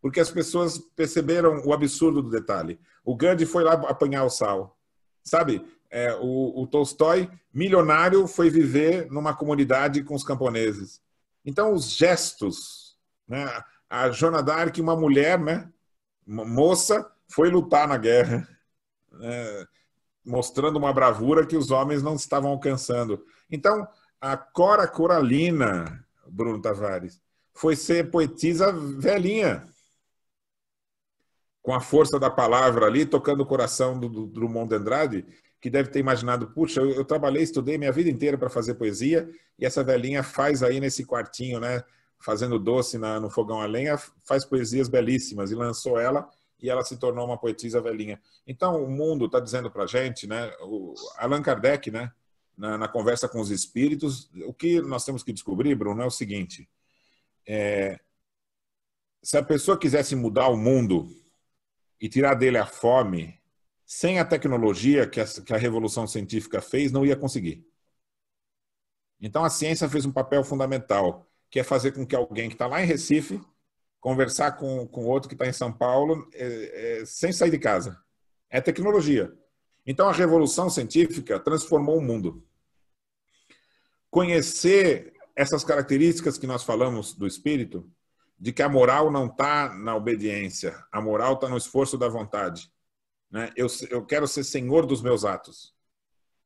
[0.00, 2.78] porque as pessoas perceberam o absurdo do detalhe.
[3.04, 4.78] O Gandhi foi lá apanhar o sal,
[5.24, 5.64] sabe?
[5.90, 11.00] É, o, o Tolstói, milionário, foi viver numa comunidade com os camponeses.
[11.44, 12.96] Então, os gestos,
[13.26, 13.46] né?
[13.92, 15.70] A Joana d'Arc, uma mulher, né?
[16.26, 18.48] Moça, foi lutar na guerra,
[19.10, 19.66] né?
[20.24, 23.22] mostrando uma bravura que os homens não estavam alcançando.
[23.50, 23.86] Então,
[24.18, 27.20] a Cora Coralina, Bruno Tavares,
[27.52, 29.68] foi ser poetisa velhinha,
[31.60, 35.26] com a força da palavra ali, tocando o coração do, do Drummond de Andrade,
[35.60, 39.28] que deve ter imaginado, puxa, eu, eu trabalhei, estudei minha vida inteira para fazer poesia,
[39.58, 41.84] e essa velhinha faz aí nesse quartinho, né,
[42.22, 46.28] fazendo doce na, no fogão a lenha, faz poesias belíssimas, e lançou ela,
[46.60, 48.20] e ela se tornou uma poetisa velhinha.
[48.46, 52.12] Então, o mundo está dizendo para gente, né, o Allan Kardec, né,
[52.56, 56.10] na, na, conversa com os espíritos, o que nós temos que descobrir, Bruno, é o
[56.10, 56.68] seguinte:
[57.46, 57.98] é,
[59.22, 61.08] se a pessoa quisesse mudar o mundo
[62.00, 63.40] e tirar dele a fome,
[63.84, 67.66] sem a tecnologia que a, que a revolução científica fez, não ia conseguir.
[69.20, 72.66] Então a ciência fez um papel fundamental, que é fazer com que alguém que está
[72.66, 73.38] lá em Recife
[74.00, 77.96] conversar com, com outro que está em São Paulo é, é, sem sair de casa.
[78.50, 79.32] É tecnologia.
[79.86, 82.44] Então, a revolução científica transformou o mundo.
[84.10, 87.88] Conhecer essas características que nós falamos do espírito,
[88.38, 92.72] de que a moral não está na obediência, a moral está no esforço da vontade.
[93.30, 93.52] Né?
[93.54, 95.72] Eu, eu quero ser senhor dos meus atos.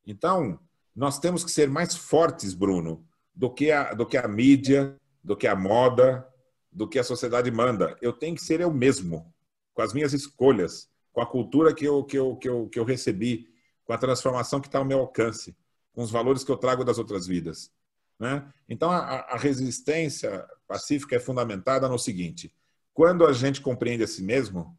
[0.04, 0.60] Então,
[0.94, 3.06] nós temos que ser mais fortes, Bruno,
[3.36, 6.26] do que a, do que a mídia, do que a moda,
[6.72, 7.96] do que a sociedade manda.
[8.00, 9.32] Eu tenho que ser eu mesmo,
[9.74, 12.84] com as minhas escolhas com a cultura que eu, que eu, que eu, que eu
[12.84, 13.48] recebi,
[13.86, 15.56] com a transformação que está ao meu alcance,
[15.94, 17.72] com os valores que eu trago das outras vidas.
[18.18, 18.46] Né?
[18.68, 22.52] Então, a, a resistência pacífica é fundamentada no seguinte:
[22.92, 24.78] quando a gente compreende a si mesmo,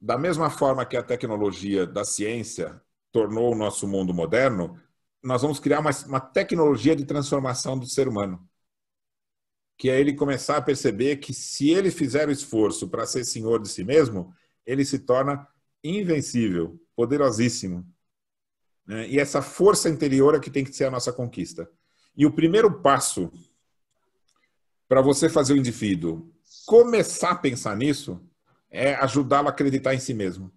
[0.00, 4.80] da mesma forma que a tecnologia da ciência tornou o nosso mundo moderno,
[5.22, 8.48] nós vamos criar uma, uma tecnologia de transformação do ser humano.
[9.76, 13.60] Que é ele começar a perceber que se ele fizer o esforço para ser senhor
[13.60, 14.34] de si mesmo,
[14.66, 15.46] ele se torna
[15.82, 17.86] invencível, poderosíssimo.
[18.86, 19.08] Né?
[19.08, 21.70] E essa força interior é que tem que ser a nossa conquista.
[22.16, 23.32] E o primeiro passo
[24.88, 26.30] para você fazer o indivíduo
[26.66, 28.20] começar a pensar nisso
[28.70, 30.52] é ajudá-lo a acreditar em si mesmo.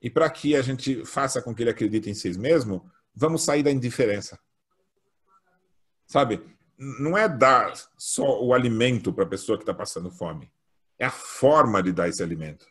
[0.00, 3.62] E para que a gente faça com que ele acredite em si mesmo, vamos sair
[3.62, 4.38] da indiferença.
[6.06, 6.42] Sabe?
[6.76, 10.50] Não é dar só o alimento para a pessoa que está passando fome.
[10.98, 12.66] É a forma de dar esse alimento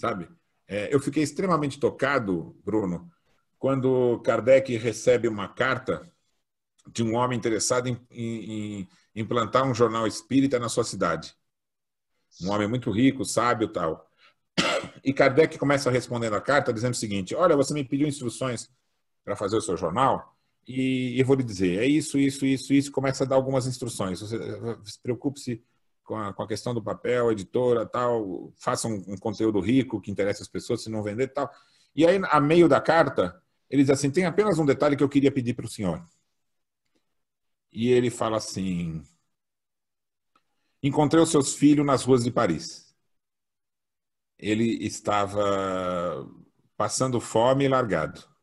[0.00, 0.28] sabe?
[0.66, 3.10] É, eu fiquei extremamente tocado, Bruno,
[3.58, 6.10] quando Kardec recebe uma carta
[6.86, 11.34] de um homem interessado em, em, em implantar um jornal espírita na sua cidade.
[12.42, 14.08] Um homem muito rico, sábio tal.
[15.04, 18.68] E Kardec começa respondendo a carta dizendo o seguinte: Olha, você me pediu instruções
[19.28, 20.34] para fazer o seu jornal
[20.66, 22.92] e eu vou lhe dizer, é isso, isso, isso, isso.
[22.92, 24.20] Começa a dar algumas instruções.
[24.20, 24.38] Você
[25.02, 25.62] preocupe-se
[26.04, 30.10] com a, com a questão do papel, editora, tal, faça um, um, conteúdo rico que
[30.10, 31.50] interesse as pessoas, se não vender, tal.
[31.96, 35.08] E aí, a meio da carta, ele diz assim: tem apenas um detalhe que eu
[35.08, 36.06] queria pedir para o senhor.
[37.72, 39.02] E ele fala assim:
[40.82, 42.94] encontrei os seus filhos nas ruas de Paris.
[44.38, 46.28] Ele estava
[46.76, 48.37] passando fome e largado.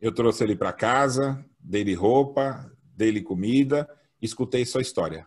[0.00, 3.88] Eu trouxe ele para casa, dei-lhe roupa, dei-lhe comida,
[4.20, 5.26] escutei sua história.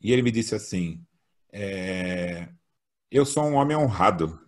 [0.00, 1.04] E ele me disse assim:
[1.52, 2.48] é,
[3.10, 4.40] Eu sou um homem honrado.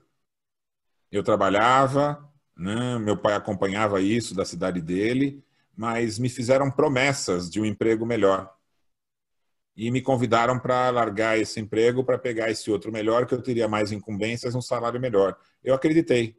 [1.10, 2.22] Eu trabalhava,
[2.56, 5.42] né, meu pai acompanhava isso da cidade dele,
[5.74, 8.52] mas me fizeram promessas de um emprego melhor.
[9.76, 13.68] E me convidaram para largar esse emprego para pegar esse outro melhor, que eu teria
[13.68, 15.38] mais incumbências, um salário melhor.
[15.62, 16.36] Eu acreditei.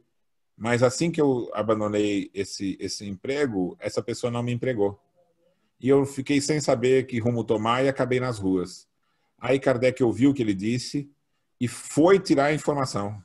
[0.60, 5.00] Mas assim que eu abandonei esse, esse emprego, essa pessoa não me empregou.
[5.80, 8.86] E eu fiquei sem saber que rumo tomar e acabei nas ruas.
[9.38, 11.10] Aí Kardec ouviu o que ele disse
[11.58, 13.24] e foi tirar a informação.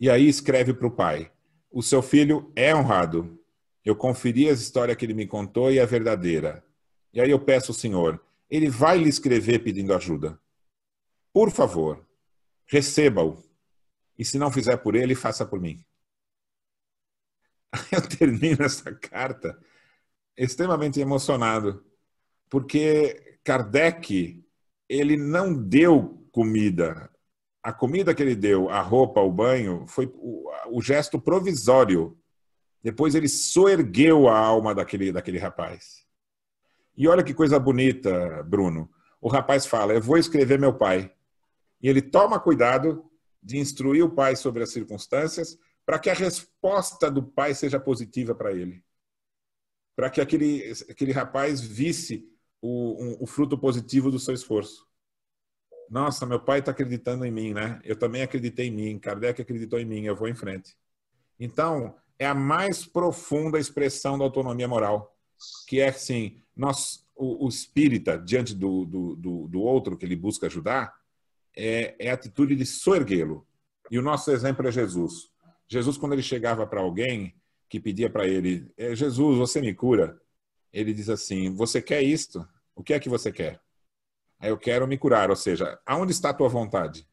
[0.00, 1.30] E aí escreve para o pai:
[1.70, 3.38] O seu filho é honrado.
[3.84, 6.64] Eu conferi a história que ele me contou e é verdadeira.
[7.12, 8.18] E aí eu peço ao senhor:
[8.48, 10.40] ele vai lhe escrever pedindo ajuda.
[11.34, 12.02] Por favor,
[12.64, 13.49] receba-o.
[14.20, 15.82] E se não fizer por ele, faça por mim.
[17.90, 19.58] Eu termino essa carta
[20.36, 21.82] extremamente emocionado,
[22.50, 24.44] porque Kardec,
[24.86, 27.10] ele não deu comida.
[27.62, 30.12] A comida que ele deu, a roupa, o banho, foi
[30.68, 32.20] o gesto provisório.
[32.82, 36.04] Depois ele soergueu a alma daquele, daquele rapaz.
[36.94, 38.90] E olha que coisa bonita, Bruno.
[39.18, 41.10] O rapaz fala: Eu vou escrever meu pai.
[41.80, 43.09] E ele toma cuidado
[43.42, 48.34] de instruir o pai sobre as circunstâncias para que a resposta do pai seja positiva
[48.34, 48.84] para ele.
[49.96, 52.28] Para que aquele, aquele rapaz visse
[52.60, 54.86] o, um, o fruto positivo do seu esforço.
[55.88, 57.80] Nossa, meu pai está acreditando em mim, né?
[57.82, 58.98] Eu também acreditei em mim.
[58.98, 60.04] Kardec acreditou em mim.
[60.04, 60.76] Eu vou em frente.
[61.38, 65.16] Então, é a mais profunda expressão da autonomia moral,
[65.66, 70.14] que é assim, nós, o, o espírita diante do, do, do, do, outro que ele
[70.14, 70.94] busca ajudar,
[71.60, 73.46] é, é a atitude de soerguê-lo.
[73.90, 75.30] E o nosso exemplo é Jesus.
[75.68, 77.34] Jesus, quando ele chegava para alguém
[77.68, 80.20] que pedia para ele, é, Jesus, você me cura,
[80.72, 82.46] ele diz assim, você quer isto?
[82.74, 83.60] O que é que você quer?
[84.40, 87.06] Eu quero me curar, ou seja, aonde está a tua vontade?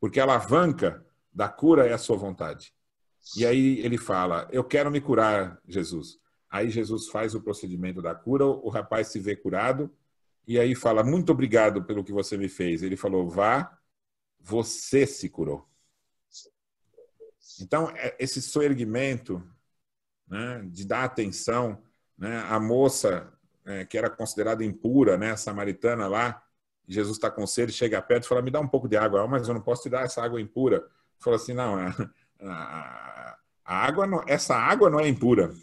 [0.00, 2.72] Porque a alavanca da cura é a sua vontade.
[3.36, 6.18] E aí ele fala: Eu quero me curar, Jesus.
[6.50, 9.94] Aí Jesus faz o procedimento da cura, o rapaz se vê curado,
[10.50, 12.82] e aí fala: Muito obrigado pelo que você me fez.
[12.82, 13.78] Ele falou: Vá,
[14.40, 15.64] você se curou.
[17.60, 19.40] Então, é, esse soerguimento
[20.26, 21.80] né, de dar atenção,
[22.18, 23.32] né, a moça
[23.64, 26.42] é, que era considerada impura, né, a samaritana lá,
[26.88, 29.46] Jesus está com sede, chega perto e fala: Me dá um pouco de água, mas
[29.46, 30.84] eu não posso te dar essa água impura.
[31.20, 31.94] Fala assim: Não, é,
[32.40, 35.54] a, água, não, essa água não é impura.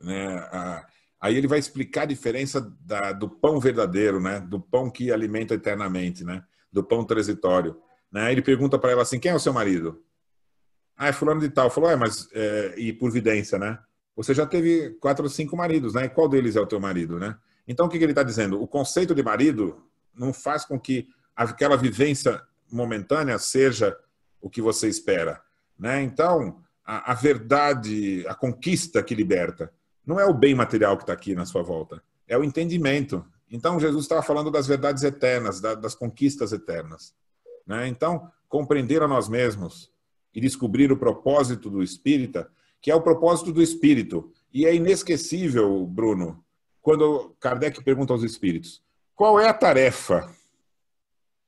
[0.00, 0.36] Né?
[0.50, 0.84] A,
[1.20, 4.40] aí ele vai explicar a diferença da, do pão verdadeiro, né?
[4.40, 6.44] Do pão que alimenta eternamente, né?
[6.72, 7.76] Do pão transitório.
[8.10, 8.32] Né?
[8.32, 10.02] Ele pergunta para ela assim: quem é o seu marido?
[10.96, 11.70] Ah, é fulano de tal.
[11.70, 13.78] Falou, é, mas é, e por vidência, né?
[14.16, 16.06] Você já teve quatro ou cinco maridos, né?
[16.06, 17.36] E qual deles é o teu marido, né?
[17.68, 18.62] Então o que, que ele está dizendo?
[18.62, 19.84] O conceito de marido
[20.14, 23.96] não faz com que aquela vivência momentânea seja
[24.40, 25.42] o que você espera.
[25.78, 26.02] Né?
[26.02, 29.72] Então, a, a verdade, a conquista que liberta,
[30.06, 33.24] não é o bem material que está aqui na sua volta, é o entendimento.
[33.50, 37.14] Então, Jesus estava falando das verdades eternas, da, das conquistas eternas.
[37.66, 37.88] Né?
[37.88, 39.90] Então, compreender a nós mesmos
[40.32, 42.48] e descobrir o propósito do espírita,
[42.80, 44.32] que é o propósito do espírito.
[44.52, 46.44] E é inesquecível, Bruno,
[46.80, 48.82] quando Kardec pergunta aos espíritos:
[49.14, 50.32] qual é a tarefa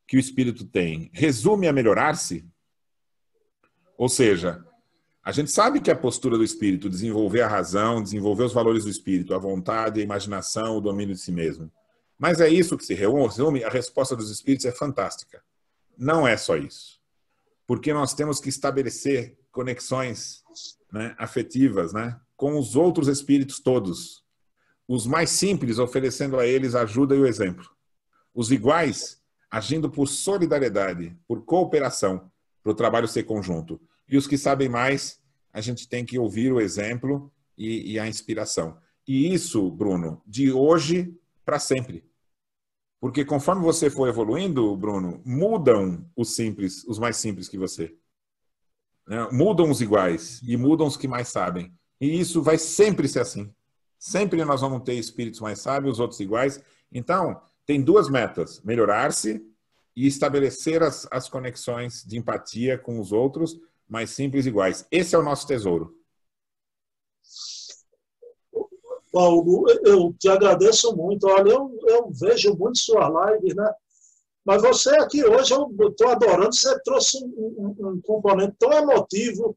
[0.06, 1.10] que o espírito tem?
[1.12, 2.44] Resume a melhorar-se?
[3.96, 4.64] Ou seja,
[5.28, 8.90] a gente sabe que a postura do espírito, desenvolver a razão, desenvolver os valores do
[8.90, 11.70] espírito, a vontade, a imaginação, o domínio de si mesmo.
[12.18, 15.44] Mas é isso que se resume, a resposta dos espíritos é fantástica.
[15.98, 16.98] Não é só isso.
[17.66, 20.42] Porque nós temos que estabelecer conexões
[20.90, 24.24] né, afetivas né, com os outros espíritos todos.
[24.88, 27.68] Os mais simples, oferecendo a eles ajuda e o exemplo.
[28.34, 32.32] Os iguais, agindo por solidariedade, por cooperação,
[32.62, 33.78] para o trabalho ser conjunto.
[34.08, 35.20] E os que sabem mais,
[35.52, 38.78] a gente tem que ouvir o exemplo e, e a inspiração.
[39.06, 41.14] E isso, Bruno, de hoje
[41.44, 42.04] para sempre.
[43.00, 47.94] Porque conforme você for evoluindo, Bruno, mudam os simples, os mais simples que você.
[49.06, 49.28] Né?
[49.30, 51.72] Mudam os iguais e mudam os que mais sabem.
[52.00, 53.52] E isso vai sempre ser assim.
[53.98, 56.60] Sempre nós vamos ter espíritos mais sábios, outros iguais.
[56.92, 59.44] Então, tem duas metas: melhorar-se
[59.96, 64.86] e estabelecer as, as conexões de empatia com os outros mais simples iguais.
[64.90, 65.96] Esse é o nosso tesouro.
[69.10, 71.26] Paulo, eu te agradeço muito.
[71.26, 73.72] Olha, eu, eu vejo muito suas lives, né?
[74.44, 79.56] Mas você aqui hoje, eu estou adorando, você trouxe um, um, um, componente tão emotivo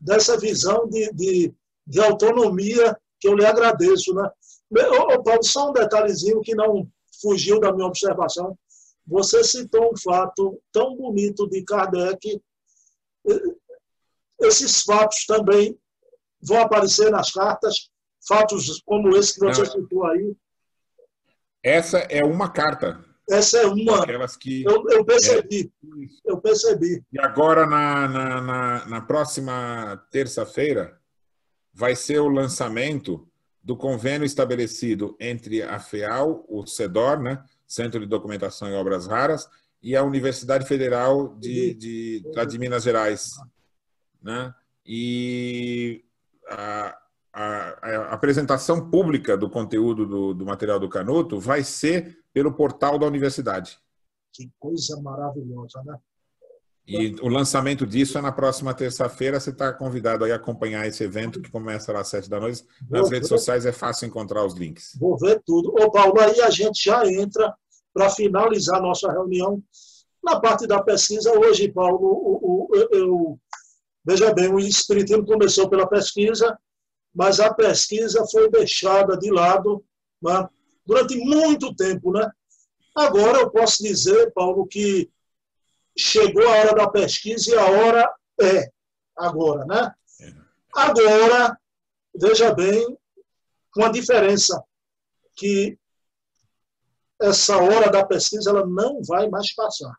[0.00, 1.54] dessa visão de, de,
[1.86, 4.30] de, autonomia que eu lhe agradeço, né?
[5.14, 6.88] Ô, Paulo, só um detalhezinho que não
[7.20, 8.56] fugiu da minha observação.
[9.06, 12.40] Você citou um fato tão bonito de Kardec
[14.40, 15.78] esses fatos também
[16.42, 17.90] vão aparecer nas cartas,
[18.26, 19.70] fatos como esse que você Não.
[19.70, 20.34] citou aí.
[21.62, 23.04] Essa é uma carta.
[23.28, 24.02] Essa é uma.
[24.02, 24.64] Aquelas que.
[24.64, 25.72] Eu, eu percebi.
[25.84, 26.30] É.
[26.32, 27.04] Eu percebi.
[27.12, 30.98] E agora, na, na, na, na próxima terça-feira,
[31.72, 33.28] vai ser o lançamento
[33.62, 39.48] do convênio estabelecido entre a FEAL, o CEDOR, né, Centro de Documentação e Obras Raras,
[39.82, 43.30] e a Universidade Federal de, de, de Minas Gerais,
[44.22, 44.54] né?
[44.84, 46.04] E
[46.48, 46.98] a,
[47.32, 52.98] a, a, apresentação pública do conteúdo do, do material do Canuto vai ser pelo portal
[52.98, 53.78] da universidade.
[54.32, 55.96] Que coisa maravilhosa, né?
[56.86, 59.38] E o lançamento disso é na próxima terça-feira.
[59.38, 62.64] Você está convidado a acompanhar esse evento que começa às sete da noite.
[62.90, 63.38] Nas Vou redes ver.
[63.38, 64.96] sociais é fácil encontrar os links.
[64.98, 65.72] Vou ver tudo.
[65.80, 67.54] Ô, Paulo, aí a gente já entra
[67.94, 69.62] para finalizar nossa reunião
[70.22, 71.32] na parte da pesquisa.
[71.38, 73.40] Hoje, Paulo, o, o, eu
[74.10, 76.58] Veja bem, o Espiritismo começou pela pesquisa,
[77.14, 79.84] mas a pesquisa foi deixada de lado
[80.20, 80.48] né?
[80.84, 82.10] durante muito tempo.
[82.10, 82.28] Né?
[82.92, 85.08] Agora eu posso dizer, Paulo, que
[85.96, 88.68] chegou a hora da pesquisa e a hora é
[89.16, 89.64] agora.
[89.64, 89.94] Né?
[90.74, 91.56] Agora,
[92.12, 92.98] veja bem,
[93.72, 94.60] com a diferença
[95.36, 95.78] que
[97.20, 99.94] essa hora da pesquisa ela não vai mais passar.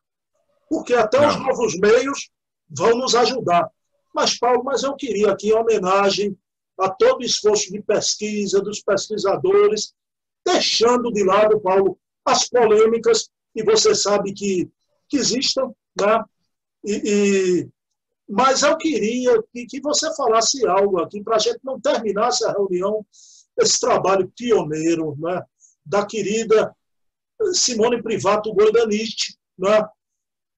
[0.70, 1.30] Porque até não.
[1.30, 2.30] os novos meios
[2.70, 3.72] vão nos ajudar.
[4.14, 6.38] Mas, Paulo, mas eu queria aqui, em homenagem
[6.80, 9.94] a todo o esforço de pesquisa dos pesquisadores,
[10.46, 14.70] deixando de lado, Paulo, as polêmicas, e você sabe que,
[15.08, 15.66] que existem,
[16.00, 16.24] né?
[16.84, 17.70] E, e,
[18.28, 22.52] mas eu queria que, que você falasse algo aqui para a gente não terminar essa
[22.52, 23.06] reunião,
[23.60, 25.44] esse trabalho pioneiro né?
[25.86, 26.76] da querida
[27.54, 29.86] Simone Privato Goidaniste, né?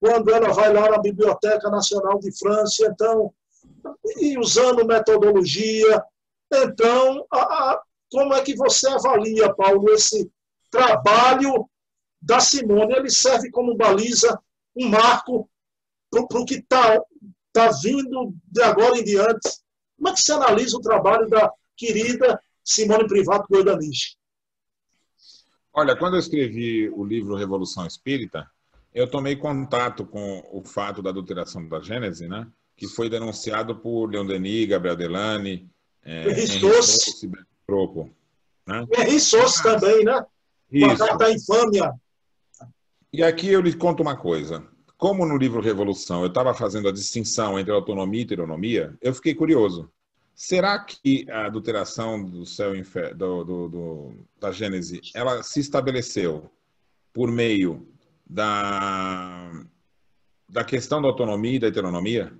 [0.00, 3.34] quando ela vai lá na Biblioteca Nacional de França, então,
[4.18, 6.02] e usando metodologia.
[6.52, 10.30] Então, a, a, como é que você avalia, Paulo, esse
[10.70, 11.68] trabalho
[12.20, 12.94] da Simone?
[12.94, 14.38] Ele serve como baliza,
[14.76, 15.48] um marco
[16.10, 17.00] para o que está
[17.52, 19.50] tá vindo de agora em diante.
[19.96, 24.16] Como é que se analisa o trabalho da querida Simone Privato Goidanich?
[25.72, 28.48] Olha, quando eu escrevi o livro Revolução Espírita,
[28.92, 32.46] eu tomei contato com o fato da adulteração da Gênese, né?
[32.76, 35.70] Que foi denunciado por Leon Denis, Gabriel Delane,
[36.04, 36.60] é, Henri
[37.66, 38.10] Troco.
[38.66, 38.86] Né?
[38.98, 40.24] Henri Souza também, né?
[40.70, 41.04] Isso.
[41.30, 41.92] Infâmia.
[43.12, 44.66] E aqui eu lhe conto uma coisa.
[44.96, 49.34] Como no livro Revolução eu estava fazendo a distinção entre autonomia e heteronomia, eu fiquei
[49.34, 49.90] curioso.
[50.34, 53.14] Será que a adulteração do céu infer...
[53.14, 56.50] do, do, do, da Gênese ela se estabeleceu
[57.12, 57.86] por meio
[58.26, 59.64] da,
[60.48, 62.32] da questão da autonomia e da heteronomia?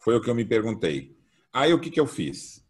[0.00, 1.16] Foi o que eu me perguntei.
[1.52, 2.64] Aí o que, que eu fiz?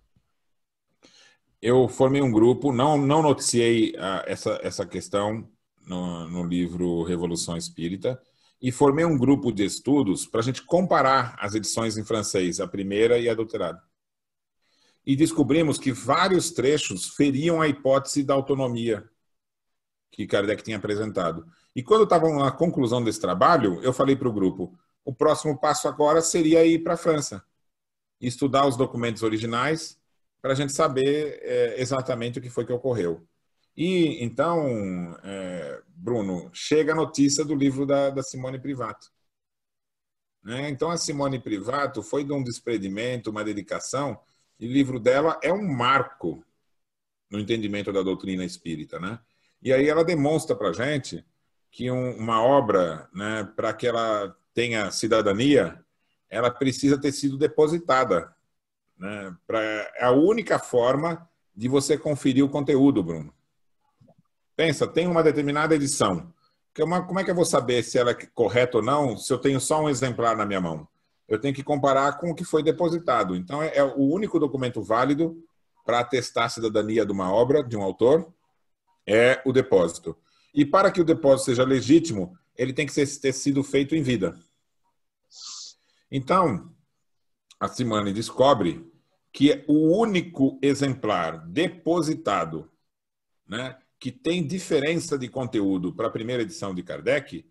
[1.63, 5.49] Eu formei um grupo, não, não noticiei uh, essa, essa questão
[5.87, 8.21] no, no livro Revolução Espírita,
[8.61, 12.67] e formei um grupo de estudos para a gente comparar as edições em francês, a
[12.67, 13.83] primeira e a adulterada.
[15.07, 19.09] E descobrimos que vários trechos feriam a hipótese da autonomia
[20.11, 21.47] que Kardec tinha apresentado.
[21.75, 25.89] E quando estavam na conclusão desse trabalho, eu falei para o grupo: o próximo passo
[25.89, 27.45] agora seria ir para a França,
[28.21, 29.99] estudar os documentos originais
[30.41, 33.27] para a gente saber é, exatamente o que foi que ocorreu.
[33.77, 39.11] E então, é, Bruno, chega a notícia do livro da, da Simone Privato.
[40.43, 40.69] Né?
[40.71, 44.21] Então, a Simone Privato foi de um desprendimento, uma dedicação,
[44.59, 46.45] e o livro dela é um marco
[47.31, 48.99] no entendimento da doutrina espírita.
[48.99, 49.19] Né?
[49.63, 51.25] E aí ela demonstra para a gente
[51.71, 55.83] que um, uma obra, né, para que ela tenha cidadania,
[56.29, 58.31] ela precisa ter sido depositada.
[58.99, 59.35] Né?
[59.47, 61.27] Pra, é a única forma
[61.57, 63.33] de você conferir o conteúdo, Bruno.
[64.55, 66.31] Pensa, tem uma determinada edição.
[66.77, 69.59] Como é que eu vou saber se ela é correta ou não se eu tenho
[69.59, 70.87] só um exemplar na minha mão?
[71.27, 73.35] Eu tenho que comparar com o que foi depositado.
[73.35, 75.43] Então, é, é o único documento válido
[75.87, 78.31] para atestar a cidadania de uma obra, de um autor,
[79.07, 80.15] é o depósito.
[80.55, 84.39] E para que o depósito seja legítimo, ele tem que ter sido feito em vida.
[86.11, 86.75] Então,
[87.59, 88.91] a Simone descobre
[89.33, 92.71] que o único exemplar depositado
[93.47, 97.45] né, que tem diferença de conteúdo para a primeira edição de Kardec,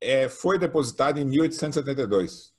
[0.00, 2.52] é, foi depositado em 1872.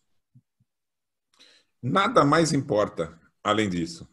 [1.82, 4.10] Nada mais importa além disso.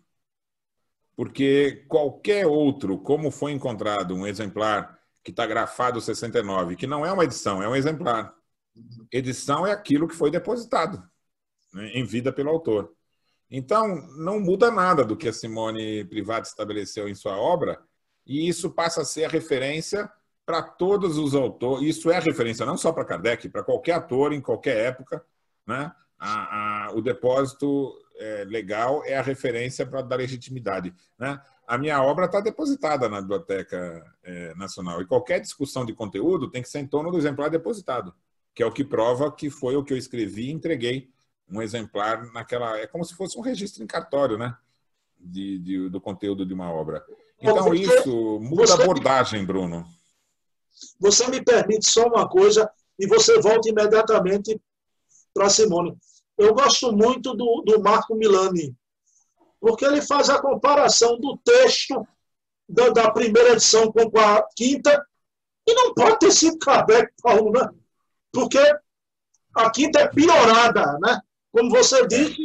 [1.17, 7.13] Porque qualquer outro, como foi encontrado um exemplar que está grafado 69, que não é
[7.13, 8.35] uma edição, é um exemplar.
[9.11, 11.03] Edição é aquilo que foi depositado
[11.77, 12.91] né, em vida pelo autor.
[13.51, 13.87] Então,
[14.17, 17.79] não muda nada do que a Simone Privato estabeleceu em sua obra,
[18.27, 20.11] e isso passa a ser a referência
[20.45, 21.97] para todos os autores.
[21.97, 25.25] Isso é referência não só para Kardec, para qualquer ator em qualquer época.
[25.67, 25.93] Né?
[26.19, 30.93] A, a, o depósito é, legal é a referência para dar legitimidade.
[31.19, 31.41] Né?
[31.69, 36.63] A minha obra está depositada na Biblioteca é, Nacional e qualquer discussão de conteúdo tem
[36.63, 38.15] que ser em torno do exemplar depositado,
[38.55, 41.11] que é o que prova que foi o que eu escrevi e entreguei
[41.51, 42.79] um exemplar naquela.
[42.79, 44.57] É como se fosse um registro em cartório, né?
[45.19, 47.05] De, de, do conteúdo de uma obra.
[47.41, 49.87] Então, você, isso muda a abordagem, Bruno.
[51.01, 54.61] Você me permite só uma coisa e você volta imediatamente
[55.33, 55.97] para Simone.
[56.37, 58.75] Eu gosto muito do, do Marco Milani,
[59.61, 62.07] porque ele faz a comparação do texto
[62.69, 65.07] da, da primeira edição com a quinta,
[65.67, 67.69] e não pode ter sido Kardec, Paulo, né?
[68.33, 68.59] Porque
[69.55, 71.21] a quinta é piorada, né?
[71.57, 72.37] Como você disse,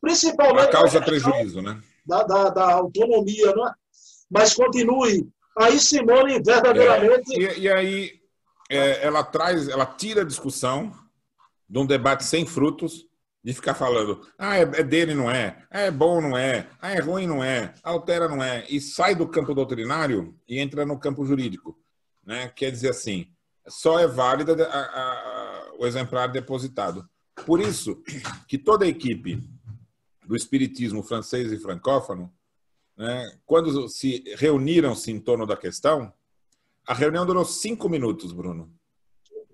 [0.00, 0.68] principalmente.
[0.68, 1.82] A causa prejuízo, né?
[2.06, 3.74] Da, da, da autonomia, não é?
[4.30, 5.28] Mas continue.
[5.58, 7.34] Aí Simone verdadeiramente.
[7.34, 8.20] É, e, e, aí
[8.70, 10.92] é, ela traz, ela tira a discussão
[11.68, 13.08] de um debate sem frutos,
[13.42, 16.92] de ficar falando, ah, é, é dele, não é, ah, é bom, não é, ah,
[16.92, 20.96] é ruim, não é, altera, não é, e sai do campo doutrinário e entra no
[20.96, 21.76] campo jurídico.
[22.24, 22.52] Né?
[22.54, 23.26] Quer dizer assim,
[23.66, 27.09] só é válida a, a, o exemplar depositado.
[27.46, 28.02] Por isso
[28.46, 29.42] que toda a equipe
[30.26, 32.32] do espiritismo francês e francófono,
[32.96, 36.12] né, quando se reuniram-se em torno da questão,
[36.86, 38.72] a reunião durou cinco minutos, Bruno,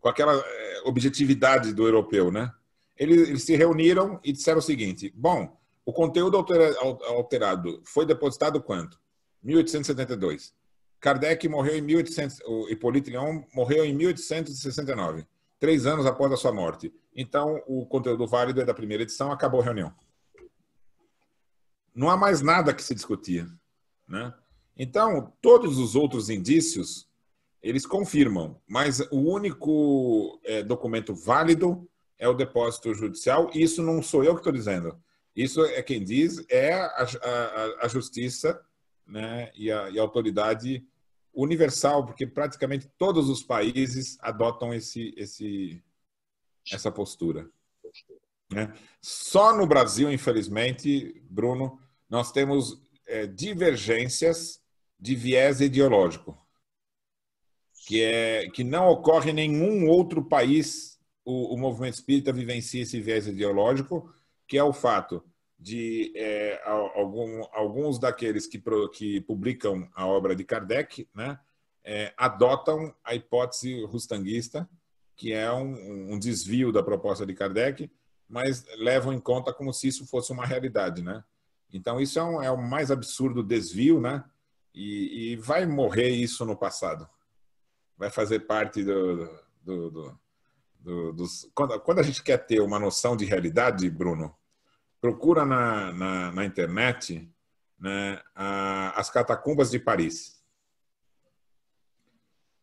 [0.01, 2.53] com aquela eh, objetividade do europeu, né?
[2.97, 8.99] Eles, eles se reuniram e disseram o seguinte: bom, o conteúdo alterado foi depositado quanto?
[9.43, 10.55] 1872.
[10.99, 15.27] Kardec morreu em 1800, o Hippolyte Leon morreu em 1869,
[15.59, 16.93] três anos após a sua morte.
[17.17, 19.93] Então, o conteúdo válido é da primeira edição, acabou a reunião
[21.97, 23.49] não há mais nada que se discutir.
[24.07, 24.33] Né?
[24.77, 27.09] Então, todos os outros indícios,
[27.63, 31.89] eles confirmam, mas o único é, documento válido
[32.19, 35.01] é o depósito judicial, isso não sou eu que estou dizendo.
[35.35, 38.61] Isso é quem diz, é a, a, a justiça
[39.07, 40.87] né, e, a, e a autoridade
[41.33, 45.83] universal, porque praticamente todos os países adotam esse, esse,
[46.73, 47.49] essa postura.
[48.51, 48.73] Né?
[49.01, 54.63] Só no Brasil, infelizmente, Bruno, nós temos é, divergências
[54.99, 56.37] de viés ideológico,
[57.87, 63.01] que, é, que não ocorre em nenhum outro país o, o movimento espírita vivencia esse
[63.01, 64.13] viés ideológico,
[64.47, 65.25] que é o fato
[65.59, 68.63] de é, algum, alguns daqueles que,
[68.93, 71.39] que publicam a obra de Kardec né,
[71.83, 74.69] é, adotam a hipótese rustanguista,
[75.17, 77.91] que é um, um, desvio da proposta de Kardec,
[78.29, 81.25] mas levam em conta como se isso fosse uma realidade, né?
[81.73, 84.25] Então, isso é, um, é o mais absurdo desvio, né?
[84.75, 87.09] E, e, vai morrer isso no passado.
[87.97, 89.17] Vai fazer parte do.
[89.63, 90.21] do, do,
[90.81, 94.37] do dos, quando, quando, a gente quer ter uma noção de realidade, Bruno,
[95.01, 97.29] procura na, na, na internet
[97.79, 100.37] né, a, as catacumbas de Paris.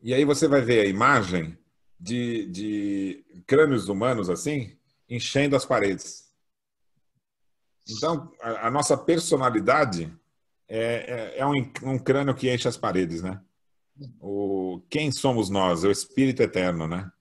[0.02, 1.58] E aí você vai ver a imagem
[2.00, 4.78] de, de crânios humanos assim,
[5.10, 6.24] enchendo as paredes.
[7.90, 10.12] Então, a, a nossa personalidade
[10.68, 13.40] é, é, é um, um, crânio que enche as paredes, né?
[14.20, 15.84] O, quem somos nós?
[15.84, 17.12] É o Espírito Eterno, né?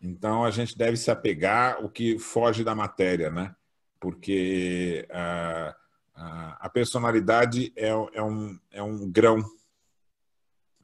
[0.00, 3.54] Então, a gente deve se apegar ao que foge da matéria, né?
[4.00, 5.76] Porque a,
[6.14, 9.44] a, a personalidade é, é, um, é um grão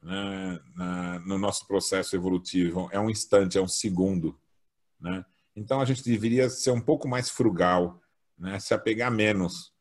[0.05, 0.59] né?
[0.75, 2.87] Na, no nosso processo evolutivo.
[2.91, 4.39] É um instante, é um segundo,
[4.99, 5.25] né?
[5.55, 7.99] Então, a gente deveria ser um pouco mais frugal,
[8.37, 9.73] né, se apegar menos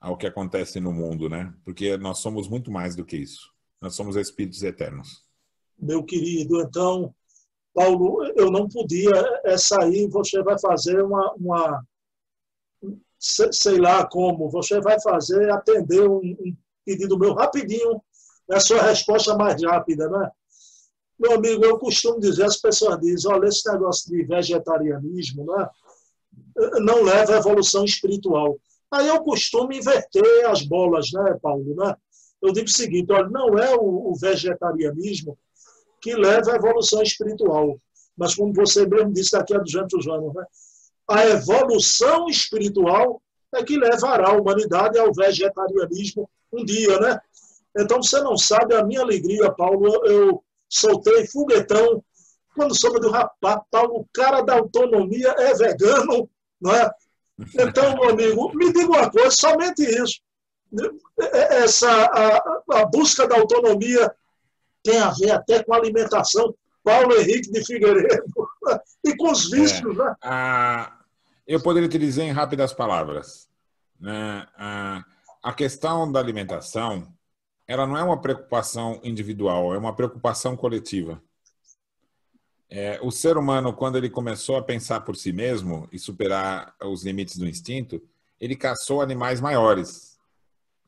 [0.00, 1.54] ao que acontece no mundo, né?
[1.64, 3.52] Porque nós somos muito mais do que isso.
[3.80, 5.24] Nós somos espíritos eternos.
[5.78, 7.14] Meu querido, então,
[7.72, 9.12] Paulo, eu não podia
[9.44, 11.86] é, sair, você vai fazer uma, uma
[13.18, 18.02] sei lá como, você vai fazer, atender um, um pedido meu rapidinho,
[18.52, 20.30] a sua resposta mais rápida, né?
[21.18, 25.68] Meu amigo, eu costumo dizer, as pessoas dizem, olha, esse negócio de vegetarianismo, né?
[26.80, 28.58] não leva à evolução espiritual.
[28.90, 31.74] Aí eu costumo inverter as bolas, né, Paulo?
[31.74, 31.94] Né?
[32.42, 35.38] Eu digo o seguinte: olha, não é o, vegetarianismo
[36.00, 37.78] que leva à evolução espiritual,
[38.16, 40.44] mas como você mesmo disse daqui a 200 anos, né?
[41.08, 43.20] a evolução espiritual
[43.54, 47.20] é que levará a humanidade ao vegetarianismo um dia, né?
[47.76, 50.04] Então você não sabe a minha alegria, Paulo.
[50.04, 52.02] Eu soltei foguetão
[52.54, 56.28] quando soube do rapaz, Paulo, o cara da autonomia é vegano,
[56.60, 56.90] não é?
[57.58, 60.20] Então, meu amigo, me diga uma coisa, somente isso.
[61.18, 64.12] Essa, a, a busca da autonomia
[64.82, 66.54] tem a ver até com a alimentação.
[66.82, 68.24] Paulo Henrique de Figueiredo
[69.04, 70.14] e com os vícios, é, né?
[70.22, 70.98] A,
[71.46, 73.48] eu poderia te dizer em rápidas palavras.
[73.98, 74.46] Né?
[74.56, 75.04] A,
[75.42, 77.06] a questão da alimentação,
[77.70, 81.22] ela não é uma preocupação individual, é uma preocupação coletiva.
[82.68, 87.04] É, o ser humano, quando ele começou a pensar por si mesmo e superar os
[87.04, 88.02] limites do instinto,
[88.40, 90.18] ele caçou animais maiores.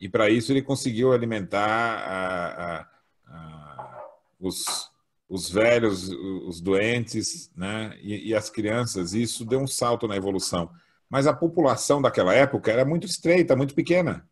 [0.01, 2.89] E para isso ele conseguiu alimentar a, a,
[3.29, 4.05] a,
[4.41, 4.91] os,
[5.29, 7.97] os velhos, os doentes né?
[8.03, 9.15] E, e, as crianças.
[9.15, 10.69] E isso deu um salto na evolução.
[11.09, 14.29] Mas a população daquela época era muito estreita, muito pequena.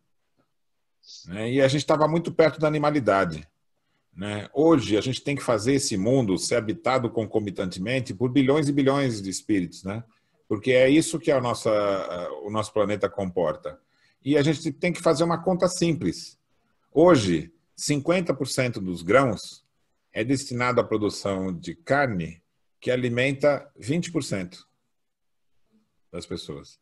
[1.27, 1.53] Né?
[1.53, 3.47] E a gente estava muito perto da animalidade.
[4.15, 4.49] Né?
[4.53, 9.21] Hoje, a gente tem que fazer esse mundo ser habitado concomitantemente por bilhões e bilhões
[9.21, 10.03] de espíritos, né?
[10.47, 11.71] porque é isso que a nossa,
[12.43, 13.79] o nosso planeta comporta.
[14.23, 16.37] E a gente tem que fazer uma conta simples.
[16.91, 19.65] Hoje, 50% dos grãos
[20.13, 22.41] é destinado à produção de carne
[22.79, 24.59] que alimenta 20%
[26.11, 26.79] das pessoas.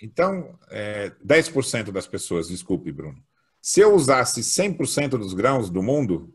[0.00, 3.24] Então, é, 10% das pessoas, desculpe, Bruno.
[3.60, 6.34] Se eu usasse 100% dos grãos do mundo,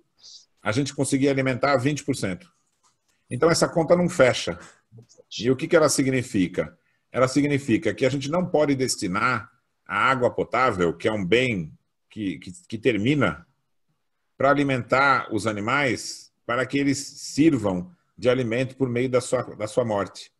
[0.61, 2.47] a gente conseguia alimentar 20%.
[3.29, 4.59] Então, essa conta não fecha.
[5.39, 6.77] E o que, ela significa?
[7.11, 9.49] Ela significa que a gente não pode destinar
[9.85, 11.73] a água potável, que é um bem
[12.09, 13.45] que, que, que termina,
[14.37, 19.67] para alimentar os animais, para que eles sirvam de alimento por meio da sua, da
[19.67, 20.31] sua morte.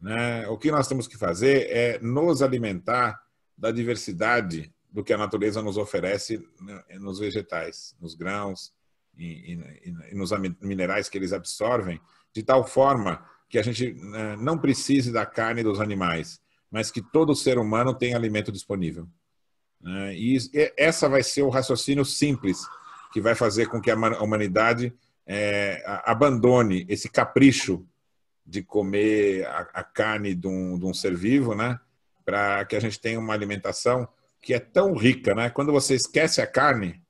[0.00, 0.46] Né?
[0.48, 3.20] O que nós temos que fazer é nos alimentar
[3.56, 8.72] da diversidade do que a natureza nos oferece né, nos vegetais, nos grãos
[9.16, 12.00] e, e, e nos minerais que eles absorvem,
[12.32, 16.40] de tal forma que a gente né, não precise da carne dos animais,
[16.70, 19.08] mas que todo ser humano tenha alimento disponível.
[19.80, 20.14] Né?
[20.14, 20.38] E
[20.76, 22.66] essa vai ser o raciocínio simples
[23.12, 24.94] que vai fazer com que a humanidade
[25.26, 27.86] é, abandone esse capricho
[28.44, 31.78] de comer a, a carne de um, de um, ser vivo, né?
[32.24, 34.08] Para que a gente tenha uma alimentação
[34.42, 35.48] que é tão rica, né?
[35.48, 37.00] Quando você esquece a carne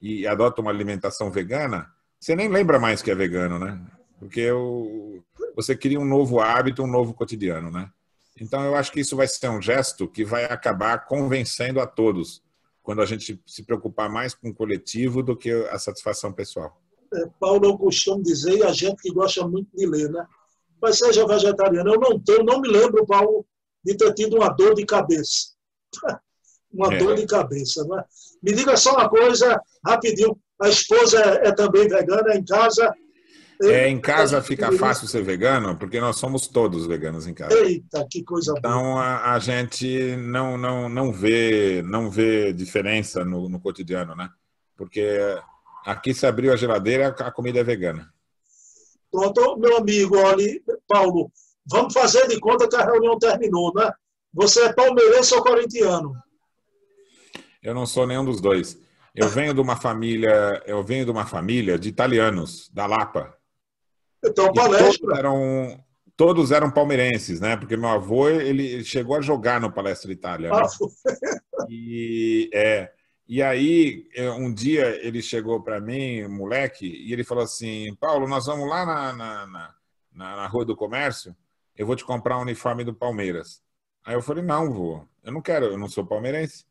[0.00, 3.78] e adota uma alimentação vegana, você nem lembra mais que é vegano, né?
[4.18, 5.22] Porque o,
[5.54, 7.90] você cria um novo hábito, um novo cotidiano, né?
[8.40, 12.42] Então eu acho que isso vai ser um gesto que vai acabar convencendo a todos
[12.82, 16.80] quando a gente se preocupar mais com o coletivo do que a satisfação pessoal.
[17.12, 20.26] É, Paulo, eu costumo dizer, e a gente que gosta muito de ler, né?
[20.80, 21.92] Mas seja vegetariano.
[21.92, 23.44] Eu não tenho, não me lembro, Paulo,
[23.84, 25.50] de ter tido uma dor de cabeça.
[26.72, 26.98] uma é.
[26.98, 27.84] dor de cabeça.
[27.84, 28.04] Né?
[28.42, 30.36] Me diga só uma coisa, rapidinho.
[30.60, 32.94] A esposa é, é também vegana em casa.
[33.62, 37.54] É, em casa fica fácil ser vegano, porque nós somos todos veganos em casa.
[37.58, 38.82] Eita, que coisa então, boa.
[38.82, 44.30] Então a, a, gente não, não, não, vê, não vê diferença no, no cotidiano, né?
[44.74, 45.18] Porque
[45.84, 48.10] aqui se abriu a geladeira, a comida é vegana.
[49.12, 51.30] Pronto, meu amigo, olha, Paulo,
[51.66, 53.92] vamos fazer de conta que a reunião terminou, né?
[54.32, 56.14] Você é palmeirense ou corintiano?
[57.62, 58.78] Eu não sou nenhum dos dois.
[59.14, 63.36] Eu venho de uma família, eu venho de uma família de italianos, da Lapa.
[64.24, 64.98] Então, palestra.
[65.00, 65.84] Todos eram,
[66.16, 67.56] todos eram palmeirenses, né?
[67.56, 70.50] Porque meu avô ele chegou a jogar no Palestra Itália.
[70.50, 70.62] Né?
[71.68, 72.92] E é,
[73.32, 74.08] e aí,
[74.38, 78.84] um dia ele chegou para mim, moleque, e ele falou assim: Paulo, nós vamos lá
[78.84, 79.74] na, na, na,
[80.12, 81.36] na, Rua do Comércio,
[81.76, 83.62] eu vou te comprar um uniforme do Palmeiras.
[84.04, 86.64] Aí eu falei: Não, vô, eu não quero, eu não sou palmeirense.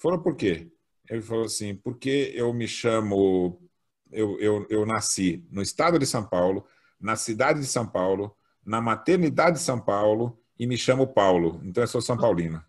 [0.00, 0.68] Falou: Por quê?
[1.08, 3.60] Ele falou assim: Porque eu me chamo,
[4.10, 6.64] eu, eu, eu nasci no estado de São Paulo,
[6.98, 11.82] na cidade de São Paulo, na maternidade de São Paulo, e me chamo Paulo, então
[11.82, 12.62] eu sou São Paulino.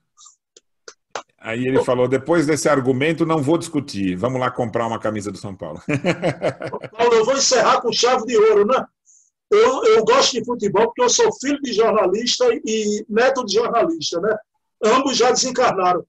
[1.38, 4.16] Aí ele falou: depois desse argumento, não vou discutir.
[4.16, 5.82] Vamos lá comprar uma camisa do São Paulo.
[6.92, 8.86] Paulo, eu vou encerrar com chave de ouro, né?
[9.50, 14.22] Eu, eu gosto de futebol porque eu sou filho de jornalista e neto de jornalista,
[14.22, 14.38] né?
[14.84, 16.06] Ambos já desencarnaram.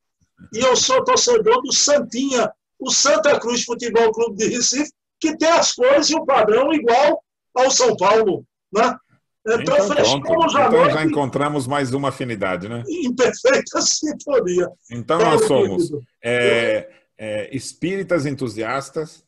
[0.52, 4.90] E eu sou torcedor do Santinha, o Santa Cruz Futebol Clube de Recife,
[5.20, 7.22] que tem as cores e o padrão igual
[7.54, 8.96] ao São Paulo, né?
[9.44, 12.84] Então, então fechamos a então já encontramos mais uma afinidade, né?
[12.88, 14.68] Em perfeita sintonia.
[14.90, 15.90] Então nós somos
[16.22, 16.88] é,
[17.18, 19.24] é, espíritas entusiastas,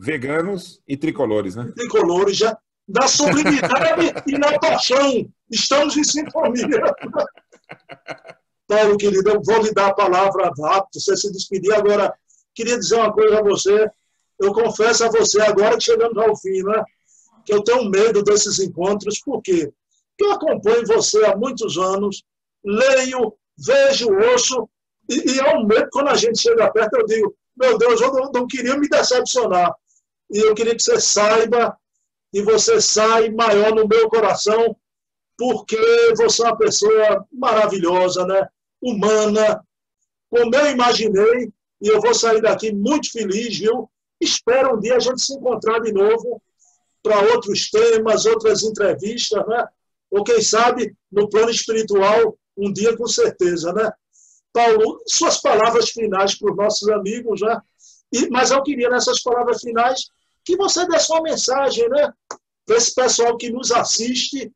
[0.00, 1.70] veganos e tricolores, né?
[1.74, 2.56] Tricolores, já
[2.86, 5.28] da sublimidade e na paixão.
[5.50, 6.66] Estamos em sintonia.
[8.68, 11.72] Paulo, querido, eu vou lhe dar a palavra rápido, você se despedir.
[11.72, 12.14] Agora,
[12.54, 13.90] queria dizer uma coisa a você.
[14.38, 16.84] Eu confesso a você, agora que chegamos ao fim, né?
[17.48, 19.72] que eu tenho medo desses encontros, por quê?
[20.10, 22.22] Porque eu acompanho você há muitos anos,
[22.62, 24.68] leio, vejo, ouço,
[25.08, 28.12] e, e é um medo quando a gente chega perto, eu digo, meu Deus, eu
[28.12, 29.74] não, não queria me decepcionar.
[30.30, 31.74] E eu queria que você saiba,
[32.34, 34.76] e você sai maior no meu coração,
[35.38, 35.78] porque
[36.18, 38.46] você é uma pessoa maravilhosa, né?
[38.80, 39.64] Humana,
[40.30, 43.88] como eu imaginei, e eu vou sair daqui muito feliz, viu?
[44.20, 46.42] Espero um dia a gente se encontrar de novo
[47.02, 49.64] para outros temas, outras entrevistas, né?
[50.10, 53.90] Ou quem sabe, no plano espiritual, um dia com certeza, né?
[54.52, 57.60] Paulo, suas palavras finais para os nossos amigos, né?
[58.12, 60.08] E, mas eu queria, nessas palavras finais,
[60.44, 62.12] que você desse uma mensagem, né?
[62.66, 64.50] Para esse pessoal que nos assiste,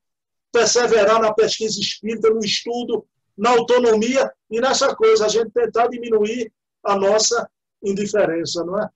[0.50, 3.06] perseverar na pesquisa espírita, no estudo,
[3.36, 6.52] na autonomia e nessa coisa, a gente tentar diminuir
[6.84, 7.48] a nossa
[7.82, 8.88] indiferença, não é?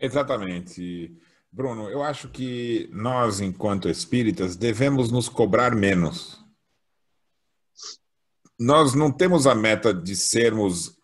[0.00, 1.16] Exatamente.
[1.50, 6.42] Bruno, eu acho que nós, enquanto espíritas, devemos nos cobrar menos.
[8.58, 10.98] Nós não temos a meta de sermos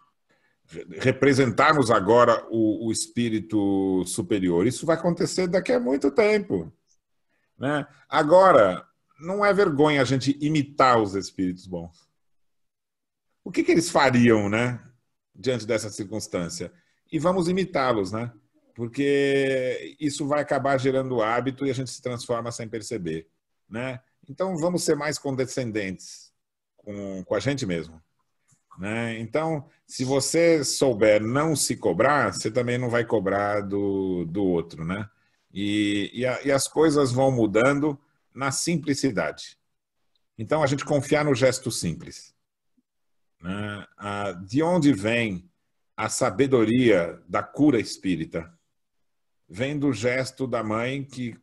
[0.98, 4.66] representarmos agora o, o, espírito superior.
[4.66, 6.72] Isso vai acontecer daqui a muito tempo.
[7.58, 7.86] Né?
[8.08, 8.86] Agora,
[9.18, 12.08] não é vergonha a gente imitar os espíritos bons.
[13.44, 14.80] O que, que eles fariam, né?
[15.34, 16.72] Diante dessa circunstância?
[17.10, 18.32] E vamos imitá-los, né?
[18.74, 23.28] Porque isso vai acabar gerando hábito e a gente se transforma sem perceber,
[23.68, 24.00] né?
[24.28, 26.32] Então vamos ser mais condescendentes
[26.76, 28.00] com, com a gente mesmo.
[28.78, 29.18] Né?
[29.18, 34.84] Então, se você souber não se cobrar, você também não vai cobrar do, do outro.
[34.84, 35.08] Né?
[35.52, 37.98] E, e, a, e as coisas vão mudando
[38.38, 39.58] na simplicidade.
[40.38, 42.32] Então, a gente confiar no gesto simples.
[43.40, 43.86] Né?
[44.46, 45.48] de onde vem
[45.96, 48.52] a sabedoria da cura espírita?
[49.48, 51.36] Vem do gesto da mãe que,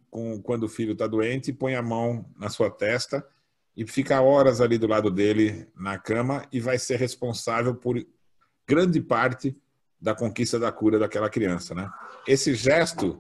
[0.44, 3.28] quando o filho está doente, põe a mão na sua testa
[3.76, 8.02] e fica horas ali do lado dele na cama e vai ser responsável por
[8.66, 9.54] grande parte
[10.00, 11.90] da conquista da cura daquela criança, né?
[12.26, 13.20] Esse gesto,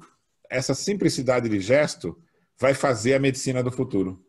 [0.50, 2.18] essa simplicidade de gesto,
[2.60, 4.26] vai fazer a medicina do futuro,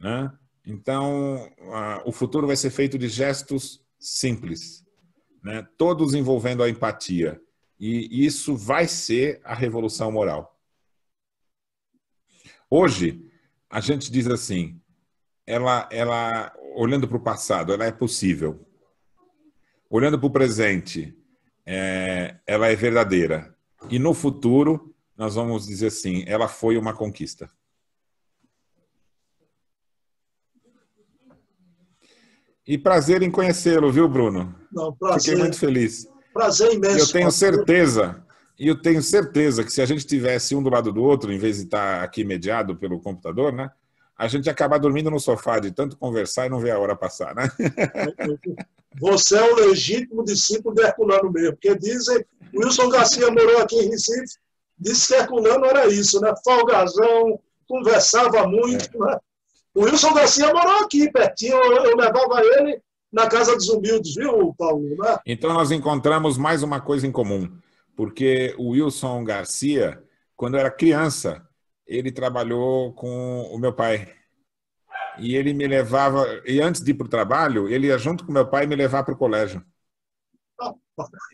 [0.00, 0.32] né?
[0.64, 4.84] Então, a, o futuro vai ser feito de gestos simples,
[5.42, 5.66] né?
[5.76, 7.40] Todos envolvendo a empatia
[7.78, 10.56] e isso vai ser a revolução moral.
[12.70, 13.28] Hoje
[13.68, 14.80] a gente diz assim,
[15.44, 18.64] ela, ela olhando para o passado, ela é possível.
[19.90, 21.12] Olhando para o presente,
[21.66, 23.56] é, ela é verdadeira.
[23.90, 27.50] E no futuro, nós vamos dizer assim, ela foi uma conquista.
[32.66, 34.54] E prazer em conhecê-lo, viu, Bruno?
[34.72, 35.20] Não, prazer.
[35.20, 36.08] Fiquei muito feliz.
[36.32, 36.98] Prazer imenso.
[36.98, 38.24] Eu tenho certeza
[38.58, 41.38] e eu tenho certeza que se a gente tivesse um do lado do outro, em
[41.38, 43.70] vez de estar aqui mediado pelo computador, né?
[44.16, 46.94] A gente ia acabar dormindo no sofá de tanto conversar e não ver a hora
[46.94, 47.50] passar, né?
[49.00, 52.24] Você é o legítimo discípulo de Herculano mesmo, porque dizem,
[52.54, 54.38] Wilson Garcia morou aqui em Recife,
[54.78, 56.32] disse que Herculano era isso, né?
[56.44, 59.06] Folgazão, conversava muito, é.
[59.06, 59.18] né?
[59.74, 64.54] O Wilson Garcia morou aqui, pertinho, eu, eu levava ele na Casa dos Humildes, viu,
[64.58, 64.96] Paulo?
[64.98, 65.18] Né?
[65.26, 67.48] Então nós encontramos mais uma coisa em comum
[67.96, 70.02] porque o Wilson Garcia,
[70.36, 71.46] quando era criança,
[71.86, 74.12] ele trabalhou com o meu pai.
[75.18, 78.32] E ele me levava, e antes de ir para o trabalho, ele ia junto com
[78.32, 79.64] meu pai me levar para o colégio.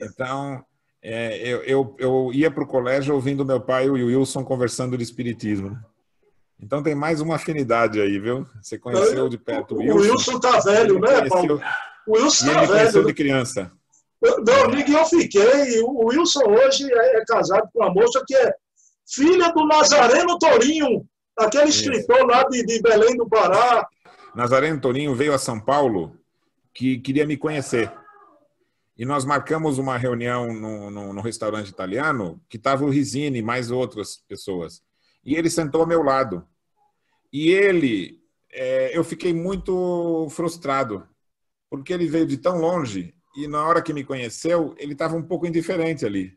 [0.02, 0.65] Então,
[1.02, 4.96] é, eu, eu, eu, ia para o colégio ouvindo meu pai e o Wilson conversando
[4.96, 5.78] de espiritismo.
[6.60, 8.46] Então tem mais uma afinidade aí, viu?
[8.60, 9.94] Você conheceu de perto o Wilson.
[9.94, 11.60] O Wilson tá velho, né, Paulo?
[12.06, 13.70] O Wilson ele tá conheceu de criança.
[14.20, 15.80] Meu amigo, eu fiquei.
[15.82, 18.52] O Wilson hoje é, é casado com uma moça que é
[19.06, 21.06] filha do Nazareno Torinho,
[21.38, 23.86] aquele escritor lá de, de Belém do Pará.
[24.34, 26.16] Nazareno Torinho veio a São Paulo
[26.74, 27.92] que queria me conhecer.
[28.98, 34.82] E nós marcamos uma reunião no, restaurante italiano que estava o Risini mais outras pessoas.
[35.24, 36.44] E ele sentou ao meu lado.
[37.32, 38.20] E ele,
[38.50, 41.06] é, eu fiquei muito frustrado,
[41.70, 45.22] porque ele veio de tão longe e na hora que me conheceu, ele estava um
[45.22, 46.36] pouco indiferente ali.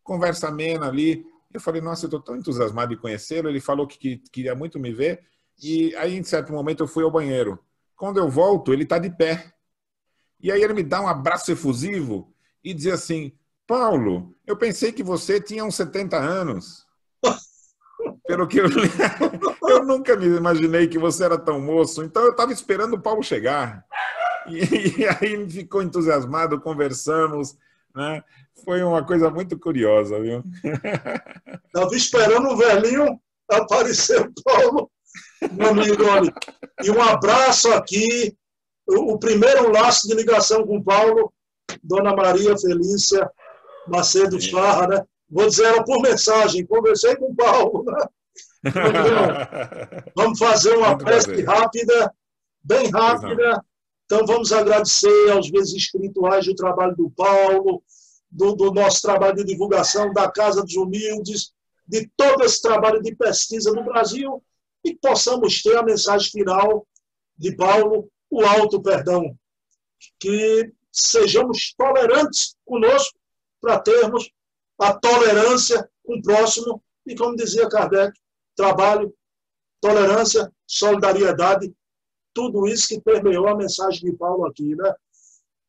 [0.00, 1.26] Conversa amena ali.
[1.52, 3.48] Eu falei, nossa, eu estou tão entusiasmado de conhecê-lo.
[3.48, 5.24] Ele falou que queria muito me ver.
[5.60, 7.58] E aí, em certo momento, eu fui ao banheiro.
[7.96, 9.55] Quando eu volto, ele está de pé.
[10.40, 12.32] E aí ele me dá um abraço efusivo
[12.62, 13.32] e diz assim:
[13.66, 16.86] Paulo, eu pensei que você tinha uns 70 anos.
[18.26, 18.66] Pelo que eu,
[19.68, 22.02] eu nunca me imaginei que você era tão moço.
[22.02, 23.84] Então eu estava esperando o Paulo chegar.
[24.48, 27.56] E, e aí ficou entusiasmado, conversamos,
[27.94, 28.22] né?
[28.64, 30.42] Foi uma coisa muito curiosa, viu?
[31.66, 34.90] Estava esperando o velhinho aparecer, Paulo,
[35.52, 36.32] meu amigo, olha.
[36.82, 38.36] E um abraço aqui,
[38.88, 41.32] o, o primeiro laço de ligação com o Paulo,
[41.82, 43.30] Dona Maria Felícia
[43.88, 45.04] Macedo Farra, né?
[45.28, 48.06] Vou dizer ela por mensagem, conversei com o Paulo, né?
[50.14, 52.12] Vamos fazer uma prece rápida,
[52.62, 53.62] bem rápida,
[54.06, 57.82] então, vamos agradecer aos vezes espirituais do trabalho do Paulo,
[58.30, 61.52] do, do, nosso trabalho de divulgação, da Casa dos Humildes,
[61.86, 64.42] de todo esse trabalho de pesquisa no Brasil,
[64.84, 66.86] e que possamos ter a mensagem final
[67.36, 69.36] de Paulo, o alto perdão.
[70.18, 73.18] Que sejamos tolerantes conosco
[73.60, 74.30] para termos
[74.78, 78.18] a tolerância com o próximo, e como dizia Kardec,
[78.54, 79.14] trabalho,
[79.80, 81.74] tolerância, solidariedade
[82.36, 84.94] tudo isso que permeou a mensagem de Paulo aqui, né?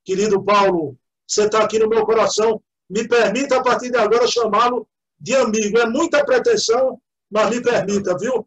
[0.03, 2.61] Querido Paulo, você está aqui no meu coração.
[2.89, 4.85] Me permita, a partir de agora, chamá-lo
[5.17, 5.79] de amigo.
[5.79, 7.01] É muita pretensão,
[7.31, 8.45] mas me permita, viu?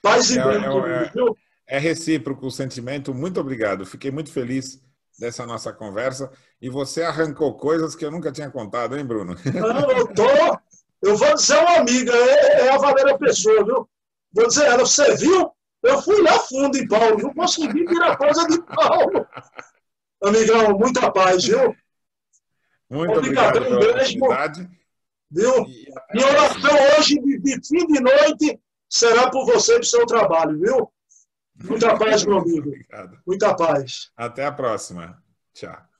[0.00, 1.36] Paz e é, bem, é, é, viu?
[1.68, 3.14] É recíproco o sentimento.
[3.14, 3.84] Muito obrigado.
[3.84, 4.80] Fiquei muito feliz
[5.18, 6.30] dessa nossa conversa.
[6.60, 9.34] E você arrancou coisas que eu nunca tinha contado, hein, Bruno?
[9.54, 10.22] Não, eu tô.
[11.02, 13.88] Eu vou dizer uma amiga, é, é a Valéria Pessoa, viu?
[14.32, 15.50] Vou dizer ela, você viu?
[15.82, 19.26] Eu fui lá fundo em Paulo, não consegui tirar coisa de Paulo.
[20.24, 21.74] Amigão, muita paz, viu?
[22.90, 24.68] Muito obrigado, obrigado pela oportunidade.
[25.30, 25.66] Viu?
[26.12, 30.58] Minha oração hoje, de, de fim de noite, será por você e pelo seu trabalho,
[30.58, 30.92] viu?
[31.64, 32.68] Muita paz, meu amigo.
[32.68, 33.18] Obrigado.
[33.26, 34.10] Muita paz.
[34.16, 35.22] Até a próxima.
[35.54, 35.95] Tchau.